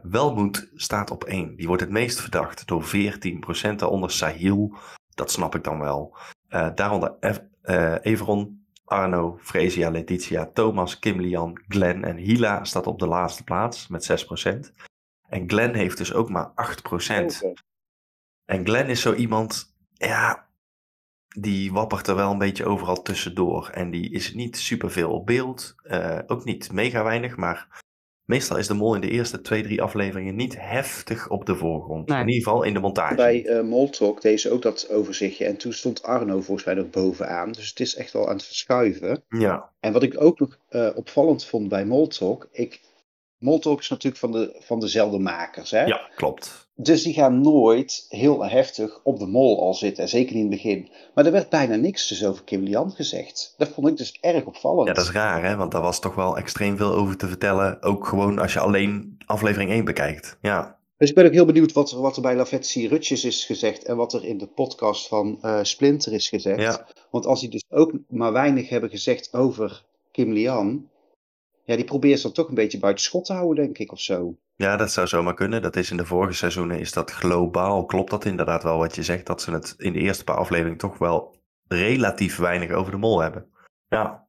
Welmoed 0.01 0.71
staat 0.75 1.11
op 1.11 1.23
1. 1.23 1.55
Die 1.55 1.67
wordt 1.67 1.81
het 1.81 1.91
meest 1.91 2.21
verdacht 2.21 2.67
door 2.67 2.83
14%. 2.83 3.79
Daaronder 3.79 4.11
Sahil, 4.11 4.75
dat 5.13 5.31
snap 5.31 5.55
ik 5.55 5.63
dan 5.63 5.79
wel. 5.79 6.17
Daaronder 6.75 7.15
Ev- 7.19 7.37
eh, 7.61 7.95
Everon, 8.01 8.65
Arno, 8.85 9.37
Fresia, 9.41 9.89
Letitia, 9.89 10.49
Thomas, 10.53 10.99
Kim 10.99 11.21
Lian, 11.21 11.61
Glenn 11.67 12.03
en 12.03 12.17
Hila 12.17 12.63
staat 12.63 12.87
op 12.87 12.99
de 12.99 13.07
laatste 13.07 13.43
plaats 13.43 13.87
met 13.87 14.03
6%. 14.03 14.73
En 15.29 15.49
Glenn 15.49 15.73
heeft 15.75 15.97
dus 15.97 16.13
ook 16.13 16.29
maar 16.29 16.51
8%. 16.55 17.41
En 18.45 18.65
Glenn 18.65 18.89
is 18.89 19.01
zo 19.01 19.13
iemand, 19.13 19.75
ja, 19.93 20.47
die 21.37 21.71
wappert 21.71 22.07
er 22.07 22.15
wel 22.15 22.31
een 22.31 22.37
beetje 22.37 22.65
overal 22.65 23.01
tussendoor. 23.01 23.69
En 23.69 23.91
die 23.91 24.11
is 24.11 24.33
niet 24.33 24.57
superveel 24.57 25.11
op 25.11 25.25
beeld, 25.25 25.75
eh, 25.83 26.19
ook 26.27 26.43
niet 26.45 26.71
mega 26.71 27.03
weinig, 27.03 27.37
maar 27.37 27.83
meestal 28.25 28.57
is 28.57 28.67
de 28.67 28.73
mol 28.73 28.95
in 28.95 29.01
de 29.01 29.09
eerste 29.09 29.41
twee, 29.41 29.63
drie 29.63 29.81
afleveringen 29.81 30.35
niet 30.35 30.55
heftig 30.59 31.29
op 31.29 31.45
de 31.45 31.55
voorgrond. 31.55 32.07
Nee. 32.07 32.21
In 32.21 32.27
ieder 32.27 32.43
geval 32.43 32.63
in 32.63 32.73
de 32.73 32.79
montage. 32.79 33.15
Bij 33.15 33.45
eh 33.45 33.63
Moltalk 33.63 34.21
deed 34.21 34.41
ze 34.41 34.51
ook 34.51 34.61
dat 34.61 34.89
overzichtje 34.89 35.45
en 35.45 35.57
toen 35.57 35.73
stond 35.73 36.03
Arno 36.03 36.41
volgens 36.41 36.65
mij 36.65 36.75
nog 36.75 36.89
bovenaan. 36.89 37.51
Dus 37.51 37.69
het 37.69 37.79
is 37.79 37.95
echt 37.95 38.13
wel 38.13 38.27
aan 38.27 38.35
het 38.35 38.45
verschuiven. 38.45 39.23
Ja, 39.29 39.71
En 39.79 39.93
wat 39.93 40.03
ik 40.03 40.21
ook 40.21 40.39
nog 40.39 40.59
eh, 40.69 40.89
opvallend 40.95 41.45
vond 41.45 41.69
bij 41.69 41.85
Moltalk, 41.85 42.47
ik, 42.51 42.81
Moltalk 43.39 43.79
is 43.79 43.89
natuurlijk 43.89 44.21
van, 44.21 44.31
de, 44.31 44.55
van 44.59 44.79
dezelfde 44.79 45.19
makers. 45.19 45.71
Hè? 45.71 45.83
ja, 45.85 46.01
klopt. 46.15 46.63
Dus 46.77 47.03
die 47.03 47.13
gaan 47.13 47.41
nooit 47.41 48.05
heel 48.09 48.45
heftig 48.45 48.99
op 49.03 49.19
de 49.19 49.25
mol 49.27 49.61
al 49.61 49.73
zitten, 49.73 50.03
en 50.03 50.09
zeker 50.09 50.35
niet 50.35 50.43
in 50.45 50.51
het 50.51 50.61
begin. 50.61 50.89
Maar 51.13 51.25
er 51.25 51.31
werd 51.31 51.49
bijna 51.49 51.75
niks 51.75 52.07
dus 52.07 52.25
over 52.25 52.43
Kim 52.43 52.63
Lian 52.63 52.91
gezegd. 52.91 53.53
Dat 53.57 53.67
vond 53.69 53.87
ik 53.87 53.97
dus 53.97 54.17
erg 54.21 54.45
opvallend. 54.45 54.87
Ja, 54.87 54.93
dat 54.93 55.03
is 55.03 55.11
raar, 55.11 55.43
hè? 55.43 55.55
Want 55.55 55.71
daar 55.71 55.81
was 55.81 55.99
toch 55.99 56.15
wel 56.15 56.37
extreem 56.37 56.77
veel 56.77 56.93
over 56.93 57.17
te 57.17 57.27
vertellen. 57.27 57.81
Ook 57.83 58.07
gewoon 58.07 58.39
als 58.39 58.53
je 58.53 58.59
alleen 58.59 59.17
aflevering 59.25 59.71
1 59.71 59.85
bekijkt. 59.85 60.37
Ja, 60.41 60.77
Dus 60.97 61.09
ik 61.09 61.15
ben 61.15 61.25
ook 61.25 61.31
heel 61.33 61.45
benieuwd 61.45 61.71
wat, 61.73 61.91
er- 61.91 62.01
wat 62.01 62.15
er 62.15 62.21
bij 62.21 62.35
Lavetsi 62.35 62.87
Rutjes 62.87 63.25
is 63.25 63.45
gezegd 63.45 63.83
en 63.83 63.95
wat 63.95 64.13
er 64.13 64.25
in 64.25 64.37
de 64.37 64.47
podcast 64.47 65.07
van 65.07 65.37
eh, 65.41 65.59
Splinter 65.61 66.13
is 66.13 66.29
gezegd. 66.29 66.61
ja. 66.61 66.87
Want 67.11 67.25
als 67.25 67.39
die 67.39 67.49
dus 67.49 67.63
ook 67.69 67.91
maar 68.07 68.31
weinig 68.33 68.69
hebben 68.69 68.89
gezegd 68.89 69.33
over 69.33 69.83
Kim 70.11 70.31
Lian, 70.33 70.89
ja, 71.65 71.75
die 71.75 71.85
probeert 71.85 72.17
ze 72.17 72.23
dan 72.23 72.33
toch 72.33 72.47
een 72.47 72.55
beetje 72.55 72.79
buiten 72.79 73.03
schot 73.03 73.25
te 73.25 73.33
houden, 73.33 73.63
denk 73.63 73.77
ik, 73.77 73.91
of 73.91 73.99
zo. 73.99 74.37
Ja, 74.55 74.77
dat 74.77 74.91
zou 74.91 75.07
zomaar 75.07 75.33
kunnen. 75.33 75.61
Dat 75.61 75.75
is 75.75 75.91
in 75.91 75.97
de 75.97 76.05
vorige 76.05 76.33
seizoenen 76.33 76.79
is 76.79 76.93
dat 76.93 77.11
globaal. 77.11 77.85
Klopt 77.85 78.09
dat 78.09 78.25
inderdaad 78.25 78.63
wel 78.63 78.77
wat 78.77 78.95
je 78.95 79.03
zegt? 79.03 79.25
Dat 79.25 79.41
ze 79.41 79.51
het 79.51 79.73
in 79.77 79.93
de 79.93 79.99
eerste 79.99 80.23
paar 80.23 80.37
afleveringen 80.37 80.77
toch 80.77 80.97
wel 80.97 81.35
relatief 81.67 82.37
weinig 82.37 82.71
over 82.71 82.91
de 82.91 82.97
mol 82.97 83.21
hebben. 83.21 83.45
Ja. 83.87 84.27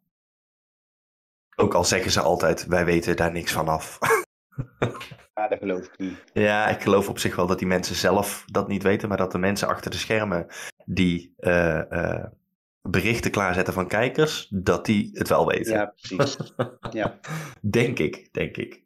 Ook 1.56 1.74
al 1.74 1.84
zeggen 1.84 2.11
ze 2.11 2.20
altijd, 2.20 2.66
wij 2.66 2.84
weten 2.84 3.16
daar 3.16 3.32
niks 3.32 3.52
van 3.52 3.68
af. 3.68 3.98
Ja, 5.34 5.48
dat 5.48 5.58
geloof 5.58 5.84
ik 5.84 5.98
niet. 5.98 6.24
ja, 6.32 6.66
ik 6.66 6.82
geloof 6.82 7.08
op 7.08 7.18
zich 7.18 7.36
wel 7.36 7.46
dat 7.46 7.58
die 7.58 7.66
mensen 7.68 7.94
zelf 7.94 8.44
dat 8.46 8.68
niet 8.68 8.82
weten. 8.82 9.08
Maar 9.08 9.18
dat 9.18 9.32
de 9.32 9.38
mensen 9.38 9.68
achter 9.68 9.90
de 9.90 9.96
schermen 9.96 10.46
die 10.84 11.34
eh, 11.36 11.92
eh, 11.92 12.24
berichten 12.91 13.30
klaarzetten 13.30 13.74
van 13.74 13.89
kijkers, 13.89 14.49
dat 14.51 14.87
die 14.87 15.11
het 15.12 15.28
wel 15.28 15.47
weten. 15.47 15.72
Ja, 15.72 15.95
precies. 16.01 16.37
ja. 16.91 17.18
Denk 17.61 17.99
ik, 17.99 18.28
denk 18.32 18.57
ik. 18.57 18.84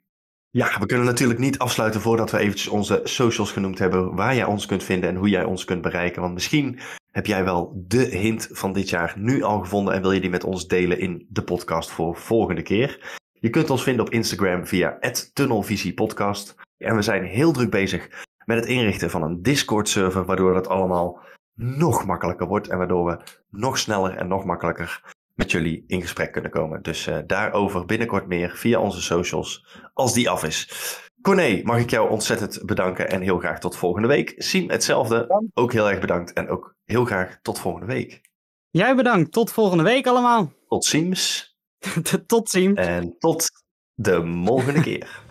Ja, 0.52 0.78
we 0.78 0.86
kunnen 0.86 1.06
natuurlijk 1.06 1.40
niet 1.40 1.58
afsluiten 1.58 2.00
voordat 2.00 2.30
we 2.30 2.38
eventjes 2.38 2.68
onze 2.68 3.00
socials 3.04 3.52
genoemd 3.52 3.78
hebben. 3.78 4.14
Waar 4.14 4.34
jij 4.34 4.44
ons 4.44 4.66
kunt 4.66 4.84
vinden 4.84 5.08
en 5.08 5.16
hoe 5.16 5.28
jij 5.28 5.44
ons 5.44 5.64
kunt 5.64 5.82
bereiken. 5.82 6.22
Want 6.22 6.34
misschien 6.34 6.78
heb 7.10 7.26
jij 7.26 7.44
wel 7.44 7.84
de 7.86 8.04
hint 8.04 8.48
van 8.52 8.72
dit 8.72 8.88
jaar 8.88 9.14
nu 9.16 9.42
al 9.42 9.60
gevonden 9.60 9.94
en 9.94 10.02
wil 10.02 10.12
je 10.12 10.20
die 10.20 10.30
met 10.30 10.44
ons 10.44 10.66
delen 10.66 10.98
in 10.98 11.26
de 11.28 11.42
podcast 11.42 11.90
voor 11.90 12.16
volgende 12.16 12.62
keer. 12.62 13.18
Je 13.32 13.50
kunt 13.50 13.70
ons 13.70 13.82
vinden 13.82 14.06
op 14.06 14.12
Instagram 14.12 14.66
via 14.66 14.98
tunnelvisiepodcast. 15.32 16.54
En 16.78 16.96
we 16.96 17.02
zijn 17.02 17.24
heel 17.24 17.52
druk 17.52 17.70
bezig 17.70 18.08
met 18.44 18.56
het 18.56 18.66
inrichten 18.66 19.10
van 19.10 19.22
een 19.22 19.42
Discord-server, 19.42 20.24
waardoor 20.24 20.54
dat 20.54 20.68
allemaal 20.68 21.20
nog 21.62 22.06
makkelijker 22.06 22.46
wordt 22.46 22.68
en 22.68 22.78
waardoor 22.78 23.04
we 23.04 23.18
nog 23.50 23.78
sneller 23.78 24.16
en 24.16 24.28
nog 24.28 24.44
makkelijker 24.44 25.02
met 25.34 25.50
jullie 25.50 25.84
in 25.86 26.00
gesprek 26.00 26.32
kunnen 26.32 26.50
komen. 26.50 26.82
Dus 26.82 27.06
uh, 27.06 27.18
daarover 27.26 27.86
binnenkort 27.86 28.26
meer 28.26 28.50
via 28.50 28.80
onze 28.80 29.02
socials, 29.02 29.66
als 29.94 30.12
die 30.12 30.30
af 30.30 30.44
is. 30.44 30.68
Corné, 31.22 31.60
mag 31.64 31.78
ik 31.78 31.90
jou 31.90 32.10
ontzettend 32.10 32.66
bedanken 32.66 33.08
en 33.08 33.20
heel 33.20 33.38
graag 33.38 33.58
tot 33.58 33.76
volgende 33.76 34.08
week. 34.08 34.34
Siem, 34.36 34.70
hetzelfde. 34.70 35.48
Ook 35.54 35.72
heel 35.72 35.90
erg 35.90 36.00
bedankt 36.00 36.32
en 36.32 36.48
ook 36.48 36.74
heel 36.84 37.04
graag 37.04 37.38
tot 37.42 37.58
volgende 37.58 37.86
week. 37.86 38.20
Jij 38.70 38.94
bedankt. 38.94 39.32
Tot 39.32 39.52
volgende 39.52 39.84
week 39.84 40.06
allemaal. 40.06 40.52
Tot 40.68 40.84
ziens. 40.84 41.54
tot 42.26 42.50
ziens. 42.50 42.78
En 42.78 43.18
tot 43.18 43.50
de 43.94 44.32
volgende 44.46 44.80
keer. 44.80 45.22